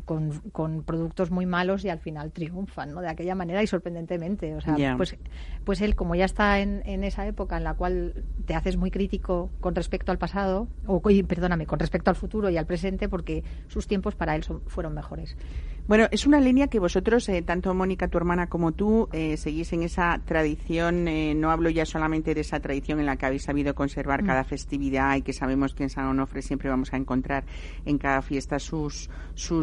con, 0.04 0.40
con, 0.52 0.83
productos 0.83 1.31
muy 1.31 1.46
malos 1.46 1.85
y 1.85 1.88
al 1.88 1.98
final 1.98 2.33
triunfan, 2.33 2.92
¿no? 2.92 3.00
De 3.00 3.09
aquella 3.09 3.35
manera 3.35 3.62
y 3.62 3.66
sorprendentemente. 3.66 4.54
O 4.54 4.61
sea, 4.61 4.96
pues, 4.96 5.16
pues 5.64 5.81
él, 5.81 5.94
como 5.94 6.14
ya 6.14 6.24
está 6.24 6.61
en, 6.61 6.83
en, 6.87 7.04
esa 7.04 7.26
época 7.26 7.57
en 7.57 7.64
la 7.64 7.74
cual 7.74 8.24
te 8.46 8.54
haces 8.54 8.76
muy 8.76 8.90
crítico 8.90 9.50
con 9.61 9.74
respecto 9.74 10.12
al 10.12 10.18
pasado, 10.18 10.68
o 10.87 11.00
perdóname, 11.00 11.66
con 11.66 11.78
respecto 11.78 12.11
al 12.11 12.16
futuro 12.16 12.50
y 12.50 12.57
al 12.57 12.66
presente, 12.66 13.09
porque 13.09 13.44
sus 13.68 13.87
tiempos 13.87 14.14
para 14.14 14.35
él 14.35 14.44
fueron 14.66 14.94
mejores. 14.94 15.37
Bueno, 15.88 16.07
es 16.11 16.26
una 16.26 16.38
línea 16.38 16.66
que 16.66 16.81
vosotros, 16.81 17.26
eh, 17.31 17.40
tanto 17.40 17.72
Mónica, 17.72 18.09
tu 18.09 18.18
hermana, 18.18 18.48
como 18.48 18.72
tú, 18.72 19.09
eh, 19.11 19.38
seguís 19.38 19.72
en 19.72 19.83
esa 19.83 20.20
tradición. 20.26 21.09
Eh, 21.09 21.35
no 21.35 21.50
hablo 21.50 21.70
ya 21.70 21.87
solamente 21.87 22.35
de 22.35 22.42
esa 22.42 22.61
tradición 22.61 23.00
en 23.00 23.07
la 23.07 23.16
que 23.16 23.24
habéis 23.24 23.44
sabido 23.44 23.74
conservar 23.74 24.22
mm. 24.22 24.26
cada 24.26 24.44
festividad 24.44 25.16
y 25.16 25.22
que 25.22 25.33
sabemos 25.33 25.74
que 25.74 25.85
en 25.85 25.88
San 25.88 26.04
Onofre 26.04 26.42
siempre 26.42 26.68
vamos 26.68 26.92
a 26.92 26.98
encontrar 26.98 27.44
en 27.87 27.96
cada 27.96 28.20
fiesta 28.20 28.59
sus, 28.59 29.09
sus 29.33 29.57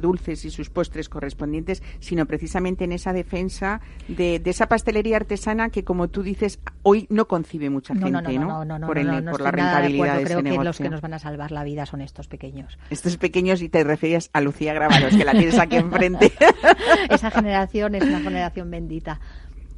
dulces 0.00 0.44
y 0.44 0.50
sus 0.50 0.70
postres 0.70 1.08
correspondientes, 1.08 1.82
sino 2.00 2.26
precisamente 2.26 2.84
en 2.84 2.92
esa 2.92 3.12
defensa 3.12 3.80
de, 4.08 4.40
esa 4.44 4.68
pastelería 4.68 5.16
artesana 5.16 5.70
que, 5.70 5.84
como 5.84 6.08
tú 6.08 6.22
dices, 6.22 6.60
hoy 6.82 7.06
no 7.10 7.28
concibe 7.28 7.70
mucha 7.70 7.94
gente, 7.94 8.38
¿no? 8.38 8.46
No, 8.46 8.64
no, 8.64 8.78
no, 8.78 8.86
por, 8.86 8.98
el, 8.98 9.24
por 9.24 9.40
la 9.40 9.50
rentabilidad 9.50 10.18
de, 10.18 10.24
Creo 10.24 10.42
que 10.42 10.64
los 10.64 10.78
que 10.78 10.90
nos 10.90 11.00
van 11.00 11.14
a 11.14 11.18
salvar 11.18 11.52
la 11.52 11.64
vida 11.64 11.86
son 11.86 12.00
estos 12.00 12.28
pequeños. 12.28 12.78
Estos 12.90 13.16
pequeños, 13.16 13.62
y 13.62 13.68
te 13.68 13.84
referías 13.84 14.30
a 14.32 14.40
Lucía 14.40 14.74
Gravalos, 14.74 15.16
que 15.16 15.24
la 15.24 15.32
tienes 15.32 15.58
aquí 15.58 15.76
enfrente. 15.76 16.32
Esa 17.10 17.30
generación 17.30 17.94
es 17.94 18.04
una 18.04 18.20
generación 18.20 18.70
bendita. 18.70 19.20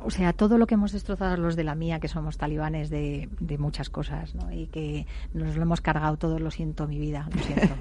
O 0.01 0.11
sea, 0.11 0.33
todo 0.33 0.59
lo 0.59 0.67
que 0.67 0.75
hemos 0.75 0.93
destrozado 0.93 1.37
los 1.37 1.57
de 1.57 1.65
la 1.65 1.75
mía, 1.75 1.99
que 1.99 2.09
somos 2.09 2.39
talibanes 2.39 2.89
de, 2.89 3.29
muchas 3.59 3.91
cosas, 3.91 4.35
¿no? 4.35 4.53
Y 4.53 4.67
que 4.67 5.07
nos 5.35 5.57
lo 5.57 5.63
hemos 5.63 5.81
cargado 5.81 6.17
todo, 6.17 6.39
lo 6.39 6.51
siento, 6.51 6.87
mi 6.87 6.99
vida, 6.99 7.29
lo 7.35 7.43
siento. 7.43 7.75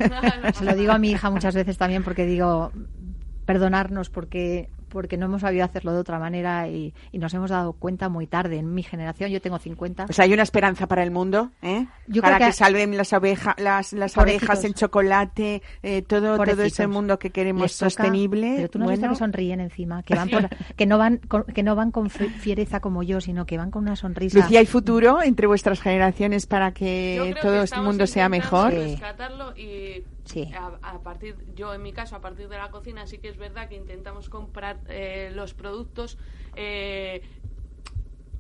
Se 0.54 0.66
lo 0.66 0.76
digo 0.76 0.94
a 0.94 0.98
mi 0.98 1.12
hija 1.12 1.30
muchas 1.30 1.54
veces 1.54 1.78
también 1.78 2.04
porque 2.04 2.26
digo, 2.26 2.72
perdonarnos 3.46 4.10
porque 4.10 4.70
porque 4.90 5.18
no 5.18 5.26
hemos 5.26 5.42
sabido 5.42 5.66
hacerlo 5.66 5.94
de 5.94 6.00
otra 6.00 6.20
manera 6.20 6.68
y, 6.68 6.94
nos 7.14 7.34
hemos 7.34 7.50
dado 7.50 7.74
cuenta 7.74 8.10
muy 8.10 8.28
tarde. 8.28 8.58
En 8.58 8.74
mi 8.74 8.84
generación, 8.84 9.32
yo 9.32 9.42
tengo 9.42 9.58
50. 9.58 10.06
Pues 10.06 10.20
hay 10.20 10.34
una 10.34 10.44
esperanza 10.44 10.88
para 10.88 11.04
el 11.04 11.12
mundo, 11.12 11.52
¿eh? 11.62 11.88
para 12.22 12.38
que, 12.38 12.52
salven 12.52 12.96
las, 12.96 13.12
ovejas, 13.12 13.56
las, 13.58 13.92
las 13.94 14.18
abejas, 14.18 14.64
el 14.64 14.76
chocolate, 14.76 15.64
eh, 15.82 16.04
todo, 16.04 16.38
todo 16.38 16.64
ese 16.64 16.86
mundo 16.88 17.18
que 17.18 17.32
queremos 17.32 17.72
sostenible. 17.72 18.54
Pero 18.58 18.70
tú 18.70 18.80
no 18.80 18.88
visto 18.88 19.10
que 19.10 19.16
sonríen 19.16 19.60
encima, 19.60 20.04
que, 20.04 20.16
van 20.16 20.30
que, 20.76 20.86
no 20.86 20.98
van 20.98 21.18
con, 21.18 21.44
que 21.44 21.64
no 21.64 21.76
van 21.76 21.92
con 21.92 22.10
fiereza 22.10 22.80
como 22.80 23.04
yo, 23.04 23.20
sino 23.20 23.46
que 23.46 23.58
van 23.58 23.72
con 23.72 23.84
una 23.84 23.96
sonrisa. 23.96 24.40
Lucía, 24.40 24.60
¿hay 24.60 24.66
futuro 24.66 25.22
entre 25.24 25.48
vuestras 25.48 25.82
generaciones 25.82 26.46
para 26.46 26.72
que 26.72 27.36
todo 27.42 27.64
este 27.64 27.82
mundo 27.82 28.08
sea 28.08 28.30
mejor? 28.30 28.74
Rescatarlo 28.74 29.56
y 29.58 30.04
Sí. 30.28 30.52
A, 30.54 31.00
partir, 31.00 31.36
yo 31.56 31.74
en 31.74 31.82
mi 31.82 31.94
caso, 31.94 32.16
a 32.16 32.22
partir 32.22 32.50
de 32.50 32.58
la 32.58 32.70
cocina, 32.70 33.08
sí 33.08 33.18
que 33.18 33.30
es 33.30 33.38
verdad 33.38 33.70
que 33.70 33.76
intentamos 33.76 34.30
comprar 34.30 34.78
eh, 34.88 35.32
los 35.34 35.54
productos. 35.54 36.18
Eh, 36.56 37.22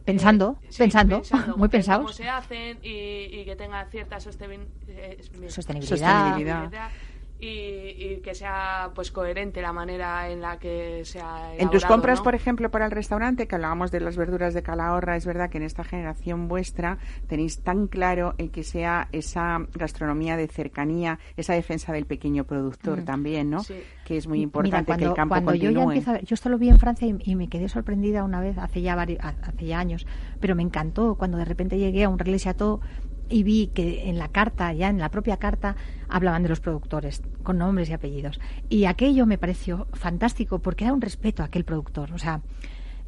pensando, 0.03 0.59
pensando, 0.77 1.21
muy 1.57 1.69
pensados. 1.69 2.03
Cómo 2.03 2.13
se 2.13 2.29
hacen 2.29 2.79
y, 2.81 3.43
que 3.45 3.55
tenga 3.55 3.85
cierta 3.85 4.17
eh, 4.17 5.21
sostenibilidad 5.47 6.91
y, 7.39 8.17
que 8.23 8.33
sea 8.33 8.91
pues 8.95 9.11
coherente 9.11 9.61
la 9.61 9.71
manera 9.71 10.29
en 10.29 10.41
la 10.41 10.57
que 10.57 11.05
se 11.05 11.21
ha 11.21 11.55
En 11.57 11.69
tus 11.69 11.85
compras, 11.85 12.19
por 12.21 12.33
ejemplo, 12.33 12.71
para 12.71 12.85
el 12.85 12.91
restaurante, 12.91 13.47
que 13.47 13.55
hablábamos 13.55 13.91
de 13.91 13.99
las 13.99 14.17
verduras 14.17 14.53
de 14.53 14.63
Calahorra, 14.63 15.15
es 15.15 15.25
verdad 15.25 15.49
que 15.49 15.57
en 15.57 15.63
esta 15.63 15.83
generación 15.83 16.47
vuestra 16.47 16.97
tenéis 17.27 17.61
tan 17.61 17.87
claro 17.87 18.33
el 18.37 18.49
que 18.49 18.63
sea 18.63 19.07
esa 19.11 19.59
gastronomía 19.73 20.35
de 20.35 20.47
cercanía, 20.47 21.19
esa 21.35 21.53
defensa 21.53 21.93
del 21.93 22.05
pequeño 22.05 22.45
productor 22.45 23.01
mm. 23.01 23.05
también, 23.05 23.49
¿no? 23.51 23.63
Que 24.03 24.17
es 24.17 24.27
muy 24.27 24.41
importante 24.41 24.97
que 24.97 25.05
el 25.05 25.13
campo 25.13 25.35
cuando 25.35 25.53
Yo, 25.53 25.69
ya 25.69 25.83
empiezo 25.83 26.17
yo 26.19 26.33
esto 26.33 26.49
lo 26.49 26.57
vi 26.57 26.69
en 26.69 26.79
Francia 26.79 27.07
y, 27.07 27.35
me 27.35 27.49
quedé 27.49 27.69
sorprendida 27.69 28.23
una 28.23 28.41
vez 28.41 28.57
hace 28.57 28.81
ya 28.81 28.95
varios, 28.95 29.19
hace 29.23 29.65
ya 29.65 29.77
años, 29.77 30.07
pero 30.39 30.55
me 30.55 30.63
encantó 30.63 31.15
cuando 31.15 31.37
de 31.37 31.45
repente 31.45 31.77
llegué 31.77 32.03
a 32.03 32.09
un 32.09 32.17
relais 32.17 32.47
todo 32.57 32.81
y 33.29 33.43
vi 33.43 33.67
que 33.67 34.09
en 34.09 34.17
la 34.17 34.29
carta, 34.29 34.73
ya 34.73 34.89
en 34.89 34.99
la 34.99 35.09
propia 35.09 35.37
carta, 35.37 35.75
hablaban 36.09 36.43
de 36.43 36.49
los 36.49 36.59
productores, 36.59 37.21
con 37.43 37.57
nombres 37.57 37.89
y 37.89 37.93
apellidos. 37.93 38.39
Y 38.69 38.85
aquello 38.85 39.25
me 39.25 39.37
pareció 39.37 39.87
fantástico 39.93 40.59
porque 40.59 40.85
era 40.85 40.93
un 40.93 41.01
respeto 41.01 41.43
a 41.43 41.47
aquel 41.47 41.65
productor. 41.65 42.11
O 42.13 42.17
sea, 42.17 42.41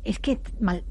es 0.04 0.20
que 0.20 0.40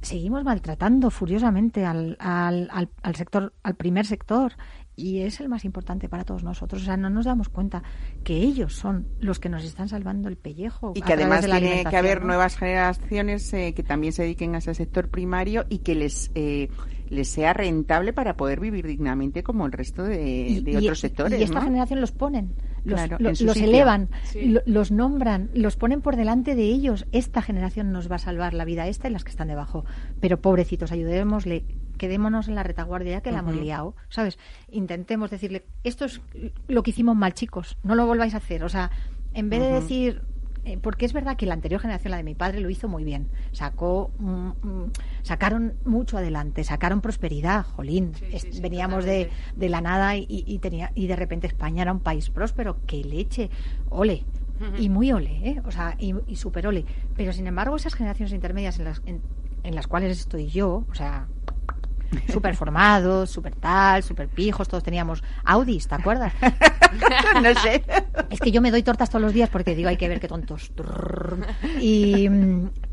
seguimos 0.03 0.45
maltratando 0.45 1.11
furiosamente 1.11 1.85
al, 1.85 2.17
al, 2.21 2.71
al, 3.03 3.15
sector, 3.17 3.53
al 3.63 3.75
primer 3.75 4.07
sector, 4.07 4.53
y 4.99 5.21
es 5.21 5.39
el 5.39 5.49
más 5.49 5.65
importante 5.65 6.09
para 6.09 6.25
todos 6.25 6.43
nosotros. 6.43 6.83
O 6.83 6.85
sea, 6.85 6.97
no 6.97 7.09
nos 7.09 7.25
damos 7.25 7.49
cuenta 7.49 7.85
que 8.25 8.35
ellos 8.35 8.75
son 8.75 9.07
los 9.21 9.39
que 9.39 9.49
nos 9.49 9.63
están 9.63 9.89
salvando 9.89 10.29
el 10.29 10.37
pellejo. 10.37 10.93
Y 10.97 11.03
que 11.03 11.13
además 11.13 11.47
tiene 11.47 11.85
que 11.89 11.97
haber 11.97 12.25
nuevas 12.25 12.57
generaciones 12.57 13.53
eh, 13.55 13.75
que 13.75 13.85
también 13.85 14.13
se 14.13 14.23
dediquen 14.23 14.57
a 14.57 14.59
ese 14.59 14.75
sector 14.75 15.09
primario 15.09 15.67
y 15.69 15.79
que 15.79 15.95
les 15.95 16.33
eh, 16.35 16.69
les 17.11 17.29
sea 17.29 17.53
rentable 17.53 18.13
para 18.13 18.37
poder 18.37 18.61
vivir 18.61 18.87
dignamente 18.87 19.43
como 19.43 19.65
el 19.67 19.73
resto 19.73 20.03
de, 20.03 20.63
otros 20.77 21.01
sectores. 21.01 21.41
Y 21.41 21.45
esta 21.45 21.63
generación 21.63 22.01
los 22.01 22.13
ponen, 22.13 22.55
los, 22.85 23.41
los 23.41 23.57
elevan, 23.57 24.11
los 24.67 24.91
nombran, 24.91 25.49
los 25.55 25.77
ponen 25.77 26.03
por 26.03 26.17
delante 26.17 26.55
de 26.55 26.65
ellos. 26.65 27.07
Esta 27.13 27.41
generación 27.41 27.93
nos 27.93 28.11
va 28.11 28.17
a 28.17 28.19
salvar 28.19 28.53
la 28.53 28.65
vida, 28.65 28.89
esta 28.89 29.09
y 29.09 29.13
las 29.13 29.25
que 29.25 29.31
están 29.31 29.49
debajo. 29.49 29.85
Pero 30.21 30.41
pobrecitos, 30.41 30.93
ayudémosle 30.93 31.65
quedémonos 31.99 32.49
en 32.49 32.55
la 32.55 32.63
retaguardia 32.63 33.13
ya 33.13 33.21
que 33.21 33.33
la 33.33 33.41
hemos 33.41 33.57
liado, 33.57 33.95
¿sabes? 34.09 34.39
Intentemos 34.71 35.31
decirle, 35.31 35.65
esto 35.85 36.05
es 36.05 36.21
lo 36.67 36.83
que 36.83 36.91
hicimos 36.91 37.17
mal, 37.17 37.35
chicos, 37.35 37.77
no 37.83 37.95
lo 37.95 38.07
volváis 38.07 38.35
a 38.35 38.39
hacer. 38.39 38.65
O 38.65 38.69
sea, 38.69 38.91
en 39.35 39.51
vez 39.51 39.61
de 39.61 39.73
decir, 39.73 40.23
eh, 40.65 40.79
porque 40.81 41.07
es 41.07 41.15
verdad 41.15 41.37
que 41.37 41.47
la 41.47 41.55
anterior 41.55 41.81
generación, 41.81 42.11
la 42.11 42.19
de 42.19 42.25
mi 42.25 42.35
padre, 42.35 42.61
lo 42.61 42.69
hizo 42.69 42.89
muy 42.89 43.03
bien. 43.03 43.29
Sacó, 43.53 44.11
sacaron 45.23 45.75
mucho 45.85 46.19
adelante, 46.19 46.63
sacaron 46.65 47.01
prosperidad, 47.01 47.65
jolín. 47.65 48.13
veníamos 48.61 49.05
de, 49.05 49.31
de, 49.57 49.69
la 49.69 49.81
nada 49.81 50.17
y, 50.17 50.59
tenía, 50.59 50.93
y 50.95 51.07
de 51.07 51.17
repente 51.17 51.47
España 51.47 51.83
era 51.83 51.93
un 51.93 52.01
país 52.01 52.29
próspero. 52.31 52.79
¡Qué 52.87 53.03
leche! 53.03 53.51
¡Ole! 53.89 54.25
Y 54.77 54.89
muy 54.89 55.13
ole, 55.13 55.51
¿eh? 55.51 55.63
O 55.65 55.71
sea, 55.71 55.95
y, 55.99 56.15
y 56.27 56.37
super 56.37 56.67
ole. 56.67 56.85
Pero 57.17 57.33
sin 57.33 57.47
embargo, 57.47 57.77
esas 57.77 57.95
generaciones 57.95 58.33
intermedias 58.33 58.79
en 58.79 58.85
las, 58.85 59.03
en 59.07 59.75
las 59.75 59.87
cuales 59.87 60.19
estoy 60.19 60.49
yo, 60.49 60.85
o 60.91 60.95
sea, 60.95 61.29
súper 62.33 62.57
formados, 62.57 63.31
súper 63.31 63.55
tal, 63.55 64.03
súper 64.03 64.29
pijos, 64.29 64.69
todos 64.69 64.83
teníamos 64.83 65.23
Audis, 65.45 65.89
¿te 65.89 65.95
acuerdas? 65.95 66.33
no 67.43 67.55
sé. 67.61 67.83
Es 68.31 68.41
que 68.41 68.51
yo 68.51 68.61
me 68.61 68.71
doy 68.71 68.83
tortas 68.83 69.11
todos 69.11 69.23
los 69.23 69.33
días 69.33 69.49
porque 69.51 69.75
digo, 69.75 69.89
hay 69.89 69.97
que 69.97 70.09
ver 70.09 70.21
qué 70.21 70.29
tontos. 70.29 70.73
Y, 71.81 72.29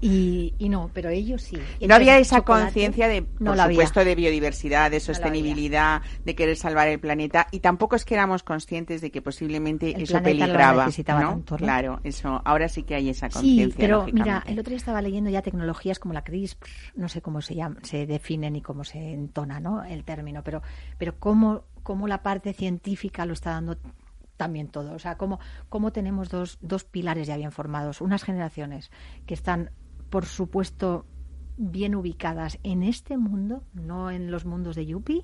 y, 0.08 0.70
no, 0.70 0.90
pero 0.94 1.10
ellos 1.10 1.42
sí. 1.42 1.58
no 1.88 1.96
había 1.96 2.18
esa 2.18 2.42
conciencia 2.42 3.08
de, 3.08 3.24
por 3.24 3.58
supuesto, 3.58 4.06
de 4.06 4.16
biodiversidad, 4.16 4.92
de 4.92 5.00
sostenibilidad, 5.00 6.02
de 6.24 6.36
querer 6.36 6.58
salvar 6.58 6.88
el 6.88 7.00
planeta 7.00 7.48
y 7.52 7.60
tampoco 7.60 7.96
es 7.96 8.06
que 8.06 8.14
éramos 8.14 8.44
conscientes 8.44 9.02
de 9.02 9.12
que 9.12 9.22
posiblemente 9.22 10.02
eso 10.02 10.22
peligraba. 10.22 10.88
¿no? 11.08 11.44
Claro, 11.44 12.00
eso. 12.04 12.42
Ahora 12.46 12.70
sí 12.70 12.84
que 12.84 12.96
hay 12.96 13.10
esa 13.10 13.30
conciencia. 13.30 13.68
Sí, 13.68 13.74
pero 13.78 14.06
mira, 14.12 14.44
el 14.48 14.60
otro 14.60 14.70
día 14.70 14.78
estaba 14.78 15.02
leyendo 15.02 15.30
ya 15.30 15.42
tecnologías 15.42 16.00
como 16.00 16.14
la 16.14 16.24
CRISPR, 16.24 16.68
no 16.96 17.10
sé 17.10 17.22
cómo 17.22 17.42
se 17.42 17.56
llama, 17.56 17.78
se 17.84 18.06
definen 18.06 18.56
y 18.56 18.62
cómo 18.62 18.84
se 18.84 19.14
entona 19.14 19.60
¿no? 19.60 19.84
el 19.84 20.04
término, 20.04 20.44
pero, 20.44 20.62
pero 20.98 21.16
cómo, 21.20 21.64
cómo 21.84 22.08
la 22.08 22.22
parte 22.22 22.54
científica 22.54 23.26
lo 23.26 23.34
está 23.34 23.52
dando 23.52 23.78
también 24.38 24.68
todo. 24.68 24.94
O 24.94 25.00
sea, 25.00 25.18
cómo, 25.18 25.40
cómo 25.70 25.92
tenemos 25.92 26.30
dos, 26.30 26.58
dos 26.62 26.84
pilares 26.84 27.28
ya 27.28 27.38
bien 27.38 27.52
formados, 27.52 28.02
unas 28.02 28.24
generaciones 28.24 28.92
que 29.26 29.34
están, 29.34 29.72
por 30.10 30.26
supuesto, 30.26 31.06
bien 31.58 31.96
ubicadas 31.96 32.60
en 32.64 32.84
este 32.84 33.18
mundo, 33.18 33.64
no 33.74 34.12
en 34.12 34.32
los 34.32 34.46
mundos 34.46 34.76
de 34.76 34.86
Yupi, 34.86 35.24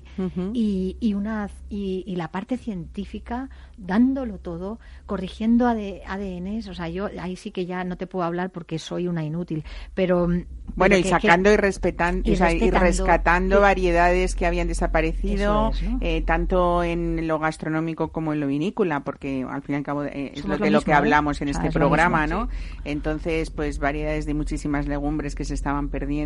y, 0.52 0.96
y, 1.00 1.14
una, 1.14 1.50
y, 1.68 2.04
y, 2.06 2.16
la 2.16 2.28
parte 2.28 2.56
científica 2.56 3.50
dándolo 3.76 4.38
todo, 4.38 4.78
corrigiendo 5.06 5.66
ADNs, 5.66 6.68
o 6.68 6.74
sea, 6.74 6.88
yo 6.88 7.08
ahí 7.20 7.36
sí 7.36 7.50
que 7.50 7.66
ya 7.66 7.84
no 7.84 7.96
te 7.96 8.06
puedo 8.06 8.24
hablar 8.24 8.50
porque 8.50 8.78
soy 8.78 9.08
una 9.08 9.24
inútil, 9.24 9.64
pero 9.94 10.28
bueno, 10.74 10.96
y 10.96 11.04
sacando 11.04 11.52
y, 11.52 11.56
respetando, 11.56 12.30
y, 12.30 12.34
rescatando 12.70 13.60
variedades 13.60 14.34
que 14.34 14.46
habían 14.46 14.68
desaparecido, 14.68 15.72
eh, 16.00 16.22
tanto 16.22 16.82
en 16.82 17.26
lo 17.26 17.38
gastronómico 17.38 18.08
como 18.08 18.32
en 18.32 18.40
lo 18.40 18.46
vinícola, 18.46 19.00
porque 19.00 19.44
al 19.48 19.62
fin 19.62 19.74
y 19.74 19.78
al 19.78 19.84
cabo 19.84 20.04
eh, 20.04 20.32
es 20.34 20.46
lo 20.46 20.56
de 20.56 20.70
lo, 20.70 20.80
que 20.80 20.92
¿eh? 20.92 20.94
hablamos 20.94 21.42
en 21.42 21.48
este 21.48 21.70
programa, 21.70 22.26
¿no? 22.26 22.48
Entonces, 22.84 23.50
pues 23.50 23.78
variedades 23.78 24.24
de 24.24 24.32
muchísimas 24.32 24.86
legumbres 24.86 25.34
que 25.34 25.44
se 25.44 25.54
estaban 25.54 25.88
perdiendo 25.88 26.21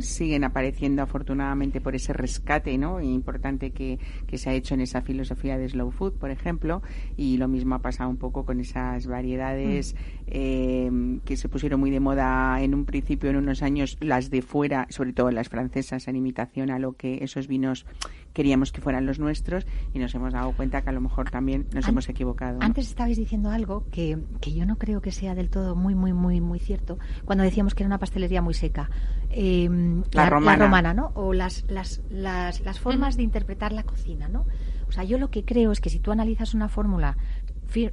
siguen 0.00 0.44
apareciendo 0.44 1.02
afortunadamente 1.02 1.80
por 1.80 1.94
ese 1.94 2.12
rescate, 2.12 2.76
¿no? 2.78 3.00
Importante 3.00 3.70
que, 3.70 3.98
que 4.26 4.38
se 4.38 4.50
ha 4.50 4.54
hecho 4.54 4.74
en 4.74 4.80
esa 4.80 5.02
filosofía 5.02 5.58
de 5.58 5.68
slow 5.68 5.90
food, 5.90 6.14
por 6.14 6.30
ejemplo, 6.30 6.82
y 7.16 7.36
lo 7.36 7.48
mismo 7.48 7.74
ha 7.74 7.80
pasado 7.80 8.10
un 8.10 8.16
poco 8.16 8.44
con 8.44 8.60
esas 8.60 9.06
variedades 9.06 9.94
mm. 10.26 11.18
que 11.24 11.36
se 11.36 11.48
pusieron 11.48 11.80
muy 11.80 11.90
de 11.90 12.00
moda 12.00 12.60
en 12.62 12.74
un 12.74 12.84
principio, 12.84 13.30
en 13.30 13.36
unos 13.36 13.62
años 13.62 13.96
las 14.00 14.30
de 14.30 14.42
fuera, 14.42 14.86
sobre 14.90 15.12
todo 15.12 15.30
las 15.30 15.48
francesas, 15.48 16.08
en 16.08 16.16
imitación 16.16 16.70
a 16.70 16.78
lo 16.78 16.92
que 16.92 17.22
esos 17.22 17.46
vinos 17.46 17.86
queríamos 18.32 18.72
que 18.72 18.80
fueran 18.80 19.06
los 19.06 19.18
nuestros 19.18 19.66
y 19.92 19.98
nos 19.98 20.14
hemos 20.14 20.32
dado 20.32 20.52
cuenta 20.52 20.82
que 20.82 20.90
a 20.90 20.92
lo 20.92 21.00
mejor 21.00 21.30
también 21.30 21.66
nos 21.72 21.86
hemos 21.88 22.08
equivocado. 22.08 22.58
Antes 22.62 22.88
estabais 22.88 23.16
diciendo 23.16 23.50
algo 23.50 23.84
que, 23.90 24.18
que, 24.40 24.52
yo 24.52 24.66
no 24.66 24.76
creo 24.76 25.00
que 25.00 25.10
sea 25.10 25.34
del 25.34 25.50
todo 25.50 25.74
muy, 25.74 25.94
muy, 25.94 26.12
muy, 26.12 26.40
muy 26.40 26.58
cierto, 26.58 26.98
cuando 27.24 27.44
decíamos 27.44 27.74
que 27.74 27.82
era 27.82 27.88
una 27.88 27.98
pastelería 27.98 28.42
muy 28.42 28.54
seca. 28.54 28.90
Em, 29.30 30.02
la, 30.12 30.28
romana. 30.28 30.92
¿no? 30.92 31.12
O 31.14 31.32
las, 31.32 31.64
las, 31.68 32.00
las, 32.10 32.60
las 32.60 32.80
formas 32.80 33.16
de 33.16 33.22
interpretar 33.22 33.72
la 33.72 33.84
cocina, 33.84 34.28
¿no? 34.28 34.46
O 34.88 34.92
sea, 34.92 35.04
yo 35.04 35.18
lo 35.18 35.30
que 35.30 35.44
creo 35.44 35.70
es 35.70 35.80
que 35.80 35.88
si 35.88 36.00
tú 36.00 36.10
analizas 36.10 36.52
una 36.52 36.68
fórmula 36.68 37.16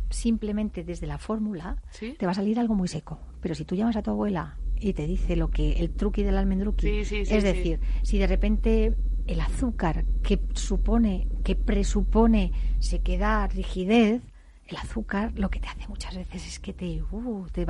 simplemente 0.09 0.83
desde 0.83 1.07
la 1.07 1.17
fórmula, 1.17 1.77
te 1.99 2.25
va 2.25 2.31
a 2.31 2.35
salir 2.35 2.59
algo 2.59 2.75
muy 2.75 2.87
seco. 2.87 3.19
Pero 3.41 3.55
si 3.55 3.65
tú 3.65 3.75
llamas 3.75 3.95
a 3.95 4.01
tu 4.01 4.11
abuela 4.11 4.57
y 4.79 4.93
te 4.93 5.05
dice 5.05 5.35
lo 5.35 5.49
que 5.49 5.73
el 5.73 5.91
truqui 5.91 6.23
del 6.23 6.37
almendruqui. 6.37 6.87
es 6.89 7.43
decir, 7.43 7.79
si 8.01 8.17
de 8.17 8.27
repente 8.27 8.95
el 9.27 9.39
azúcar 9.41 10.05
que 10.23 10.39
supone, 10.53 11.27
que 11.43 11.55
presupone 11.55 12.51
se 12.79 13.01
queda 13.01 13.45
rigidez, 13.47 14.21
el 14.65 14.77
azúcar 14.77 15.33
lo 15.35 15.49
que 15.49 15.59
te 15.59 15.67
hace 15.67 15.87
muchas 15.87 16.15
veces 16.15 16.45
es 16.47 16.59
que 16.59 16.73
te, 16.73 17.01
uh, 17.11 17.47
te, 17.51 17.65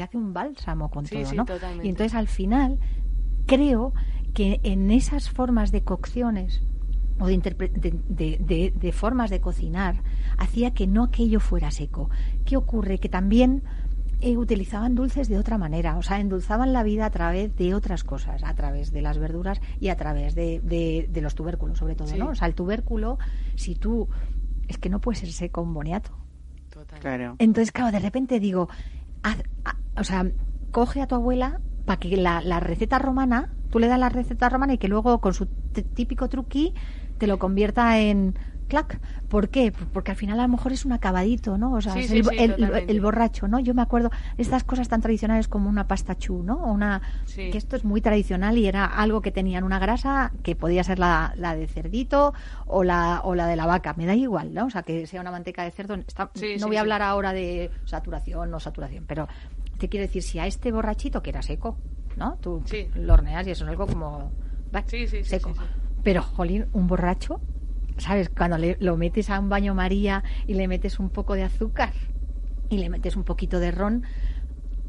te 0.00 0.04
hace 0.04 0.16
un 0.16 0.32
bálsamo 0.32 0.90
con 0.90 1.04
todo, 1.04 1.32
¿no? 1.34 1.44
Y 1.82 1.90
entonces 1.90 2.14
al 2.14 2.26
final 2.26 2.78
creo 3.44 3.92
que 4.32 4.60
en 4.62 4.90
esas 4.90 5.28
formas 5.28 5.72
de 5.72 5.82
cocciones 5.82 6.62
o 7.18 7.26
de, 7.26 7.36
de, 8.08 8.72
de, 8.74 8.92
formas 8.92 9.28
de 9.28 9.42
cocinar 9.42 10.02
hacía 10.38 10.70
que 10.72 10.86
no 10.86 11.04
aquello 11.04 11.38
fuera 11.38 11.70
seco. 11.70 12.08
¿Qué 12.46 12.56
ocurre? 12.56 12.96
Que 12.96 13.10
también 13.10 13.62
eh, 14.22 14.38
utilizaban 14.38 14.94
dulces 14.94 15.28
de 15.28 15.36
otra 15.36 15.58
manera, 15.58 15.98
o 15.98 16.02
sea, 16.02 16.18
endulzaban 16.18 16.72
la 16.72 16.82
vida 16.82 17.04
a 17.04 17.10
través 17.10 17.54
de 17.56 17.74
otras 17.74 18.02
cosas, 18.02 18.42
a 18.42 18.54
través 18.54 18.92
de 18.92 19.02
las 19.02 19.18
verduras 19.18 19.60
y 19.80 19.88
a 19.88 19.96
través 19.96 20.34
de, 20.34 20.62
de, 20.62 21.20
los 21.20 21.34
tubérculos, 21.34 21.76
sobre 21.76 21.94
todo, 21.94 22.16
¿no? 22.16 22.30
O 22.30 22.34
sea, 22.34 22.48
el 22.48 22.54
tubérculo, 22.54 23.18
si 23.54 23.74
tú, 23.74 24.08
es 24.66 24.78
que 24.78 24.88
no 24.88 25.02
puede 25.02 25.18
ser 25.18 25.30
seco 25.30 25.60
un 25.60 25.74
boniato. 25.74 26.12
Claro. 27.00 27.36
Entonces, 27.38 27.72
claro, 27.72 27.92
de 27.92 27.98
repente 27.98 28.40
digo, 28.40 28.68
o 29.96 30.04
sea, 30.04 30.30
coge 30.70 31.02
a 31.02 31.06
tu 31.06 31.14
abuela 31.14 31.60
para 31.84 31.98
que 31.98 32.16
la, 32.16 32.40
la 32.42 32.60
receta 32.60 32.98
romana, 32.98 33.56
tú 33.68 33.78
le 33.78 33.88
das 33.88 33.98
la 33.98 34.08
receta 34.08 34.48
romana 34.48 34.74
y 34.74 34.78
que 34.78 34.88
luego 34.88 35.20
con 35.20 35.34
su 35.34 35.46
típico 35.94 36.28
truqui 36.28 36.74
te 37.18 37.26
lo 37.26 37.38
convierta 37.38 37.98
en 37.98 38.38
clac. 38.70 38.98
¿Por 39.28 39.50
qué? 39.50 39.70
Porque 39.92 40.12
al 40.12 40.16
final 40.16 40.40
a 40.40 40.44
lo 40.44 40.48
mejor 40.48 40.72
es 40.72 40.86
un 40.86 40.92
acabadito, 40.92 41.58
¿no? 41.58 41.72
O 41.74 41.80
sea, 41.82 41.92
Sí, 41.92 41.98
es 42.00 42.06
sí, 42.08 42.16
el, 42.18 42.24
sí, 42.56 42.64
el- 42.88 43.00
borracho, 43.02 43.46
¿no? 43.48 43.58
Yo 43.58 43.74
me 43.74 43.82
acuerdo 43.82 44.10
estas 44.38 44.64
cosas 44.64 44.88
tan 44.88 45.02
tradicionales 45.02 45.46
como 45.48 45.68
una 45.68 45.86
pasta 45.86 46.16
chú, 46.16 46.42
¿no? 46.42 46.54
O 46.54 46.72
una 46.72 47.02
Sí. 47.26 47.50
que 47.50 47.58
esto 47.58 47.76
es 47.76 47.84
muy 47.84 48.00
tradicional 48.00 48.56
y 48.56 48.66
era 48.66 48.86
algo 48.86 49.20
que 49.20 49.30
tenían 49.30 49.64
una 49.64 49.78
grasa 49.78 50.32
que 50.42 50.56
podía 50.56 50.82
ser 50.84 50.98
la, 50.98 51.34
la 51.36 51.54
de 51.54 51.66
cerdito 51.66 52.32
o 52.66 52.82
la 52.84 53.20
o 53.24 53.34
la 53.34 53.46
de 53.46 53.56
la 53.56 53.66
vaca, 53.66 53.92
me 53.98 54.06
da 54.06 54.14
igual, 54.14 54.54
¿no? 54.54 54.66
O 54.66 54.70
sea, 54.70 54.82
que 54.82 55.06
sea 55.06 55.20
una 55.20 55.30
manteca 55.30 55.64
de 55.64 55.70
cerdo. 55.70 55.94
Está- 55.94 56.30
no 56.60 56.66
voy 56.68 56.76
a 56.76 56.80
hablar 56.80 57.02
ahora 57.02 57.32
de 57.34 57.70
saturación, 57.84 58.50
no 58.50 58.60
saturación, 58.60 59.04
pero 59.06 59.28
te 59.78 59.88
quiero 59.88 60.06
decir, 60.06 60.22
si 60.22 60.38
a 60.38 60.46
este 60.46 60.72
borrachito 60.72 61.22
que 61.22 61.30
era 61.30 61.42
seco, 61.42 61.76
¿no? 62.16 62.36
Tú 62.40 62.62
Sí. 62.64 62.88
lo 62.94 63.14
horneas 63.14 63.46
y 63.46 63.50
eso 63.50 63.64
es 63.64 63.70
algo 63.70 63.86
como 63.86 64.30
bah, 64.72 64.84
Sí, 64.86 65.06
sí, 65.08 65.18
sí, 65.18 65.30
seco. 65.30 65.52
Pero, 66.02 66.22
jolín, 66.22 66.66
un 66.72 66.86
borracho, 66.86 67.40
¿sabes? 68.00 68.30
Cuando 68.30 68.58
le- 68.58 68.76
lo 68.80 68.96
metes 68.96 69.30
a 69.30 69.38
un 69.38 69.48
baño 69.48 69.74
María 69.74 70.24
y 70.46 70.54
le 70.54 70.68
metes 70.68 70.98
un 70.98 71.10
poco 71.10 71.34
de 71.34 71.42
azúcar 71.44 71.92
y 72.68 72.78
le 72.78 72.88
metes 72.88 73.16
un 73.16 73.24
poquito 73.24 73.58
de 73.60 73.70
ron, 73.70 74.04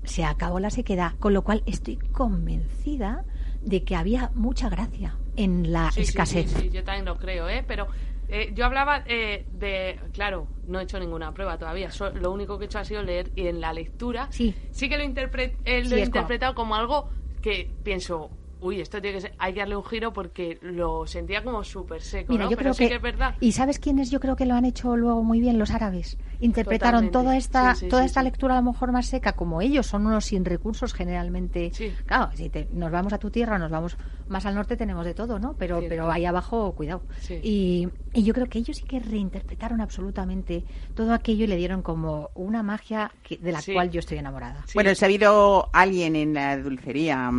se 0.04 0.24
acabó 0.26 0.60
la 0.60 0.70
sequedad. 0.70 1.14
Con 1.20 1.34
lo 1.34 1.44
cual 1.44 1.64
estoy 1.66 1.98
convencida 2.12 3.26
de 3.62 3.84
que 3.84 3.96
había 3.96 4.32
mucha 4.34 4.70
gracia 4.70 5.20
en 5.36 5.72
la 5.72 5.92
Sí, 5.92 6.02
escasez. 6.02 6.50
Sí, 6.50 6.60
sí, 6.62 6.70
yo 6.72 6.84
también 6.84 7.06
lo 7.06 7.18
creo, 7.18 7.48
¿eh? 7.50 7.64
Pero 7.68 7.88
eh, 8.28 8.52
yo 8.54 8.66
hablaba 8.66 9.04
eh, 9.06 9.46
de... 9.52 10.00
Claro, 10.14 10.48
no 10.66 10.80
he 10.80 10.84
hecho 10.84 11.00
ninguna 11.00 11.34
prueba 11.34 11.58
todavía. 11.58 11.92
so- 11.92 12.12
lo 12.12 12.32
único 12.32 12.58
que 12.58 12.66
he 12.66 12.68
hecho 12.68 12.80
ha 12.80 12.86
sido 12.86 13.04
leer 13.04 13.32
y 13.36 13.48
en 13.48 13.62
la 13.62 13.74
lectura 13.74 14.28
Sí. 14.32 14.56
sí 14.72 14.90
que 14.90 14.98
lo, 14.98 15.04
interpre- 15.04 15.54
eh, 15.64 15.84
lo 15.84 15.96
he 15.96 16.02
interpretado 16.02 16.56
como 16.56 16.76
algo 16.76 17.10
que 17.42 17.72
pienso... 17.84 18.32
Uy, 18.62 18.80
esto 18.80 19.02
tiene 19.02 19.16
que 19.18 19.22
ser, 19.22 19.34
hay 19.40 19.54
que 19.54 19.60
darle 19.60 19.76
un 19.76 19.84
giro 19.84 20.14
porque 20.14 20.60
lo 20.62 21.08
sentía 21.08 21.44
como 21.44 21.64
súper 21.64 22.02
seco, 22.02 22.32
Mira, 22.32 22.46
¿no? 22.46 22.52
yo 22.52 22.58
Pero 22.58 22.66
creo 22.66 22.74
sí 22.76 22.84
que, 22.84 22.90
que 22.90 22.96
es 22.98 23.02
verdad. 23.02 23.36
¿Y 23.40 23.52
sabes 23.54 23.80
quiénes 23.80 24.12
yo 24.12 24.20
creo 24.20 24.36
que 24.36 24.46
lo 24.46 24.54
han 24.54 24.66
hecho 24.66 24.96
luego 24.96 25.24
muy 25.24 25.40
bien? 25.40 25.58
Los 25.58 25.72
árabes. 25.72 26.18
Interpretaron 26.40 27.06
Totalmente. 27.10 27.12
toda 27.20 27.38
esta, 27.38 27.74
Sí, 27.76 27.82
sí, 27.82 27.90
toda 27.90 28.06
esta 28.06 28.22
lectura 28.24 28.56
a 28.58 28.62
lo 28.62 28.72
mejor 28.72 28.92
más 28.92 29.08
seca, 29.08 29.34
como 29.34 29.62
ellos 29.62 29.88
son 29.88 30.06
unos 30.06 30.26
sin 30.26 30.46
recursos 30.46 30.94
generalmente. 30.94 31.72
Sí. 31.74 31.92
Claro, 32.06 32.30
si 32.36 32.50
te- 32.50 32.68
nos 32.72 32.92
vamos 32.92 33.14
a 33.14 33.18
tu 33.18 33.32
tierra, 33.32 33.58
nos 33.58 33.72
vamos 33.72 33.98
más 34.32 34.46
al 34.46 34.56
norte, 34.56 34.76
tenemos 34.78 35.06
de 35.06 35.14
todo, 35.14 35.38
¿no? 35.40 35.56
Pero, 35.58 35.80
Cierto. 35.80 35.90
pero 35.94 36.12
ahí 36.12 36.26
abajo, 36.26 36.74
cuidado. 36.74 37.04
Sí. 37.20 37.40
Y, 37.44 37.88
y 38.14 38.24
yo 38.24 38.34
creo 38.34 38.48
que 38.48 38.60
ellos 38.60 38.78
sí 38.78 38.84
que 38.86 39.00
reinterpretaron 39.00 39.82
absolutamente 39.82 40.64
todo 40.96 41.14
aquello 41.14 41.44
y 41.44 41.48
le 41.48 41.56
dieron 41.58 41.82
como 41.82 42.30
una 42.34 42.64
magia 42.64 43.12
que- 43.24 43.38
de 43.38 43.52
la 43.52 43.62
Sí. 43.62 43.74
cual 43.74 43.92
yo 43.92 44.00
estoy 44.00 44.18
enamorada. 44.18 44.64
Sí. 44.66 44.72
Bueno, 44.74 44.96
si 44.96 45.06
ha 45.06 45.08
habido 45.08 45.70
alguien 45.74 46.16
en 46.16 46.34
la 46.34 46.58
dulcería 46.58 47.30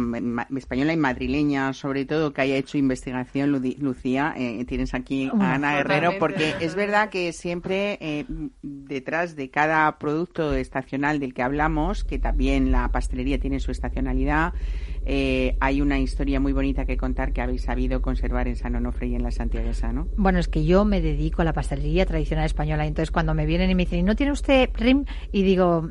española 0.56 0.92
y 0.92 0.96
madrileña, 0.96 1.72
sobre 1.72 2.04
todo, 2.04 2.32
que 2.32 2.42
haya 2.42 2.56
hecho 2.56 2.78
investigación, 2.78 3.50
Lucía, 3.78 4.34
eh, 4.36 4.64
tienes 4.66 4.94
aquí 4.94 5.28
Bueno, 5.30 5.44
a 5.44 5.54
Ana 5.54 5.76
Guerrero, 5.76 6.12
porque 6.18 6.54
es 6.60 6.74
verdad 6.74 7.08
que 7.10 7.32
siempre 7.32 7.98
eh, 8.00 8.26
detrás 8.62 9.34
de 9.36 9.50
cada 9.50 9.98
producto 9.98 10.54
estacional 10.54 11.18
del 11.18 11.34
que 11.34 11.42
hablamos, 11.42 12.04
que 12.04 12.18
también 12.18 12.70
la 12.72 12.88
pastelería 12.88 13.38
tiene 13.40 13.60
su 13.60 13.70
estacionalidad, 13.70 14.52
eh, 15.04 15.56
hay 15.60 15.80
una 15.80 15.98
historia 15.98 16.40
muy 16.40 16.52
bonita 16.52 16.84
que 16.84 16.96
contar 16.96 17.32
que 17.32 17.40
habéis 17.40 17.62
sabido 17.62 18.02
conservar 18.02 18.48
en 18.48 18.56
San 18.56 18.76
Onofre 18.76 19.08
y 19.08 19.14
en 19.14 19.22
la 19.22 19.30
Santiaguesa, 19.30 19.92
¿no? 19.92 20.08
Bueno, 20.16 20.38
es 20.38 20.48
que 20.48 20.64
yo 20.64 20.84
me 20.84 21.00
dedico 21.00 21.42
a 21.42 21.44
la 21.44 21.52
pastelería 21.52 22.06
tradicional 22.06 22.46
española 22.46 22.86
entonces 22.86 23.10
cuando 23.10 23.34
me 23.34 23.46
vienen 23.46 23.70
y 23.70 23.74
me 23.74 23.84
dicen, 23.84 24.00
¿y 24.00 24.02
no 24.02 24.16
tiene 24.16 24.32
usted 24.32 24.70
RIM? 24.74 25.04
Y 25.32 25.42
digo, 25.42 25.90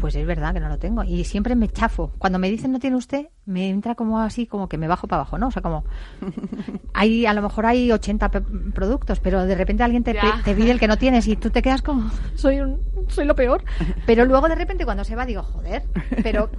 pues 0.00 0.14
es 0.14 0.26
verdad 0.26 0.54
que 0.54 0.60
no 0.60 0.68
lo 0.68 0.78
tengo. 0.78 1.02
Y 1.04 1.24
siempre 1.24 1.54
me 1.54 1.68
chafo. 1.68 2.12
Cuando 2.18 2.38
me 2.38 2.50
dicen 2.50 2.72
no 2.72 2.78
tiene 2.78 2.96
usted, 2.96 3.28
me 3.46 3.68
entra 3.68 3.94
como 3.94 4.20
así, 4.20 4.46
como 4.46 4.68
que 4.68 4.78
me 4.78 4.86
bajo 4.88 5.06
para 5.08 5.22
abajo, 5.22 5.38
¿no? 5.38 5.48
O 5.48 5.50
sea, 5.50 5.62
como... 5.62 5.84
hay 6.94 7.26
A 7.26 7.32
lo 7.34 7.42
mejor 7.42 7.66
hay 7.66 7.90
80 7.92 8.30
pe- 8.30 8.40
productos, 8.74 9.20
pero 9.20 9.44
de 9.46 9.54
repente 9.54 9.82
alguien 9.82 10.04
te, 10.04 10.14
pide 10.44 10.70
el 10.70 10.80
que 10.80 10.88
no 10.88 10.96
tienes 10.96 11.26
y 11.28 11.36
tú 11.36 11.50
te 11.50 11.62
quedas 11.62 11.82
como, 11.82 12.10
soy, 12.34 12.60
un, 12.60 12.80
soy 13.08 13.24
lo 13.24 13.34
peor. 13.34 13.64
Pero 14.06 14.24
luego 14.24 14.48
de 14.48 14.54
repente 14.54 14.84
cuando 14.84 15.04
se 15.04 15.16
va 15.16 15.26
digo, 15.26 15.42
joder, 15.42 15.84
pero 16.22 16.50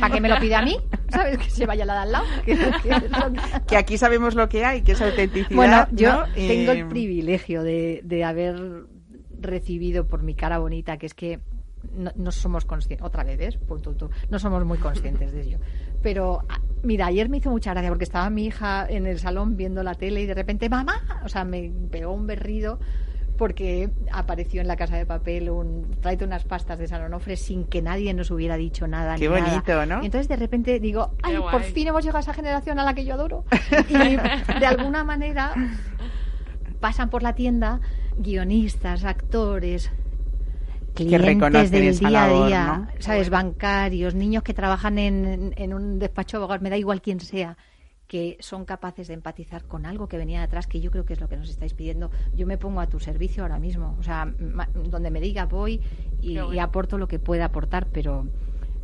¿para 0.00 0.14
qué 0.14 0.20
me 0.20 0.28
lo 0.28 0.38
pide 0.38 0.54
a 0.56 0.62
mí? 0.62 0.78
¿Sabes? 1.08 1.38
Que 1.38 1.50
se 1.50 1.66
vaya 1.66 1.84
la 1.84 1.94
de 1.94 1.98
al 2.00 2.12
lado. 2.12 2.24
Que- 3.66 3.76
aquí 3.76 3.98
sabemos 3.98 4.34
lo 4.34 4.48
que 4.48 4.64
hay, 4.64 4.82
que 4.82 4.92
es 4.92 5.00
autenticidad. 5.02 5.54
bueno, 5.56 5.86
yo 5.92 6.12
¿no? 6.12 6.24
tengo 6.34 6.72
Eh, 6.72 6.78
el 6.80 6.88
privilegio 6.88 7.62
de, 7.62 8.00
de 8.04 8.24
haber 8.24 8.84
recibido 9.40 10.06
por 10.06 10.22
mi 10.22 10.34
cara 10.34 10.58
bonita, 10.58 10.96
que 10.96 11.06
es 11.06 11.14
que 11.14 11.40
no, 11.94 12.12
no 12.16 12.32
somos 12.32 12.64
conscientes, 12.64 13.06
otra 13.06 13.24
vez, 13.24 13.38
¿ves? 13.38 13.56
Punto, 13.56 13.90
punto. 13.90 14.10
no 14.30 14.38
somos 14.38 14.64
muy 14.64 14.78
conscientes 14.78 15.32
de 15.32 15.42
ello. 15.42 15.58
Pero, 16.02 16.42
ah, 16.48 16.60
mira, 16.82 17.06
ayer 17.06 17.28
me 17.28 17.38
hizo 17.38 17.50
mucha 17.50 17.72
gracia 17.72 17.90
porque 17.90 18.04
estaba 18.04 18.28
mi 18.30 18.46
hija 18.46 18.86
en 18.88 19.06
el 19.06 19.18
salón 19.18 19.56
viendo 19.56 19.82
la 19.82 19.94
tele 19.94 20.22
y 20.22 20.26
de 20.26 20.34
repente, 20.34 20.68
mamá, 20.68 21.22
o 21.24 21.28
sea, 21.28 21.44
me 21.44 21.72
pegó 21.90 22.12
un 22.12 22.26
berrido 22.26 22.78
porque 23.36 23.90
apareció 24.12 24.60
en 24.60 24.66
la 24.66 24.76
casa 24.76 24.96
de 24.96 25.04
papel 25.04 25.50
un 25.50 25.90
tráete 26.00 26.24
unas 26.24 26.44
pastas 26.44 26.78
de 26.78 26.88
San 26.88 27.02
Onofre 27.02 27.36
sin 27.36 27.64
que 27.64 27.82
nadie 27.82 28.14
nos 28.14 28.30
hubiera 28.30 28.56
dicho 28.56 28.86
nada. 28.86 29.16
Qué 29.16 29.28
ni 29.28 29.34
nada. 29.34 29.50
bonito, 29.50 29.86
¿no? 29.86 30.02
Y 30.02 30.06
entonces 30.06 30.28
de 30.28 30.36
repente 30.36 30.80
digo, 30.80 31.12
ay, 31.22 31.36
por 31.38 31.62
fin 31.62 31.88
hemos 31.88 32.02
llegado 32.02 32.18
a 32.18 32.20
esa 32.20 32.34
generación 32.34 32.78
a 32.78 32.84
la 32.84 32.94
que 32.94 33.04
yo 33.04 33.14
adoro. 33.14 33.44
Y 33.88 34.58
de 34.58 34.66
alguna 34.66 35.04
manera 35.04 35.52
pasan 36.80 37.10
por 37.10 37.22
la 37.22 37.34
tienda 37.34 37.80
guionistas, 38.18 39.04
actores, 39.04 39.90
clientes 40.96 41.26
reconocen 41.26 41.70
del 41.70 41.82
esa 41.84 42.08
día 42.08 42.24
a 42.24 42.46
día, 42.46 42.66
¿no? 42.78 42.88
¿sabes? 42.98 43.30
Bancarios, 43.30 44.14
niños 44.14 44.42
que 44.42 44.54
trabajan 44.54 44.98
en, 44.98 45.54
en 45.56 45.74
un 45.74 45.98
despacho 45.98 46.36
de 46.36 46.42
abogados, 46.42 46.62
me 46.62 46.70
da 46.70 46.76
igual 46.76 47.00
quién 47.00 47.20
sea, 47.20 47.56
que 48.06 48.36
son 48.40 48.64
capaces 48.64 49.08
de 49.08 49.14
empatizar 49.14 49.64
con 49.64 49.84
algo 49.86 50.08
que 50.08 50.16
venía 50.16 50.38
de 50.38 50.44
atrás, 50.44 50.66
que 50.66 50.80
yo 50.80 50.90
creo 50.90 51.04
que 51.04 51.14
es 51.14 51.20
lo 51.20 51.28
que 51.28 51.36
nos 51.36 51.50
estáis 51.50 51.74
pidiendo. 51.74 52.10
Yo 52.34 52.46
me 52.46 52.56
pongo 52.56 52.80
a 52.80 52.86
tu 52.86 53.00
servicio 53.00 53.42
ahora 53.42 53.58
mismo, 53.58 53.96
o 53.98 54.02
sea, 54.02 54.32
donde 54.90 55.10
me 55.10 55.20
diga 55.20 55.46
voy 55.46 55.80
y, 56.20 56.34
Qué 56.34 56.42
bueno. 56.42 56.54
y 56.54 56.58
aporto 56.58 56.98
lo 56.98 57.08
que 57.08 57.18
pueda 57.18 57.46
aportar, 57.46 57.88
pero 57.92 58.26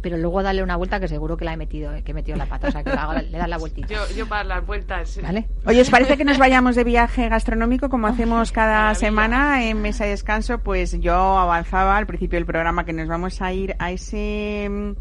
pero 0.03 0.17
luego 0.19 0.43
dale 0.43 0.63
una 0.63 0.77
vuelta 0.77 1.01
que 1.01 1.09
seguro 1.09 1.37
que 1.37 1.45
la 1.45 1.55
he 1.55 1.57
metido, 1.57 1.93
que 2.05 2.11
he 2.11 2.15
metido 2.15 2.37
la 2.37 2.47
pata, 2.47 2.69
o 2.69 2.71
sea, 2.73 2.83
que 2.83 2.91
la 2.91 3.23
le 3.23 3.39
das 3.39 3.49
la 3.49 3.59
vueltita. 3.59 3.89
Yo, 3.89 4.01
yo 4.15 4.29
para 4.29 4.45
las 4.45 4.67
vueltas... 4.67 5.19
¿Vale? 5.23 5.47
Oye, 5.65 5.81
¿os 5.81 5.91
parece 5.91 6.17
que 6.17 6.25
nos 6.25 6.39
vayamos 6.39 6.77
de 6.77 6.85
viaje 6.85 7.29
gastronómico 7.29 7.89
como 7.89 8.09
hacemos 8.09 8.53
cada 8.53 8.73
maravilla. 8.75 8.95
semana 9.01 9.65
en 9.65 9.81
Mesa 9.81 10.05
de 10.05 10.11
Descanso? 10.11 10.59
Pues 10.59 11.01
yo 11.01 11.15
avanzaba 11.15 11.97
al 11.97 12.07
principio 12.07 12.37
del 12.37 12.47
programa 12.47 12.85
que 12.85 12.93
nos 12.93 13.09
vamos 13.09 13.41
a 13.41 13.53
ir 13.53 13.77
a 13.79 13.93
ese 13.93 14.69
mm, 14.69 14.93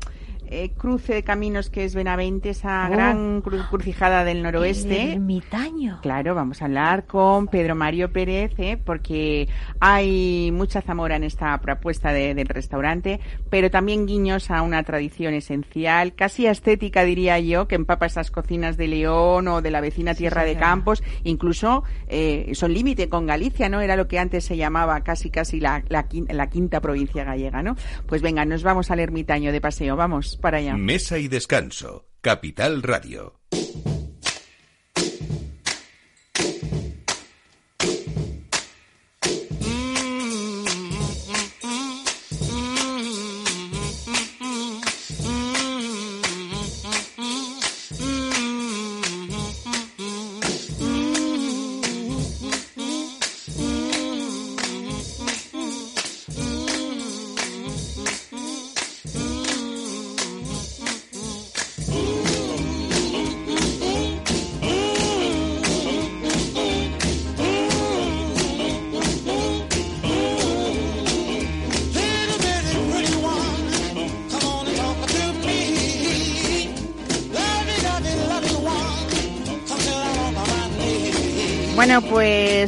eh, 0.51 0.71
cruce 0.77 1.13
de 1.15 1.23
caminos 1.23 1.69
que 1.69 1.83
es 1.85 1.95
Benavente, 1.95 2.49
esa 2.51 2.87
Oh. 2.87 2.91
gran 2.91 3.41
cru- 3.41 3.67
crucijada 3.69 4.23
del 4.23 4.37
El 4.37 4.43
noroeste. 4.43 5.13
ermitaño. 5.13 5.99
Claro, 6.03 6.35
vamos 6.35 6.61
a 6.61 6.65
hablar 6.65 7.05
con 7.07 7.47
Pedro 7.47 7.73
Mario 7.75 8.11
Pérez, 8.11 8.51
¿eh? 8.59 8.77
porque 8.83 9.47
hay 9.79 10.51
mucha 10.53 10.81
zamora 10.81 11.15
en 11.15 11.23
esta 11.23 11.57
propuesta 11.59 12.13
de- 12.13 12.35
del 12.35 12.47
restaurante, 12.47 13.19
pero 13.49 13.69
también 13.71 14.05
guiños 14.05 14.51
a 14.51 14.61
una 14.61 14.83
tradición 14.83 15.33
esencial, 15.33 16.13
casi 16.13 16.45
estética 16.45 17.03
diría 17.03 17.39
yo, 17.39 17.67
que 17.67 17.75
empapa 17.75 18.05
esas 18.05 18.29
cocinas 18.31 18.77
de 18.77 18.87
León 18.87 19.47
o 19.47 19.61
de 19.61 19.71
la 19.71 19.81
vecina 19.81 20.13
Tierra 20.13 20.43
de. 20.43 20.51
Campos, 20.61 21.01
incluso 21.23 21.83
eh, 22.07 22.51
son 22.53 22.73
límite 22.73 23.09
con 23.09 23.25
Galicia, 23.25 23.67
¿no? 23.69 23.81
Era 23.81 23.95
lo 23.95 24.07
que 24.07 24.19
antes 24.19 24.43
se 24.45 24.57
llamaba 24.57 25.01
casi 25.01 25.29
casi 25.31 25.59
la, 25.59 25.83
la, 25.87 26.07
quin- 26.07 26.31
la 26.31 26.49
quinta 26.49 26.81
provincia 26.81 27.23
gallega, 27.23 27.63
¿no? 27.63 27.75
Pues 28.05 28.21
venga, 28.21 28.45
nos 28.45 28.61
vamos 28.61 28.91
al 28.91 28.99
ermitaño 28.99 29.51
de 29.51 29.59
paseo, 29.61 29.95
vamos 29.95 30.37
para 30.41 30.57
allá. 30.57 30.75
Mesa 30.75 31.17
y 31.17 31.27
descanso. 31.27 32.07
Capital 32.21 32.83
Radio. 32.83 33.39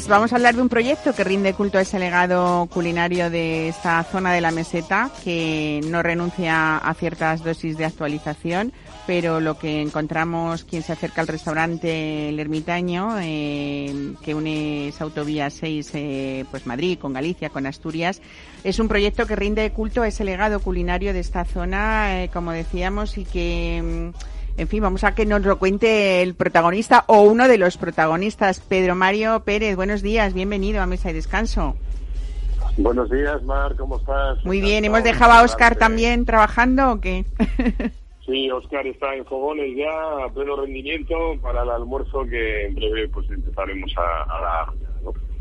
Pues 0.03 0.09
vamos 0.09 0.33
a 0.33 0.35
hablar 0.35 0.53
de 0.55 0.61
un 0.61 0.67
proyecto 0.67 1.13
que 1.13 1.23
rinde 1.23 1.53
culto 1.53 1.77
a 1.77 1.81
ese 1.81 1.97
legado 1.97 2.67
culinario 2.73 3.29
de 3.29 3.69
esta 3.69 4.03
zona 4.03 4.33
de 4.33 4.41
la 4.41 4.51
meseta, 4.51 5.09
que 5.23 5.79
no 5.87 6.03
renuncia 6.03 6.75
a 6.75 6.93
ciertas 6.93 7.41
dosis 7.41 7.77
de 7.77 7.85
actualización, 7.85 8.73
pero 9.07 9.39
lo 9.39 9.57
que 9.57 9.81
encontramos 9.81 10.65
quien 10.65 10.83
se 10.83 10.91
acerca 10.91 11.21
al 11.21 11.29
restaurante 11.29 12.27
El 12.27 12.37
Ermitaño, 12.37 13.15
eh, 13.21 14.13
que 14.21 14.35
une 14.35 14.89
esa 14.89 15.05
autovía 15.05 15.49
6, 15.49 15.91
eh, 15.93 16.45
pues 16.51 16.65
Madrid 16.65 16.99
con 16.99 17.13
Galicia, 17.13 17.49
con 17.49 17.65
Asturias, 17.65 18.21
es 18.65 18.79
un 18.79 18.89
proyecto 18.89 19.25
que 19.25 19.37
rinde 19.37 19.71
culto 19.71 20.01
a 20.01 20.09
ese 20.09 20.25
legado 20.25 20.59
culinario 20.59 21.13
de 21.13 21.21
esta 21.21 21.45
zona, 21.45 22.23
eh, 22.23 22.29
como 22.33 22.51
decíamos, 22.51 23.17
y 23.17 23.23
que... 23.23 24.11
Mm, 24.13 24.33
en 24.57 24.67
fin, 24.67 24.81
vamos 24.83 25.03
a 25.03 25.15
que 25.15 25.25
nos 25.25 25.41
lo 25.43 25.57
cuente 25.57 26.21
el 26.21 26.35
protagonista 26.35 27.05
o 27.07 27.21
uno 27.21 27.47
de 27.47 27.57
los 27.57 27.77
protagonistas, 27.77 28.59
Pedro 28.59 28.95
Mario 28.95 29.41
Pérez. 29.41 29.75
Buenos 29.75 30.01
días, 30.01 30.33
bienvenido 30.33 30.81
a 30.81 30.85
Mesa 30.85 31.09
y 31.09 31.13
Descanso. 31.13 31.75
Buenos 32.77 33.09
días, 33.09 33.43
Mar, 33.43 33.75
¿cómo 33.75 33.97
estás? 33.97 34.43
Muy 34.45 34.61
bien, 34.61 34.85
¿hemos 34.85 35.03
dejado 35.03 35.33
a 35.33 35.43
Oscar 35.43 35.75
también 35.75 36.25
trabajando 36.25 36.93
o 36.93 37.01
qué? 37.01 37.25
Sí, 38.25 38.49
Oscar 38.49 38.87
está 38.87 39.13
en 39.15 39.25
fogones 39.25 39.75
ya, 39.75 40.25
a 40.25 40.29
pleno 40.29 40.55
rendimiento 40.55 41.15
para 41.41 41.63
el 41.63 41.69
almuerzo 41.69 42.23
que 42.23 42.67
en 42.67 42.75
breve 42.75 43.09
pues 43.09 43.29
empezaremos 43.29 43.93
a, 43.97 44.41
dar. 44.41 44.67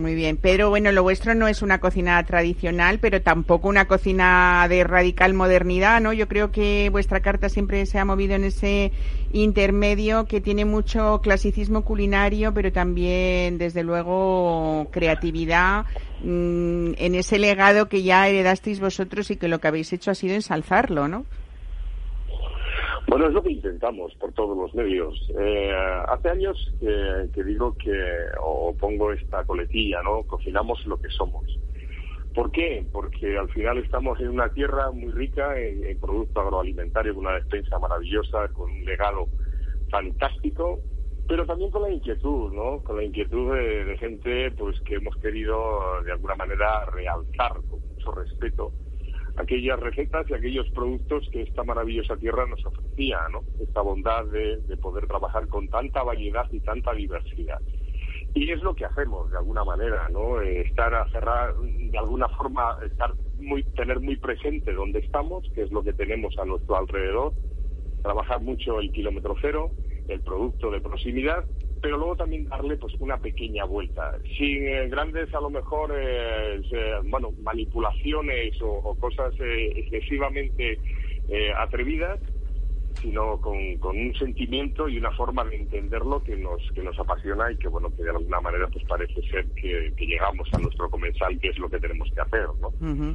Muy 0.03 0.16
bien, 0.16 0.36
pero 0.36 0.68
bueno, 0.68 0.90
lo 0.90 1.05
vuestro 1.05 1.32
no 1.36 1.46
es 1.46 1.62
una 1.62 1.78
cocina 1.78 2.20
tradicional, 2.24 2.98
pero 2.98 3.22
tampoco 3.22 3.68
una 3.68 3.86
cocina 3.86 4.66
de 4.68 4.82
radical 4.82 5.32
modernidad, 5.32 6.00
¿no? 6.00 6.12
Yo 6.12 6.26
creo 6.26 6.50
que 6.50 6.88
vuestra 6.90 7.20
carta 7.20 7.48
siempre 7.48 7.86
se 7.86 8.00
ha 8.00 8.05
movido 8.05 8.34
en 8.34 8.42
ese 8.42 8.90
intermedio 9.32 10.24
que 10.24 10.40
tiene 10.40 10.64
mucho 10.64 11.20
clasicismo 11.22 11.84
culinario, 11.84 12.53
pero 12.53 12.72
también, 12.72 13.59
desde 13.59 13.84
luego, 13.84 14.88
creatividad 14.90 15.86
mm, 16.24 16.94
en 16.96 17.14
ese 17.14 17.38
legado 17.38 17.88
que 17.88 18.03
ya 18.03 18.26
heredasteis 18.26 18.80
vosotros 18.80 19.30
y 19.30 19.36
que 19.36 19.46
lo 19.46 19.61
que 19.61 19.68
habéis 19.68 19.92
hecho 19.92 20.11
ha 20.11 20.16
sido 20.16 20.34
ensalzarlo, 20.34 21.07
¿no? 21.07 21.26
Bueno, 23.12 23.28
es 23.28 23.34
lo 23.34 23.42
que 23.42 23.52
intentamos 23.52 24.14
por 24.14 24.32
todos 24.32 24.56
los 24.56 24.74
medios. 24.74 25.14
Eh, 25.38 25.70
hace 26.08 26.30
años 26.30 26.74
que, 26.80 27.44
digo 27.44 27.76
que, 27.76 27.92
o 28.40 28.74
pongo 28.74 29.12
esta 29.12 29.44
coletilla, 29.44 30.02
¿no? 30.02 30.22
Cocinamos 30.22 30.82
lo 30.86 30.98
que 30.98 31.10
somos. 31.10 31.44
¿Por 32.34 32.50
qué? 32.52 32.86
Porque 32.90 33.36
al 33.36 33.50
final 33.50 33.76
estamos 33.76 34.18
en 34.18 34.30
una 34.30 34.48
tierra 34.48 34.90
muy 34.92 35.12
rica 35.12 35.60
en, 35.60 36.00
producto 36.00 36.40
agroalimentario, 36.40 37.14
con 37.14 37.26
una 37.26 37.34
despensa 37.34 37.78
maravillosa, 37.78 38.48
con 38.48 38.70
un 38.70 38.82
legado 38.86 39.26
fantástico, 39.90 40.80
pero 41.28 41.44
también 41.44 41.70
con 41.70 41.82
la 41.82 41.90
inquietud, 41.90 42.50
¿no? 42.54 42.82
Con 42.82 42.96
la 42.96 43.04
inquietud 43.04 43.54
de, 43.54 43.84
de 43.84 43.98
gente, 43.98 44.52
pues 44.52 44.80
que 44.86 44.94
hemos 44.94 45.14
querido 45.18 46.02
de 46.02 46.12
alguna 46.12 46.36
manera 46.36 46.86
realzar 46.86 47.60
con 47.68 47.78
mucho 47.78 48.10
respeto 48.12 48.72
aquellas 49.37 49.80
recetas 49.80 50.28
y 50.28 50.35
aquellos 50.35 50.68
productos 50.70 51.28
que 51.33 51.43
esta 51.43 51.64
maravillosa 51.64 52.16
tierra 52.16 52.47
nos 52.47 52.64
ofrecía, 52.64 53.18
¿no? 53.30 53.43
Esta 53.61 53.80
bondad 53.80 54.24
de, 54.26 54.76
poder 54.76 55.07
trabajar 55.07 55.49
con 55.49 55.68
tanta 55.68 56.03
variedad 56.03 56.47
y 56.51 56.61
tanta 56.61 56.93
diversidad. 56.93 57.61
Y 58.35 58.51
es 58.51 58.62
lo 58.62 58.74
que 58.74 58.85
hacemos 58.85 59.30
de 59.30 59.39
alguna 59.39 59.64
manera, 59.64 60.09
¿no? 60.09 60.41
Eh, 60.41 60.62
estar 60.62 60.95
a 60.95 61.09
cerrar, 61.11 61.55
de 61.57 61.99
alguna 61.99 62.28
forma, 62.28 62.76
estar 62.85 63.14
muy, 63.39 63.62
tener 63.62 64.01
muy 64.01 64.16
presente 64.16 64.72
donde 64.72 65.01
estamos, 65.01 65.49
que 65.55 65.62
es 65.62 65.70
lo 65.70 65.83
que 65.83 65.93
tenemos 65.93 66.37
a 66.39 66.45
nuestro 66.45 66.76
alrededor, 66.76 67.33
trabajar 68.03 68.41
mucho 68.41 68.80
el 68.80 68.91
kilómetro 68.93 69.37
cero, 69.41 69.70
el 70.09 70.20
producto 70.20 70.70
de 70.70 70.80
proximidad 70.80 71.45
pero 71.83 71.99
luego 71.99 72.16
también 72.16 72.49
darle 72.49 72.76
pues 72.76 72.95
una 73.01 73.18
pequeña 73.18 73.64
vuelta, 73.64 74.16
sin 74.39 74.68
eh, 74.68 74.89
grandes 74.89 75.35
a 75.35 75.41
lo 75.41 75.51
mejor 75.51 75.93
eh, 75.95 76.62
bueno 77.07 77.33
manipulaciones 77.43 78.55
o, 78.62 78.97
cosas 79.01 79.35
eh, 79.41 79.72
excesivamente 79.74 80.78
atrevidas, 81.57 82.20
sino 83.01 83.41
con, 83.41 83.57
un 83.57 84.14
sentimiento 84.14 84.89
y 84.89 84.99
una 84.99 85.11
forma 85.12 85.45
de 85.45 85.57
entenderlo 85.57 86.22
que 86.22 86.37
nos 86.37 86.61
que 86.72 86.83
nos 86.83 86.97
apasiona 86.99 87.51
y 87.51 87.57
que 87.57 87.68
bueno 87.68 87.91
que 87.97 88.05
de 88.05 88.11
alguna 88.11 88.41
manera 88.41 88.68
pues 88.68 88.85
parece 88.85 89.20
ser 89.28 89.47
que, 89.57 89.93
llegamos 89.99 90.49
a 90.53 90.59
nuestro 90.59 90.89
comensal 90.89 91.39
que 91.41 91.49
es 91.49 91.59
lo 91.59 91.68
que 91.68 91.80
tenemos 91.80 92.09
que 92.14 92.20
hacer, 92.20 92.47
¿no? 92.61 92.72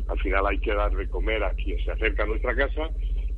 Al 0.08 0.20
final 0.20 0.46
hay 0.46 0.58
que 0.60 0.74
dar 0.74 0.94
de 0.94 1.08
comer 1.08 1.44
a 1.44 1.52
quien 1.52 1.80
se 1.86 1.92
acerca 1.92 2.24
a 2.24 2.28
nuestra 2.28 2.56
casa 2.56 2.90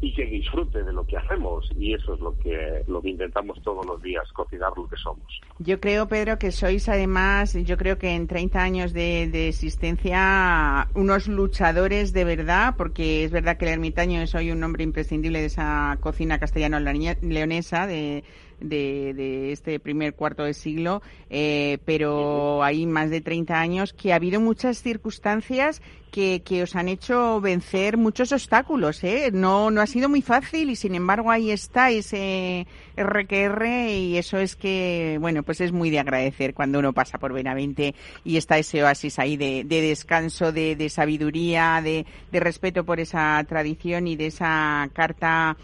y 0.02 0.14
que 0.14 0.26
disfrute 0.26 0.84
de 0.84 0.93
lo 0.93 1.06
que 1.06 1.18
hacemos 1.18 1.70
y 1.76 1.93
eso 1.93 2.14
es 2.14 2.20
lo 2.22 2.38
que 2.38 2.84
lo 2.88 3.02
que 3.02 3.10
intentamos 3.10 3.62
todos 3.62 3.86
los 3.86 4.02
días 4.02 4.24
cocinar 4.34 4.72
lo 4.76 4.88
que 4.88 4.95
somos. 4.95 5.41
Yo 5.60 5.80
creo 5.80 6.08
Pedro 6.08 6.39
que 6.39 6.52
sois 6.52 6.88
además 6.88 7.54
yo 7.54 7.78
creo 7.78 7.97
que 7.97 8.12
en 8.12 8.28
30 8.28 8.62
años 8.62 8.93
de, 8.93 9.30
de 9.30 9.50
existencia 9.50 10.88
unos 10.93 11.28
luchadores 11.28 12.14
de 12.14 12.24
verdad 12.24 12.76
porque 12.78 13.24
es 13.24 13.32
verdad 13.32 13.58
que 13.58 13.66
el 13.66 13.74
ermitaño 13.74 14.22
es 14.22 14.34
hoy 14.36 14.52
un 14.52 14.60
nombre 14.60 14.84
imprescindible 14.84 15.39
de 15.39 15.45
esa 15.45 15.97
cocina 16.02 16.39
castellano 16.39 16.80
leonesa 16.80 17.88
de 17.88 18.24
de, 18.60 19.14
de 19.14 19.51
este 19.51 19.80
primer 19.80 20.14
cuarto 20.14 20.43
de 20.43 20.53
siglo, 20.53 21.01
eh, 21.30 21.80
pero 21.86 22.64
hay 22.64 22.86
más 22.86 23.10
de 23.10 23.22
30 23.22 23.60
años 23.60 23.93
que 23.93 24.14
ha 24.14 24.16
habido 24.16 24.39
muchas 24.39 24.82
circunstancias 24.82 25.82
que, 26.12 26.41
que 26.43 26.64
os 26.64 26.76
han 26.76 26.88
hecho 26.88 27.39
vencer 27.41 27.97
muchos 27.97 28.32
obstáculos. 28.32 29.03
¿eh? 29.03 29.30
No, 29.32 29.72
no 29.72 29.82
ha 29.82 29.88
sido 29.88 30.10
muy 30.10 30.22
fácil 30.22 30.70
y 30.70 30.76
sin 30.76 30.95
embargo 30.95 31.32
ahí 31.32 31.51
está 31.51 31.91
ese 31.91 32.68
RQR 32.97 33.66
y 33.89 34.18
eso 34.18 34.38
es 34.38 34.55
que, 34.55 35.18
bueno, 35.20 35.43
pues 35.43 35.62
es 35.62 35.72
muy 35.72 35.89
de 35.89 35.99
agradecer 35.99 36.53
cuando 36.53 36.80
uno 36.80 36.93
pasa 36.93 37.18
por 37.18 37.34
Benavente 37.34 37.95
y 38.24 38.38
está 38.38 38.57
ese 38.57 38.84
oasis 38.84 39.20
ahí 39.20 39.38
de, 39.38 39.64
de 39.66 39.82
descanso, 39.82 40.51
de, 40.51 40.76
de 40.76 40.89
sabiduría, 40.89 41.82
de, 41.84 42.05
de 42.32 42.39
respeto 42.39 42.84
por 42.84 42.99
esa 42.99 43.43
tradición 43.47 44.07
y 44.07 44.16
de 44.16 44.28
esa 44.28 44.89
carta 44.93 45.57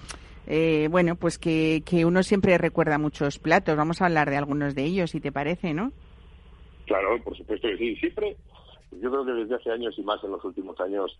eh, 0.47 0.87
bueno, 0.89 1.15
pues 1.15 1.37
que, 1.37 1.81
que 1.85 2.05
uno 2.05 2.23
siempre 2.23 2.57
recuerda 2.57 2.97
muchos 2.97 3.39
platos. 3.39 3.75
Vamos 3.75 4.01
a 4.01 4.05
hablar 4.05 4.29
de 4.29 4.37
algunos 4.37 4.75
de 4.75 4.83
ellos, 4.83 5.11
si 5.11 5.19
te 5.19 5.31
parece, 5.31 5.73
¿no? 5.73 5.91
Claro, 6.85 7.21
por 7.23 7.35
supuesto 7.35 7.67
que 7.67 7.77
sí. 7.77 7.95
Siempre, 7.95 8.35
yo 8.91 9.09
creo 9.11 9.25
que 9.25 9.31
desde 9.31 9.55
hace 9.55 9.71
años 9.71 9.95
y 9.97 10.03
más 10.03 10.23
en 10.23 10.31
los 10.31 10.43
últimos 10.43 10.79
años 10.79 11.19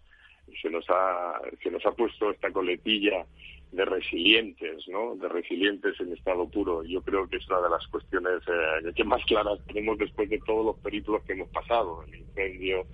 se 0.61 0.69
nos 0.69 0.85
ha, 0.89 1.41
se 1.61 1.71
nos 1.71 1.85
ha 1.85 1.91
puesto 1.91 2.29
esta 2.29 2.51
coletilla 2.51 3.25
de 3.71 3.83
resilientes, 3.83 4.87
¿no? 4.87 5.15
De 5.15 5.27
resilientes 5.27 5.99
en 5.99 6.13
estado 6.13 6.47
puro. 6.47 6.83
Yo 6.83 7.01
creo 7.01 7.27
que 7.27 7.37
es 7.37 7.47
una 7.49 7.61
de 7.61 7.69
las 7.69 7.85
cuestiones 7.87 8.41
eh, 8.47 8.93
que 8.95 9.03
más 9.03 9.23
claras 9.25 9.59
tenemos 9.67 9.97
después 9.97 10.29
de 10.29 10.39
todos 10.45 10.65
los 10.65 10.77
periplos 10.77 11.23
que 11.23 11.33
hemos 11.33 11.49
pasado, 11.49 12.03
el 12.03 12.15
incendio, 12.15 12.85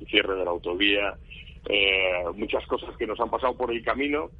el 0.00 0.06
cierre 0.06 0.34
de 0.34 0.44
la 0.44 0.50
autovía, 0.50 1.16
eh, 1.68 2.24
muchas 2.34 2.66
cosas 2.66 2.96
que 2.96 3.06
nos 3.06 3.20
han 3.20 3.30
pasado 3.30 3.56
por 3.56 3.70
el 3.70 3.82
camino 3.84 4.30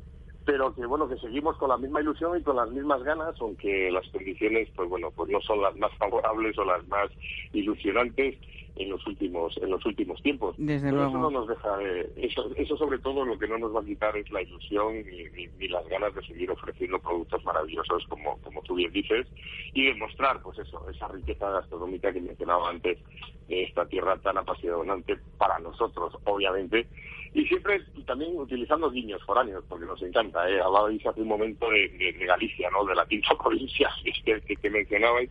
pero 0.45 0.75
que 0.75 0.85
bueno 0.87 1.09
que 1.09 1.17
seguimos 1.17 1.57
con 1.57 1.71
la 1.71 1.79
misma 1.79 2.01
ilusión 2.01 2.39
y 2.39 2.43
con 2.43 2.57
las 2.57 2.71
mismas 2.71 3.03
ganas 3.03 3.35
aunque 3.41 3.91
las 3.91 4.07
condiciones 4.09 4.69
pues 4.77 4.89
bueno 4.89 5.11
pues 5.11 5.31
no 5.31 5.41
son 5.41 5.63
las 5.63 5.77
más 5.77 5.93
favorables 5.99 6.57
o 6.59 6.65
las 6.65 6.87
más 6.89 7.11
ilusionantes 7.53 8.37
en 8.77 8.91
los 8.91 9.07
últimos 9.07 9.57
en 9.63 9.71
los 9.71 9.85
últimos 9.87 10.21
tiempos 10.23 10.55
Desde 10.59 10.91
luego. 10.91 11.09
eso 11.09 11.19
no 11.19 11.31
nos 11.31 11.49
deja 11.49 11.79
eso 12.17 12.51
eso 12.57 12.77
sobre 12.77 12.99
todo 12.99 13.25
lo 13.25 13.39
que 13.39 13.49
no 13.49 13.59
nos 13.59 13.75
va 13.75 13.81
a 13.81 13.85
quitar 13.85 14.17
es 14.17 14.31
la 14.31 14.43
ilusión 14.43 14.97
y, 14.97 15.69
las 15.69 15.89
ganas 15.89 16.15
de 16.15 16.23
seguir 16.23 16.51
ofreciendo 16.51 16.99
productos 16.99 17.45
maravillosos 17.45 18.05
como 18.09 18.37
como 18.43 18.63
tú 18.63 18.75
bien 18.75 18.93
dices 18.93 19.27
y 19.73 19.87
demostrar 19.87 20.41
pues 20.43 20.59
eso 20.59 20.85
esa 20.91 21.09
riqueza 21.09 21.51
gastronómica 21.51 22.13
que 22.13 22.21
mencionaba 22.21 22.69
antes 22.71 22.99
de 23.49 23.65
esta 23.65 23.87
tierra 23.87 24.17
tan 24.19 24.39
apasionante 24.39 25.19
para 25.39 25.59
nosotros 25.59 26.17
obviamente 26.25 26.87
y 27.35 27.45
siempre 27.47 27.83
también 28.07 28.31
utilizando 28.37 28.91
guiños 28.91 29.23
foráneos, 29.25 29.65
porque 29.69 29.87
nos 29.87 30.01
encanta. 30.03 30.49
¿eh? 30.49 30.61
Hablabais 30.61 31.05
hace 31.05 31.21
un 31.21 31.29
momento 31.29 31.69
de, 31.69 32.15
Galicia, 32.27 32.71
¿no? 32.71 32.85
de 32.85 32.95
la 32.95 33.05
quinta 33.07 33.37
provincia 33.43 33.91
que, 34.25 34.41
que, 34.41 34.57
que 34.57 34.71
mencionabais, 34.71 35.31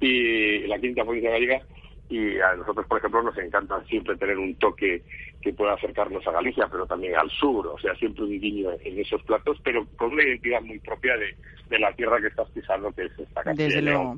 y 0.00 0.66
la 0.66 0.78
quinta 0.78 1.04
provincia 1.04 1.30
gallega, 1.30 1.62
y 2.08 2.38
a 2.38 2.54
nosotros, 2.54 2.86
por 2.86 2.98
ejemplo, 2.98 3.22
nos 3.22 3.36
encanta 3.38 3.82
siempre 3.84 4.16
tener 4.16 4.38
un 4.38 4.54
toque 4.56 5.02
que 5.40 5.52
pueda 5.52 5.74
acercarnos 5.74 6.26
a 6.26 6.32
Galicia, 6.32 6.68
pero 6.70 6.86
también 6.86 7.16
al 7.16 7.30
sur, 7.30 7.66
o 7.66 7.78
sea, 7.78 7.94
siempre 7.96 8.24
un 8.24 8.40
guiño 8.40 8.70
en 8.82 8.98
esos 8.98 9.22
platos, 9.22 9.58
pero 9.62 9.86
con 9.96 10.12
una 10.12 10.22
identidad 10.22 10.62
muy 10.62 10.78
propia 10.78 11.16
de, 11.16 11.36
de 11.68 11.78
la 11.78 11.92
tierra 11.92 12.20
que 12.20 12.28
estás 12.28 12.48
pisando, 12.50 12.90
que 12.92 13.04
es 13.04 13.18
esta 13.18 13.42
Castilla 13.42 14.14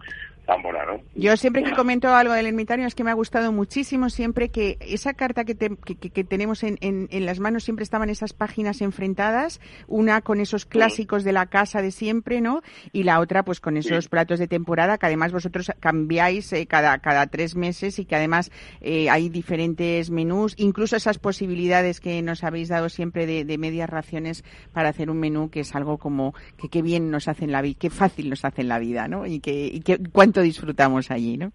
yo 1.15 1.37
siempre 1.37 1.65
que 1.65 1.73
comento 1.73 2.15
algo 2.15 2.33
del 2.33 2.47
ermitaño 2.47 2.87
es 2.87 2.95
que 2.95 3.03
me 3.03 3.11
ha 3.11 3.15
gustado 3.15 3.53
muchísimo 3.53 4.11
siempre 4.11 4.51
que 4.51 4.79
esa 4.81 5.15
carta 5.15 5.45
que, 5.45 5.57
que, 5.57 6.25
tenemos 6.25 6.63
en, 6.63 6.79
en, 6.81 7.27
las 7.27 7.41
manos 7.41 7.65
siempre 7.65 7.83
estaban 7.83 8.11
esas 8.11 8.33
páginas 8.33 8.81
enfrentadas, 8.81 9.61
una 9.89 10.21
con 10.21 10.41
esos 10.41 10.65
clásicos 10.65 11.25
de 11.25 11.33
la 11.33 11.47
casa 11.47 11.83
de 11.83 11.91
siempre, 11.91 12.41
¿no? 12.41 12.63
Y 12.93 13.03
la 13.03 13.19
otra 13.21 13.45
pues 13.45 13.61
con 13.61 13.77
esos 13.77 14.09
platos 14.09 14.39
de 14.39 14.47
temporada 14.47 14.99
que 14.99 15.07
además 15.07 15.33
vosotros 15.33 15.73
cambiáis 15.81 16.53
eh, 16.53 16.67
cada, 16.67 16.99
cada 16.99 17.27
tres 17.27 17.57
meses 17.57 17.99
y 17.99 18.05
que 18.05 18.15
además 18.15 18.53
eh, 18.81 19.11
hay 19.11 19.29
diferentes 19.29 20.11
menús, 20.11 20.55
incluso 20.59 20.97
esas 20.97 21.19
posibilidades 21.19 22.01
que 22.01 22.23
nos 22.23 22.45
habéis 22.45 22.69
dado 22.69 22.89
siempre 22.89 23.27
de, 23.27 23.45
de 23.45 23.59
medias 23.59 23.91
raciones 23.91 24.45
para 24.73 24.91
hacer 24.91 25.11
un 25.11 25.19
menú 25.19 25.51
que 25.51 25.61
es 25.61 25.75
algo 25.75 25.99
como 25.99 26.35
que 26.57 26.69
qué 26.69 26.83
bien 26.83 27.11
nos 27.11 27.27
hace 27.27 27.45
en 27.45 27.53
la 27.53 27.63
vida, 27.63 27.77
qué 27.79 27.91
fácil 27.91 28.31
nos 28.31 28.45
hace 28.45 28.63
en 28.63 28.69
la 28.69 28.79
vida, 28.79 29.09
¿no? 29.09 29.27
Y 29.27 29.41
que, 29.41 29.67
y 29.67 29.81
que 29.81 29.99
cuánto 30.13 30.36
disfrutamos 30.43 31.11
allí, 31.11 31.37
¿no? 31.37 31.53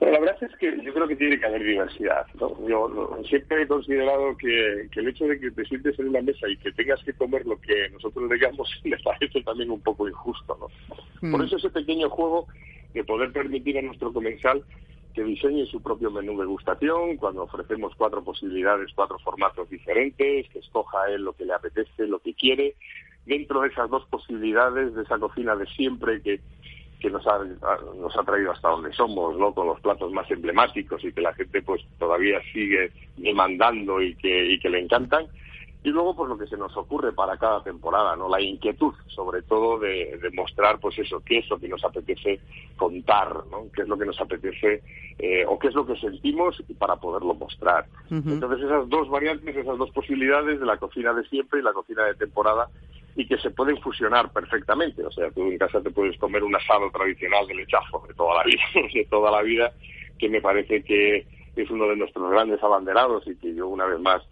la 0.00 0.20
verdad 0.20 0.36
es 0.42 0.56
que 0.56 0.82
yo 0.82 0.92
creo 0.92 1.08
que 1.08 1.16
tiene 1.16 1.38
que 1.38 1.46
haber 1.46 1.62
diversidad. 1.62 2.26
Yo 2.38 3.18
siempre 3.28 3.62
he 3.62 3.66
considerado 3.66 4.36
que, 4.36 4.88
el 4.94 5.08
hecho 5.08 5.26
de 5.26 5.38
que 5.38 5.50
te 5.50 5.64
sientes 5.64 5.98
en 5.98 6.08
una 6.08 6.20
mesa 6.20 6.48
y 6.48 6.56
que 6.56 6.72
tengas 6.72 7.02
que 7.04 7.12
comer 7.14 7.46
lo 7.46 7.58
que 7.60 7.88
nosotros 7.90 8.30
digamos 8.30 8.68
me 8.84 8.98
parece 8.98 9.42
también 9.42 9.70
un 9.70 9.80
poco 9.80 10.08
injusto. 10.08 10.56
¿no? 10.60 11.30
Por 11.30 11.40
mm. 11.40 11.44
eso 11.44 11.56
ese 11.56 11.70
pequeño 11.70 12.10
juego 12.10 12.46
de 12.92 13.04
poder 13.04 13.32
permitir 13.32 13.78
a 13.78 13.82
nuestro 13.82 14.12
comensal 14.12 14.62
que 15.14 15.22
diseñe 15.22 15.64
su 15.66 15.80
propio 15.80 16.10
menú 16.10 16.38
de 16.40 16.46
gustación, 16.46 17.16
cuando 17.16 17.44
ofrecemos 17.44 17.94
cuatro 17.96 18.22
posibilidades, 18.24 18.90
cuatro 18.94 19.16
formatos 19.20 19.70
diferentes, 19.70 20.48
que 20.48 20.58
escoja 20.58 21.08
él 21.08 21.22
lo 21.22 21.34
que 21.34 21.44
le 21.44 21.52
apetece, 21.52 22.08
lo 22.08 22.18
que 22.18 22.34
quiere, 22.34 22.74
dentro 23.24 23.60
de 23.60 23.68
esas 23.68 23.88
dos 23.90 24.04
posibilidades, 24.06 24.92
de 24.92 25.02
esa 25.02 25.18
cocina 25.18 25.54
de 25.54 25.66
siempre 25.66 26.20
que 26.20 26.40
que 27.04 27.10
nos 27.10 27.26
ha, 27.26 27.38
nos 28.00 28.16
ha 28.16 28.22
traído 28.22 28.50
hasta 28.50 28.70
donde 28.70 28.90
somos, 28.94 29.36
¿no? 29.36 29.52
Con 29.52 29.66
los 29.66 29.78
platos 29.80 30.10
más 30.10 30.30
emblemáticos 30.30 31.04
y 31.04 31.12
que 31.12 31.20
la 31.20 31.34
gente 31.34 31.60
pues 31.60 31.82
todavía 31.98 32.40
sigue 32.50 32.90
demandando 33.18 34.00
y 34.00 34.14
que, 34.14 34.52
y 34.52 34.58
que 34.58 34.70
le 34.70 34.80
encantan. 34.80 35.26
Y 35.82 35.90
luego, 35.90 36.16
pues 36.16 36.30
lo 36.30 36.38
que 36.38 36.46
se 36.46 36.56
nos 36.56 36.74
ocurre 36.78 37.12
para 37.12 37.36
cada 37.36 37.62
temporada, 37.62 38.16
¿no? 38.16 38.26
La 38.26 38.40
inquietud, 38.40 38.94
sobre 39.08 39.42
todo, 39.42 39.78
de, 39.78 40.16
de 40.16 40.30
mostrar, 40.30 40.80
pues 40.80 40.98
eso, 40.98 41.22
qué 41.26 41.40
es 41.40 41.50
lo 41.50 41.58
que 41.58 41.68
nos 41.68 41.84
apetece 41.84 42.40
contar, 42.74 43.34
¿no? 43.50 43.66
Qué 43.74 43.82
es 43.82 43.88
lo 43.88 43.98
que 43.98 44.06
nos 44.06 44.18
apetece 44.18 44.82
eh, 45.18 45.44
o 45.46 45.58
qué 45.58 45.68
es 45.68 45.74
lo 45.74 45.86
que 45.86 45.96
sentimos 45.96 46.56
para 46.78 46.96
poderlo 46.96 47.34
mostrar. 47.34 47.84
Entonces, 48.10 48.64
esas 48.64 48.88
dos 48.88 49.10
variantes, 49.10 49.54
esas 49.54 49.76
dos 49.76 49.90
posibilidades 49.90 50.58
de 50.58 50.64
la 50.64 50.78
cocina 50.78 51.12
de 51.12 51.28
siempre 51.28 51.60
y 51.60 51.62
la 51.62 51.74
cocina 51.74 52.04
de 52.04 52.14
temporada, 52.14 52.70
y 53.16 53.26
que 53.26 53.38
se 53.38 53.50
pueden 53.50 53.78
fusionar 53.80 54.32
perfectamente. 54.32 55.04
O 55.04 55.10
sea, 55.10 55.30
tú 55.30 55.42
en 55.42 55.58
casa 55.58 55.80
te 55.80 55.90
puedes 55.90 56.16
comer 56.18 56.42
un 56.42 56.56
asado 56.56 56.90
tradicional 56.90 57.46
de 57.46 57.54
lechazo 57.54 58.04
de 58.08 58.14
toda 58.14 58.38
la 58.38 58.44
vida, 58.44 58.62
de 58.94 59.04
toda 59.04 59.30
la 59.30 59.42
vida, 59.42 59.72
que 60.18 60.28
me 60.28 60.40
parece 60.40 60.82
que 60.82 61.26
es 61.56 61.70
uno 61.70 61.86
de 61.86 61.96
nuestros 61.96 62.30
grandes 62.30 62.62
abanderados 62.62 63.26
y 63.26 63.36
que 63.36 63.54
yo 63.54 63.68
una 63.68 63.86
vez 63.86 64.00
más 64.00 64.22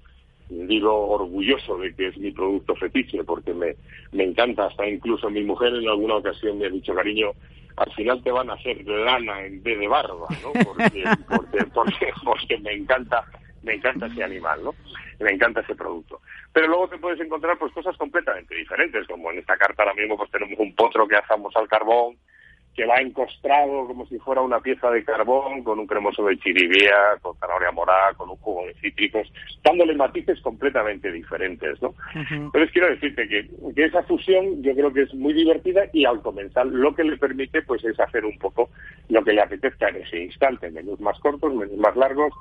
digo 0.49 1.09
orgulloso 1.09 1.79
de 1.79 1.95
que 1.95 2.09
es 2.09 2.19
mi 2.19 2.31
producto 2.31 2.75
fetiche 2.75 3.25
porque 3.25 3.55
me, 3.55 3.77
me 4.13 4.25
encanta, 4.25 4.67
hasta 4.67 4.87
incluso 4.87 5.31
mi 5.31 5.43
mujer 5.43 5.75
en 5.75 5.89
alguna 5.89 6.17
ocasión 6.17 6.59
me 6.59 6.67
ha 6.67 6.71
dicho, 6.71 6.95
cariño, 6.95 7.31
al 7.77 7.91
final 7.93 8.23
te 8.23 8.31
van 8.31 8.51
a 8.51 8.55
hacer 8.55 8.87
lana 8.87 9.47
en 9.47 9.63
vez 9.63 9.79
de 9.79 9.89
barba, 9.89 10.27
¿no? 10.43 10.53
Porque, 10.65 11.05
porque, 11.29 11.65
porque, 11.73 12.13
porque 12.23 12.59
me 12.59 12.73
encanta 12.73 13.25
me 13.63 13.75
encanta 13.75 14.07
ese 14.07 14.23
animal, 14.23 14.63
¿no? 14.65 14.75
Me 15.21 15.31
encanta 15.31 15.61
ese 15.61 15.75
producto. 15.75 16.21
Pero 16.53 16.69
luego 16.69 16.89
te 16.89 16.99
puedes 16.99 17.21
encontrar 17.21 17.59
pues 17.59 17.73
cosas 17.73 17.97
completamente 17.97 18.55
diferentes, 18.55 19.07
como 19.07 19.31
en 19.31 19.39
esta 19.39 19.57
carta 19.57 19.83
ahora 19.83 19.95
mismo 19.95 20.17
pues 20.17 20.31
tenemos 20.31 20.59
un 20.59 20.75
potro 20.75 21.07
que 21.07 21.17
asamos 21.17 21.55
al 21.57 21.69
carbón, 21.69 22.17
que 22.75 22.87
va 22.87 22.97
encostrado 22.97 23.87
como 23.87 24.07
si 24.07 24.19
fuera 24.19 24.41
una 24.41 24.61
pieza 24.61 24.91
de 24.91 25.05
carbón, 25.05 25.63
con 25.63 25.79
un 25.79 25.87
cremoso 25.87 26.25
de 26.25 26.39
chiribía, 26.39 26.95
con 27.21 27.37
zanahoria 27.37 27.71
morada, 27.71 28.15
con 28.15 28.31
un 28.31 28.37
jugo 28.37 28.67
de 28.67 28.75
cítricos, 28.75 29.31
dándole 29.63 29.95
matices 29.95 30.41
completamente 30.41 31.13
diferentes, 31.13 31.83
¿no? 31.83 31.95
Entonces 32.31 32.71
quiero 32.73 32.89
decirte 32.89 33.29
que, 33.29 33.47
que, 33.75 33.85
esa 33.85 34.03
fusión 34.05 34.63
yo 34.63 34.75
creo 34.75 34.93
que 34.93 35.03
es 35.03 35.15
muy 35.15 35.35
divertida 35.35 35.83
y 35.93 36.07
al 36.07 36.23
comenzar 36.23 36.67
lo 36.67 36.95
que 36.95 37.05
le 37.05 37.19
permite 37.19 37.61
pues 37.63 37.85
es 37.85 38.01
hacer 38.01 38.25
un 38.25 38.39
poco 38.39 38.71
lo 39.11 39.23
que 39.23 39.35
le 39.35 39.43
apetezca 39.43 39.89
en 39.89 39.97
ese 39.97 40.21
instante, 40.21 40.71
menús 40.71 40.99
más 41.01 41.19
cortos, 41.21 41.55
menús 41.55 41.77
más 41.77 41.95
largos, 41.95 42.33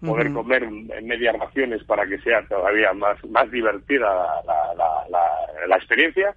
poder 0.00 0.32
comer 0.32 0.68
medias 1.02 1.38
raciones 1.38 1.84
para 1.84 2.06
que 2.06 2.18
sea 2.18 2.46
todavía 2.46 2.92
más, 2.92 3.22
más 3.26 3.50
divertida 3.50 4.08
la, 4.46 4.74
la, 4.74 5.04
la, 5.10 5.66
la 5.66 5.76
experiencia 5.76 6.34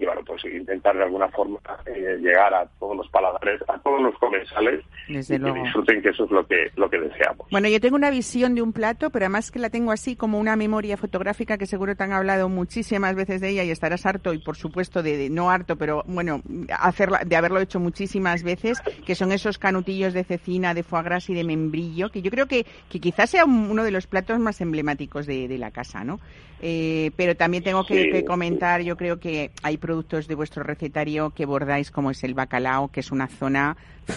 y 0.00 0.06
bueno, 0.06 0.22
pues 0.26 0.42
intentar 0.46 0.96
de 0.96 1.04
alguna 1.04 1.28
forma 1.28 1.58
eh, 1.84 2.16
llegar 2.22 2.54
a 2.54 2.64
todos 2.78 2.96
los 2.96 3.08
paladares, 3.10 3.60
a 3.68 3.78
todos 3.80 4.00
los 4.00 4.16
comensales 4.18 4.82
y 5.06 5.20
que 5.20 5.52
disfruten 5.52 6.00
que 6.00 6.08
eso 6.08 6.24
es 6.24 6.30
lo 6.30 6.46
que, 6.46 6.70
lo 6.76 6.88
que 6.88 6.98
deseamos. 6.98 7.46
Bueno, 7.50 7.68
yo 7.68 7.80
tengo 7.80 7.96
una 7.96 8.08
visión 8.08 8.54
de 8.54 8.62
un 8.62 8.72
plato, 8.72 9.10
pero 9.10 9.26
además 9.26 9.50
que 9.50 9.58
la 9.58 9.68
tengo 9.68 9.92
así 9.92 10.16
como 10.16 10.38
una 10.38 10.56
memoria 10.56 10.96
fotográfica 10.96 11.58
que 11.58 11.66
seguro 11.66 11.96
te 11.96 12.04
han 12.04 12.12
hablado 12.12 12.48
muchísimas 12.48 13.14
veces 13.14 13.42
de 13.42 13.50
ella 13.50 13.64
y 13.64 13.70
estarás 13.70 14.06
harto 14.06 14.32
y 14.32 14.38
por 14.38 14.56
supuesto 14.56 15.02
de, 15.02 15.28
no 15.28 15.50
harto, 15.50 15.76
pero 15.76 16.02
bueno, 16.06 16.40
hacerla, 16.78 17.20
de 17.26 17.36
haberlo 17.36 17.60
hecho 17.60 17.78
muchísimas 17.78 18.42
veces, 18.42 18.80
que 19.04 19.14
son 19.14 19.32
esos 19.32 19.58
canutillos 19.58 20.14
de 20.14 20.24
cecina, 20.24 20.72
de 20.72 20.82
foie 20.82 21.02
gras 21.02 21.28
y 21.28 21.34
de 21.34 21.44
membrillo, 21.44 22.08
que 22.08 22.22
yo 22.22 22.30
creo 22.30 22.46
que, 22.46 22.64
que 22.88 23.00
quizás 23.00 23.28
sea 23.28 23.44
uno 23.44 23.84
de 23.84 23.90
los 23.90 24.06
platos 24.06 24.38
más 24.38 24.62
emblemáticos 24.62 25.26
de, 25.26 25.46
de 25.46 25.58
la 25.58 25.70
casa, 25.72 26.04
¿no? 26.04 26.20
Eh, 26.62 27.10
pero 27.16 27.34
también 27.36 27.62
tengo 27.62 27.84
que, 27.84 28.24
comentar, 28.24 28.82
yo 28.82 28.96
creo 28.96 29.18
que 29.18 29.50
hay 29.62 29.78
productos 29.78 30.28
de 30.28 30.34
vuestro 30.34 30.62
recetario 30.62 31.30
que 31.30 31.46
bordáis, 31.46 31.90
como 31.90 32.10
es 32.10 32.22
el 32.22 32.34
bacalao, 32.34 32.88
que 32.88 33.00
es 33.00 33.10
una 33.10 33.28
zona 33.28 33.76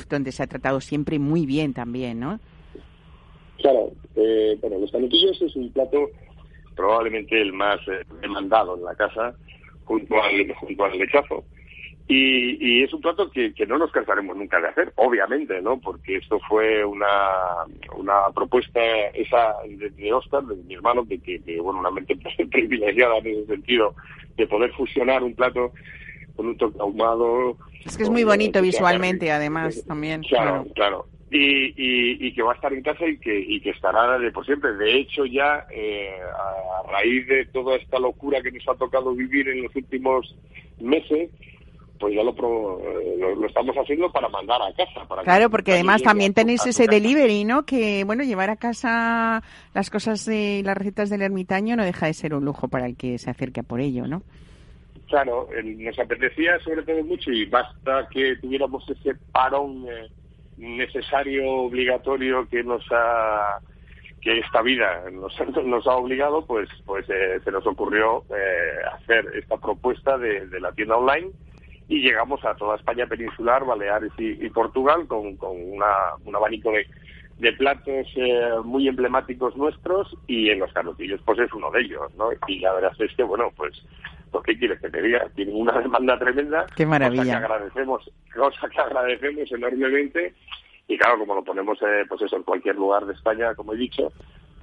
donde 0.10 0.32
se 0.32 0.44
ha 0.44 0.48
tratado 0.48 0.82
siempre 0.82 1.20
muy 1.20 1.46
bien 1.46 1.74
también, 1.74 2.20
¿no? 2.20 2.40
Claro, 3.60 3.92
eh, 4.16 4.58
bueno, 4.60 4.78
los 4.80 4.92
canutillos 4.92 5.42
es 5.42 5.56
un 5.56 5.72
plato 5.72 6.10
probablemente 6.76 7.42
el 7.42 7.54
más 7.54 7.80
eh, 7.88 8.04
demandado 8.22 8.76
en 8.76 8.84
la 8.84 8.96
casa, 8.96 9.34
junto 9.86 10.22
al, 10.22 10.54
junto 10.56 10.84
al 10.84 10.98
lechazo. 10.98 11.46
Y, 12.08 12.84
es 12.84 12.94
un 12.94 13.02
plato 13.02 13.32
que, 13.32 13.54
no 13.68 13.78
nos 13.78 13.92
cansaremos 13.92 14.36
nunca 14.36 14.60
de 14.60 14.68
hacer, 14.68 14.92
obviamente, 14.96 15.62
¿no? 15.62 15.80
Porque 15.80 16.18
esto 16.18 16.40
fue 16.48 16.84
una, 16.84 17.66
una 17.96 18.30
propuesta 18.36 18.80
esa 19.14 19.56
de, 19.66 20.14
Oscar, 20.14 20.44
de 20.44 20.56
mi 20.64 20.76
hermano, 20.76 21.06
que, 21.08 21.20
que, 21.20 21.40
bueno, 21.62 21.80
una 21.80 21.92
mente 21.92 22.16
privilegiada 22.52 23.18
en 23.20 23.28
ese 23.28 23.46
sentido, 23.48 23.96
de 24.36 24.48
poder 24.48 24.72
fusionar 24.74 25.24
un 25.24 25.34
plato 25.34 25.72
con 26.36 26.48
un 26.48 26.58
toque 26.58 26.78
ahumado. 26.80 27.58
Es 27.86 27.98
que 27.98 28.04
es 28.04 28.10
muy 28.10 28.24
bonito 28.24 28.62
visualmente, 28.62 29.32
además, 29.32 29.84
también. 29.86 30.22
Claro, 30.24 30.66
claro. 30.76 31.06
Y, 31.32 31.74
y, 32.28 32.32
que 32.34 32.44
va 32.44 32.52
a 32.52 32.56
estar 32.56 32.72
en 32.72 32.84
casa 32.84 33.08
y 33.08 33.18
que, 33.18 33.40
y 33.40 33.60
que 33.60 33.72
estará 33.72 34.20
de 34.20 34.32
por 34.32 34.46
siempre. 34.46 34.74
De 34.74 34.98
hecho, 34.98 35.26
ya 35.26 35.66
eh, 35.72 36.20
a 36.22 36.92
raíz 36.92 37.28
de 37.28 37.46
toda 37.48 37.76
esta 37.76 37.98
locura 37.98 38.40
que 38.44 38.52
nos 38.52 38.68
ha 38.68 38.76
tocado 38.76 39.16
vivir 39.16 39.50
en 39.50 39.64
los 39.64 39.76
últimos 39.76 40.36
meses, 40.80 41.32
pues 42.00 42.16
ya 42.16 42.24
lo, 42.24 42.34
lo, 42.34 43.48
estamos 43.48 43.76
haciendo 43.76 44.12
para 44.12 44.28
mandar 44.30 44.62
a 44.62 44.74
casa. 44.74 45.08
Para 45.08 45.24
claro, 45.24 45.50
porque 45.50 45.74
además 45.74 46.02
también 46.02 46.34
tenéis 46.34 46.66
ese 46.66 46.88
delivery, 46.88 47.46
¿no? 47.46 47.66
Que, 47.66 48.04
bueno, 48.04 48.24
llevar 48.24 48.50
a 48.50 48.56
casa 48.56 49.42
las 49.74 49.90
cosas 49.90 50.26
de 50.26 50.62
las 50.66 50.78
recetas 50.78 51.10
del 51.10 51.22
ermitaño 51.22 51.76
no 51.76 51.86
deja 51.86 52.08
de 52.08 52.14
ser 52.14 52.34
un 52.34 52.46
lujo 52.46 52.68
para 52.68 52.88
el 52.88 52.98
que 52.98 53.18
se 53.18 53.30
acerque 53.30 53.62
a 53.62 53.64
por 53.64 53.80
ello, 53.80 54.08
¿no? 54.08 54.24
Claro, 55.08 55.48
nos 55.64 56.00
apetecía 56.00 56.60
sobre 56.60 56.82
todo 56.84 57.04
mucho 57.04 57.32
y 57.32 57.46
basta 57.46 58.08
que 58.12 58.36
tuviéramos 58.38 58.84
ese 58.90 59.14
parón 59.32 59.86
eh, 59.88 60.08
necesario, 60.58 61.50
obligatorio 61.52 62.48
que 62.50 62.64
nos 62.64 62.84
ha 62.92 63.60
que 64.22 64.40
esta 64.40 64.62
vida 64.62 65.04
nos, 65.12 65.34
nos 65.66 65.86
ha 65.86 65.96
obligado, 65.96 66.46
pues 66.46 66.68
pues 66.86 67.06
eh, 67.10 67.40
se 67.44 67.52
nos 67.52 67.68
ocurrió 67.68 68.24
eh, 68.30 68.80
hacer 68.94 69.26
esta 69.36 69.58
propuesta 69.58 70.18
de, 70.18 70.48
de 70.48 70.60
la 70.60 70.72
tienda 70.72 70.98
online 70.98 71.32
y 71.88 72.02
llegamos 72.02 72.44
a 72.46 72.56
toda 72.56 72.76
España 72.76 73.08
peninsular, 73.08 73.66
Baleares 73.66 74.12
y, 74.18 74.50
Portugal 74.50 75.08
con, 75.08 75.36
con 75.38 75.52
una, 75.52 76.16
un 76.26 76.36
abanico 76.36 76.72
de, 76.72 76.88
de 77.40 77.54
platos 77.54 78.08
eh, 78.16 78.52
muy 78.64 78.88
emblemáticos 78.88 79.56
nuestros 79.58 80.16
y 80.28 80.50
en 80.50 80.60
los 80.60 80.72
canutillos 80.74 81.22
pues 81.26 81.40
es 81.40 81.52
uno 81.54 81.72
de 81.72 81.82
ellos, 81.82 82.14
¿no? 82.16 82.30
Y 82.48 82.60
la 82.60 82.74
verdad 82.74 82.94
es 83.00 83.14
que, 83.16 83.24
bueno, 83.24 83.52
pues, 83.56 83.74
¿por 84.32 84.44
¿qué 84.44 84.58
quieres 84.58 84.80
que 84.80 84.90
te 84.90 85.02
diga? 85.02 85.28
Tienen 85.36 85.56
una 85.56 85.78
demanda 85.80 86.18
tremenda. 86.18 86.66
Qué 86.76 86.86
maravilla. 86.86 87.24
Cosa 87.24 87.40
que 87.40 87.46
agradecemos, 87.46 88.12
cosa 88.34 88.70
que 88.70 88.80
agradecemos 88.80 89.52
enormemente 89.52 90.34
y 90.88 90.98
claro, 90.98 91.20
como 91.20 91.36
lo 91.36 91.44
ponemos, 91.44 91.82
eh, 91.82 92.06
pues 92.08 92.22
eso, 92.22 92.36
en 92.36 92.44
cualquier 92.44 92.76
lugar 92.76 93.06
de 93.06 93.14
España, 93.14 93.56
como 93.56 93.74
he 93.74 93.78
dicho, 93.78 94.12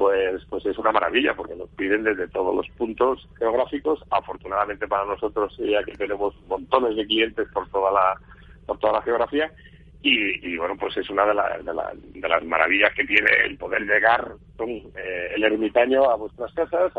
pues, 0.01 0.43
pues 0.49 0.65
es 0.65 0.79
una 0.79 0.93
maravilla, 0.93 1.35
porque 1.35 1.55
nos 1.55 1.69
piden 1.77 2.05
desde 2.05 2.27
todos 2.29 2.57
los 2.57 2.67
puntos 2.79 3.29
geográficos. 3.39 4.03
Afortunadamente 4.09 4.89
para 4.89 5.05
nosotros, 5.05 5.55
ya 5.59 5.85
que 5.85 5.93
tenemos 5.93 6.35
montones 6.49 6.97
de 6.97 7.07
clientes 7.07 7.47
por 7.53 7.69
toda 7.69 7.93
la, 7.93 8.19
por 8.65 8.79
toda 8.79 8.95
la 8.95 9.03
geografía, 9.03 9.53
y, 10.01 10.57
bueno, 10.57 10.75
pues 10.81 10.97
es 10.97 11.11
una 11.11 11.27
de, 11.27 11.35
de, 12.15 12.29
las 12.31 12.43
maravillas 12.45 12.95
que 12.95 13.05
tiene 13.05 13.29
el 13.45 13.59
poder 13.59 13.83
llegar 13.83 14.37
eh, 14.67 15.33
el 15.37 15.45
ermitaño 15.45 16.11
a 16.11 16.17
vuestras 16.17 16.51
casas 16.55 16.91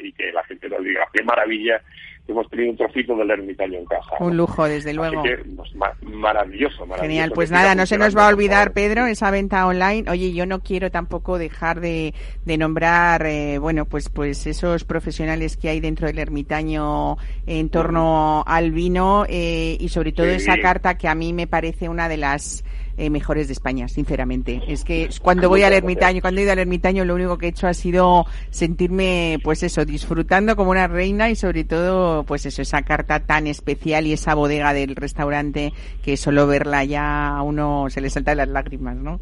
y 0.00 0.12
que 0.14 0.32
la 0.32 0.42
gente 0.42 0.68
nos 0.68 0.82
diga 0.82 1.06
qué 1.12 1.22
maravilla 1.22 1.80
hemos 2.26 2.48
tenido 2.48 2.70
un 2.70 2.76
trocito 2.76 3.16
del 3.16 3.30
ermitaño 3.30 3.78
en 3.78 3.84
caja. 3.84 4.16
Un 4.20 4.36
lujo, 4.36 4.64
desde 4.64 4.94
luego. 4.94 5.22
Pues, 5.22 5.74
maravilloso, 5.74 6.86
maravilloso, 6.86 7.02
Genial, 7.02 7.32
pues 7.34 7.50
nada, 7.50 7.74
no 7.74 7.86
se 7.86 7.98
nos 7.98 8.16
va 8.16 8.26
a 8.26 8.28
olvidar, 8.28 8.72
Pedro, 8.72 9.06
esa 9.06 9.30
venta 9.30 9.66
online. 9.66 10.10
Oye, 10.10 10.32
yo 10.32 10.46
no 10.46 10.60
quiero 10.60 10.90
tampoco 10.90 11.38
dejar 11.38 11.80
de, 11.80 12.14
de 12.44 12.58
nombrar, 12.58 13.26
eh, 13.26 13.58
bueno, 13.58 13.84
pues, 13.84 14.08
pues 14.08 14.46
esos 14.46 14.84
profesionales 14.84 15.56
que 15.56 15.68
hay 15.68 15.80
dentro 15.80 16.06
del 16.06 16.18
ermitaño 16.18 17.18
en 17.46 17.68
torno 17.68 18.42
al 18.46 18.72
vino 18.72 19.26
eh, 19.28 19.76
y 19.78 19.88
sobre 19.88 20.12
todo 20.12 20.26
esa 20.26 20.56
carta 20.58 20.96
que 20.96 21.08
a 21.08 21.14
mí 21.14 21.32
me 21.32 21.46
parece 21.46 21.88
una 21.88 22.08
de 22.08 22.16
las 22.16 22.64
eh, 22.96 23.10
mejores 23.10 23.48
de 23.48 23.52
España, 23.52 23.88
sinceramente. 23.88 24.60
Es 24.68 24.84
que 24.84 25.08
cuando 25.22 25.48
voy 25.48 25.62
al 25.62 25.72
ermitaño, 25.72 26.20
cuando 26.20 26.40
he 26.40 26.44
ido 26.44 26.52
al 26.52 26.58
ermitaño, 26.58 27.04
lo 27.04 27.14
único 27.14 27.38
que 27.38 27.46
he 27.46 27.48
hecho 27.48 27.66
ha 27.66 27.74
sido 27.74 28.26
sentirme, 28.50 29.38
pues 29.42 29.62
eso, 29.62 29.84
disfrutando 29.84 30.56
como 30.56 30.70
una 30.70 30.86
reina 30.86 31.30
y 31.30 31.36
sobre 31.36 31.64
todo, 31.64 32.24
pues 32.24 32.46
eso, 32.46 32.62
esa 32.62 32.82
carta 32.82 33.20
tan 33.20 33.46
especial 33.46 34.06
y 34.06 34.12
esa 34.12 34.34
bodega 34.34 34.72
del 34.72 34.96
restaurante 34.96 35.72
que 36.04 36.16
solo 36.16 36.46
verla 36.46 36.84
ya 36.84 37.36
a 37.36 37.42
uno 37.42 37.86
se 37.90 38.00
le 38.00 38.10
saltan 38.10 38.38
las 38.38 38.48
lágrimas, 38.48 38.96
¿no? 38.96 39.20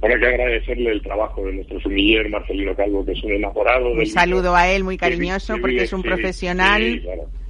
Bueno, 0.00 0.14
hay 0.14 0.20
que 0.20 0.26
agradecerle 0.28 0.92
el 0.92 1.02
trabajo 1.02 1.44
de 1.44 1.52
nuestro 1.52 1.80
sumiller 1.80 2.28
Marcelino 2.30 2.74
Calvo, 2.74 3.04
que 3.04 3.12
es 3.12 3.22
un 3.22 3.32
enamorado. 3.32 3.92
Un 3.92 4.06
saludo 4.06 4.56
a 4.56 4.68
él, 4.68 4.82
muy 4.82 4.96
cariñoso, 4.96 5.56
porque 5.60 5.82
es 5.82 5.92
un 5.92 6.02
profesional 6.02 7.02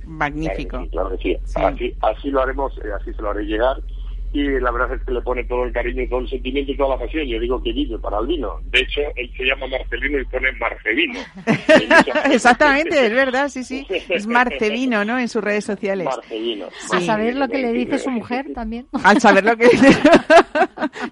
magnífico. 0.05 0.85
Claro, 0.91 1.11
que 1.11 1.19
sí. 1.19 1.37
Así, 1.55 1.95
así 2.01 2.31
lo 2.31 2.43
haremos, 2.43 2.77
eh, 2.79 2.91
así 3.01 3.13
se 3.13 3.23
lo 3.23 3.31
haré 3.31 3.45
llegar 3.45 3.77
y 4.33 4.61
la 4.61 4.71
verdad 4.71 4.95
es 4.95 5.03
que 5.05 5.13
le 5.13 5.21
pone 5.23 5.45
todo 5.45 5.65
el 5.65 5.73
cariño, 5.73 6.07
todo 6.09 6.21
el 6.21 6.29
sentimiento 6.29 6.71
y 6.71 6.77
toda 6.77 6.91
la 6.97 7.05
pasión. 7.05 7.27
Yo 7.27 7.41
digo 7.41 7.61
que 7.63 7.73
vive 7.73 7.99
para 7.99 8.19
el 8.19 8.29
vino. 8.29 8.61
De 8.67 8.81
hecho, 8.81 9.01
él 9.17 9.31
se 9.37 9.45
llama 9.45 9.67
Marcelino 9.67 10.21
y 10.21 10.25
pone 10.27 10.53
Marcelino. 10.53 11.21
Exactamente, 12.31 13.07
es 13.07 13.13
verdad, 13.13 13.49
sí, 13.49 13.65
sí. 13.65 13.87
Es 14.09 14.27
Marcelino, 14.29 15.05
¿no? 15.05 15.19
En 15.19 15.29
sus 15.29 15.43
redes 15.43 15.65
sociales. 15.65 16.07
Marcelino. 16.07 16.67
A 16.93 17.01
saber 17.01 17.35
lo 17.35 17.49
que 17.49 17.59
le 17.59 17.73
dice 17.73 17.99
su 17.99 18.11
mujer 18.11 18.47
también. 18.55 18.87
Al 19.03 19.21
saber 19.21 19.45
lo 19.45 19.57
que 19.57 19.69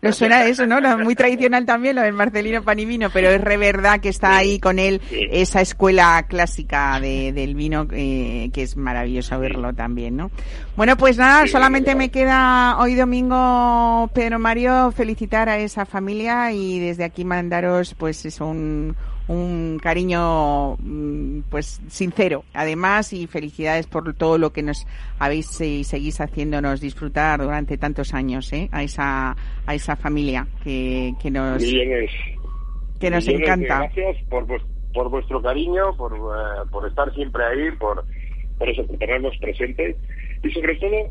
Nos 0.01 0.17
suena 0.17 0.45
eso, 0.47 0.67
¿no? 0.67 0.81
Muy 0.99 1.17
tradicional 1.17 1.67
también 1.67 1.97
lo 1.97 2.03
del 2.03 2.13
Marcelino 2.13 2.63
Panivino, 2.63 3.11
pero 3.11 3.31
es 3.31 3.41
re 3.41 3.57
verdad 3.57 4.01
que 4.01 4.11
está 4.11 4.37
ahí 4.37 4.61
con 4.61 4.79
él 4.79 5.01
esa 5.11 5.61
escuela 5.61 6.25
clásica 6.29 7.01
de, 7.01 7.33
del 7.33 7.57
vino, 7.57 7.87
eh, 7.93 8.51
que 8.53 8.63
es 8.63 8.77
maravilloso 8.77 9.41
verlo 9.41 9.75
también, 9.75 10.17
¿no? 10.17 10.31
Bueno, 10.77 10.97
pues 10.97 11.19
nada, 11.19 11.47
solamente 11.49 11.97
me 11.97 12.11
queda 12.11 12.79
hoy 12.79 12.95
domingo, 13.09 14.11
Pedro 14.13 14.39
Mario, 14.39 14.93
felicitar 14.93 15.49
a 15.49 15.57
esa 15.57 15.87
familia 15.87 16.53
y 16.53 16.79
desde 16.79 17.05
aquí 17.05 17.25
mandaros 17.25 17.95
pues 17.95 18.27
es 18.27 18.39
un, 18.39 18.95
un 19.29 19.79
cariño 19.83 20.77
mm, 20.77 21.41
pues 21.49 21.81
sincero. 21.89 22.45
Además 22.53 23.15
y 23.15 23.27
felicidades 23.27 23.87
por 23.87 24.13
todo 24.13 24.37
lo 24.37 24.53
que 24.53 24.63
nos 24.63 24.87
habéis 25.19 25.59
y 25.63 25.85
seguís 25.85 26.21
haciéndonos 26.21 26.83
disfrutar 26.83 27.41
durante 27.41 27.79
tantos 27.79 28.13
años 28.13 28.53
¿eh? 28.53 28.69
a 28.73 28.83
esa 28.83 29.35
a 29.65 29.75
esa 29.75 29.97
familia 29.97 30.47
que, 30.63 31.15
que 31.19 31.31
nos 31.31 31.65
que 33.01 33.11
nos 33.11 33.27
encanta. 33.27 33.79
gracias 33.79 34.19
por, 34.29 34.47
por 34.93 35.09
vuestro 35.09 35.41
cariño 35.41 35.97
por, 35.97 36.13
eh, 36.13 36.69
por 36.71 36.87
estar 36.87 37.11
siempre 37.15 37.43
ahí 37.43 37.71
por 37.79 38.05
por 38.59 38.69
eso 38.69 38.87
por 38.87 38.99
tenernos 38.99 39.35
presentes. 39.39 39.97
Y 40.43 40.51
sobre 40.51 40.75
todo 40.77 41.11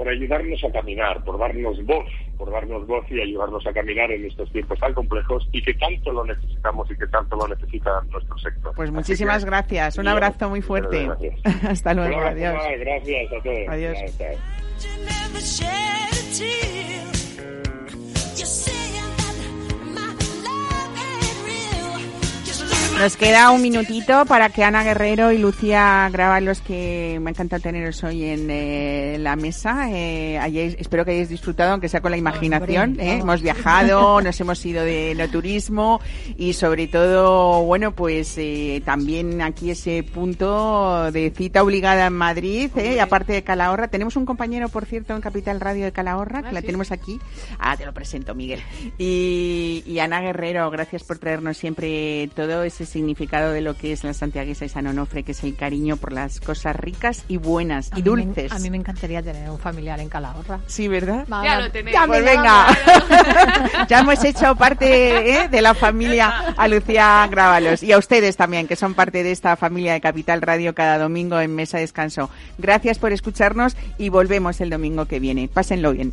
por 0.00 0.08
ayudarnos 0.08 0.64
a 0.64 0.72
caminar, 0.72 1.22
por 1.24 1.38
darnos 1.38 1.84
voz, 1.84 2.06
por 2.38 2.50
darnos 2.50 2.86
voz 2.86 3.04
y 3.10 3.20
ayudarnos 3.20 3.66
a 3.66 3.72
caminar 3.74 4.10
en 4.10 4.24
estos 4.24 4.50
tiempos 4.50 4.78
tan 4.78 4.94
complejos 4.94 5.46
y 5.52 5.62
que 5.62 5.74
tanto 5.74 6.10
lo 6.10 6.24
necesitamos 6.24 6.90
y 6.90 6.96
que 6.96 7.06
tanto 7.08 7.36
lo 7.36 7.46
necesita 7.46 8.00
nuestro 8.10 8.38
sector. 8.38 8.72
Pues 8.74 8.90
muchísimas 8.90 9.44
gracias, 9.44 9.98
un 9.98 10.08
abrazo 10.08 10.48
muy 10.48 10.62
fuerte. 10.62 11.06
Hasta 11.68 11.92
luego, 11.92 12.18
adiós. 12.18 12.62
Gracias 12.78 13.30
a 13.30 13.42
todos. 13.42 13.68
Adiós. 13.68 13.98
Nos 23.00 23.16
queda 23.16 23.50
un 23.50 23.62
minutito 23.62 24.26
para 24.26 24.50
que 24.50 24.62
Ana 24.62 24.84
Guerrero 24.84 25.32
y 25.32 25.38
Lucía 25.38 26.10
los 26.42 26.60
que 26.60 27.18
me 27.22 27.30
encanta 27.30 27.58
teneros 27.58 28.04
hoy 28.04 28.24
en 28.24 28.50
eh, 28.50 29.16
la 29.18 29.36
mesa, 29.36 29.90
eh, 29.90 30.76
espero 30.78 31.06
que 31.06 31.12
hayáis 31.12 31.30
disfrutado, 31.30 31.72
aunque 31.72 31.88
sea 31.88 32.02
con 32.02 32.10
la 32.10 32.18
imaginación. 32.18 33.00
¿eh? 33.00 33.20
Hemos 33.22 33.40
viajado, 33.40 34.20
nos 34.22 34.38
hemos 34.38 34.66
ido 34.66 34.84
de 34.84 35.14
no 35.14 35.30
turismo 35.30 35.98
y 36.36 36.52
sobre 36.52 36.88
todo, 36.88 37.62
bueno, 37.62 37.92
pues 37.92 38.36
eh, 38.36 38.82
también 38.84 39.40
aquí 39.40 39.70
ese 39.70 40.02
punto 40.02 41.10
de 41.10 41.32
cita 41.34 41.62
obligada 41.62 42.04
en 42.04 42.12
Madrid, 42.12 42.70
aparte 43.00 43.32
de 43.32 43.42
Calahorra. 43.42 43.88
Tenemos 43.88 44.16
un 44.16 44.26
compañero, 44.26 44.68
por 44.68 44.84
cierto, 44.84 45.16
en 45.16 45.22
Capital 45.22 45.58
Radio 45.58 45.86
de 45.86 45.92
Calahorra, 45.92 46.42
que 46.42 46.48
ah, 46.48 46.52
la 46.52 46.60
tenemos 46.60 46.92
aquí. 46.92 47.18
Ah, 47.58 47.78
te 47.78 47.86
lo 47.86 47.94
presento, 47.94 48.34
Miguel. 48.34 48.60
Y, 48.98 49.82
y 49.86 49.98
Ana 50.00 50.20
Guerrero, 50.20 50.70
gracias 50.70 51.02
por 51.02 51.16
traernos 51.16 51.56
siempre 51.56 52.28
todo 52.36 52.62
ese 52.62 52.89
significado 52.90 53.52
de 53.52 53.60
lo 53.60 53.74
que 53.76 53.92
es 53.92 54.04
la 54.04 54.12
santiaguesa 54.12 54.64
y 54.64 54.68
San 54.68 54.86
Onofre, 54.86 55.22
que 55.22 55.32
es 55.32 55.42
el 55.44 55.56
cariño 55.56 55.96
por 55.96 56.12
las 56.12 56.40
cosas 56.40 56.76
ricas 56.76 57.24
y 57.28 57.38
buenas 57.38 57.90
y 57.96 58.02
dulces. 58.02 58.52
a 58.52 58.58
mí 58.58 58.70
me 58.70 58.76
encantaría 58.76 59.22
tener 59.22 59.48
un 59.48 59.58
familiar 59.58 60.00
en 60.00 60.08
Calahorra. 60.08 60.60
Sí, 60.66 60.88
¿verdad? 60.88 61.26
Ya 61.28 61.60
lo 61.60 61.70
tenemos. 61.70 62.06
pues 62.06 62.24
venga. 62.24 62.66
ya 63.88 64.00
hemos 64.00 64.22
hecho 64.24 64.54
parte 64.56 65.42
¿eh? 65.42 65.48
de 65.48 65.62
la 65.62 65.74
familia 65.74 66.54
a 66.56 66.68
Lucía 66.68 67.26
Grábalos 67.30 67.82
y 67.82 67.92
a 67.92 67.98
ustedes 67.98 68.36
también, 68.36 68.66
que 68.66 68.76
son 68.76 68.94
parte 68.94 69.22
de 69.22 69.32
esta 69.32 69.56
familia 69.56 69.92
de 69.92 70.00
Capital 70.00 70.42
Radio 70.42 70.74
cada 70.74 70.98
domingo 70.98 71.40
en 71.40 71.54
Mesa 71.54 71.78
Descanso. 71.78 72.30
Gracias 72.58 72.98
por 72.98 73.12
escucharnos 73.12 73.76
y 73.98 74.08
volvemos 74.08 74.60
el 74.60 74.70
domingo 74.70 75.06
que 75.06 75.20
viene. 75.20 75.48
Pásenlo 75.48 75.92
bien. 75.92 76.12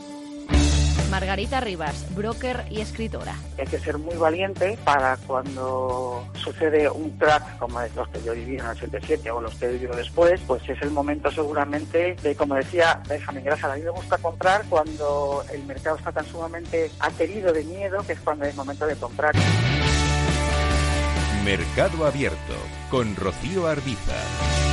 Margarita 1.11 1.59
Rivas, 1.59 2.07
broker 2.15 2.63
y 2.69 2.79
escritora. 2.79 3.35
Hay 3.59 3.67
que 3.67 3.79
ser 3.79 3.97
muy 3.97 4.15
valiente 4.15 4.77
para 4.85 5.17
cuando 5.17 6.25
sucede 6.35 6.89
un 6.89 7.09
crack 7.17 7.57
como 7.57 7.81
los 7.95 8.07
que 8.07 8.23
yo 8.23 8.33
viví 8.33 8.55
en 8.55 8.61
el 8.61 8.67
87 8.67 9.29
o 9.29 9.41
los 9.41 9.53
que 9.55 9.65
he 9.65 9.73
vivido 9.73 9.93
después, 9.93 10.39
pues 10.47 10.67
es 10.69 10.81
el 10.81 10.89
momento 10.91 11.29
seguramente 11.29 12.15
de, 12.23 12.35
como 12.35 12.55
decía 12.55 13.01
Benjamin 13.09 13.43
Graham, 13.43 13.71
a 13.71 13.75
mí 13.75 13.81
me 13.81 13.89
gusta 13.89 14.17
comprar 14.19 14.63
cuando 14.69 15.43
el 15.51 15.63
mercado 15.65 15.97
está 15.97 16.13
tan 16.13 16.25
sumamente 16.25 16.89
aterido 17.01 17.51
de 17.51 17.65
miedo 17.65 18.01
que 18.07 18.13
es 18.13 18.19
cuando 18.21 18.45
es 18.45 18.55
momento 18.55 18.87
de 18.87 18.95
comprar. 18.95 19.35
Mercado 21.43 22.05
Abierto 22.05 22.55
con 22.89 23.17
Rocío 23.17 23.67
Arbiza. 23.67 24.70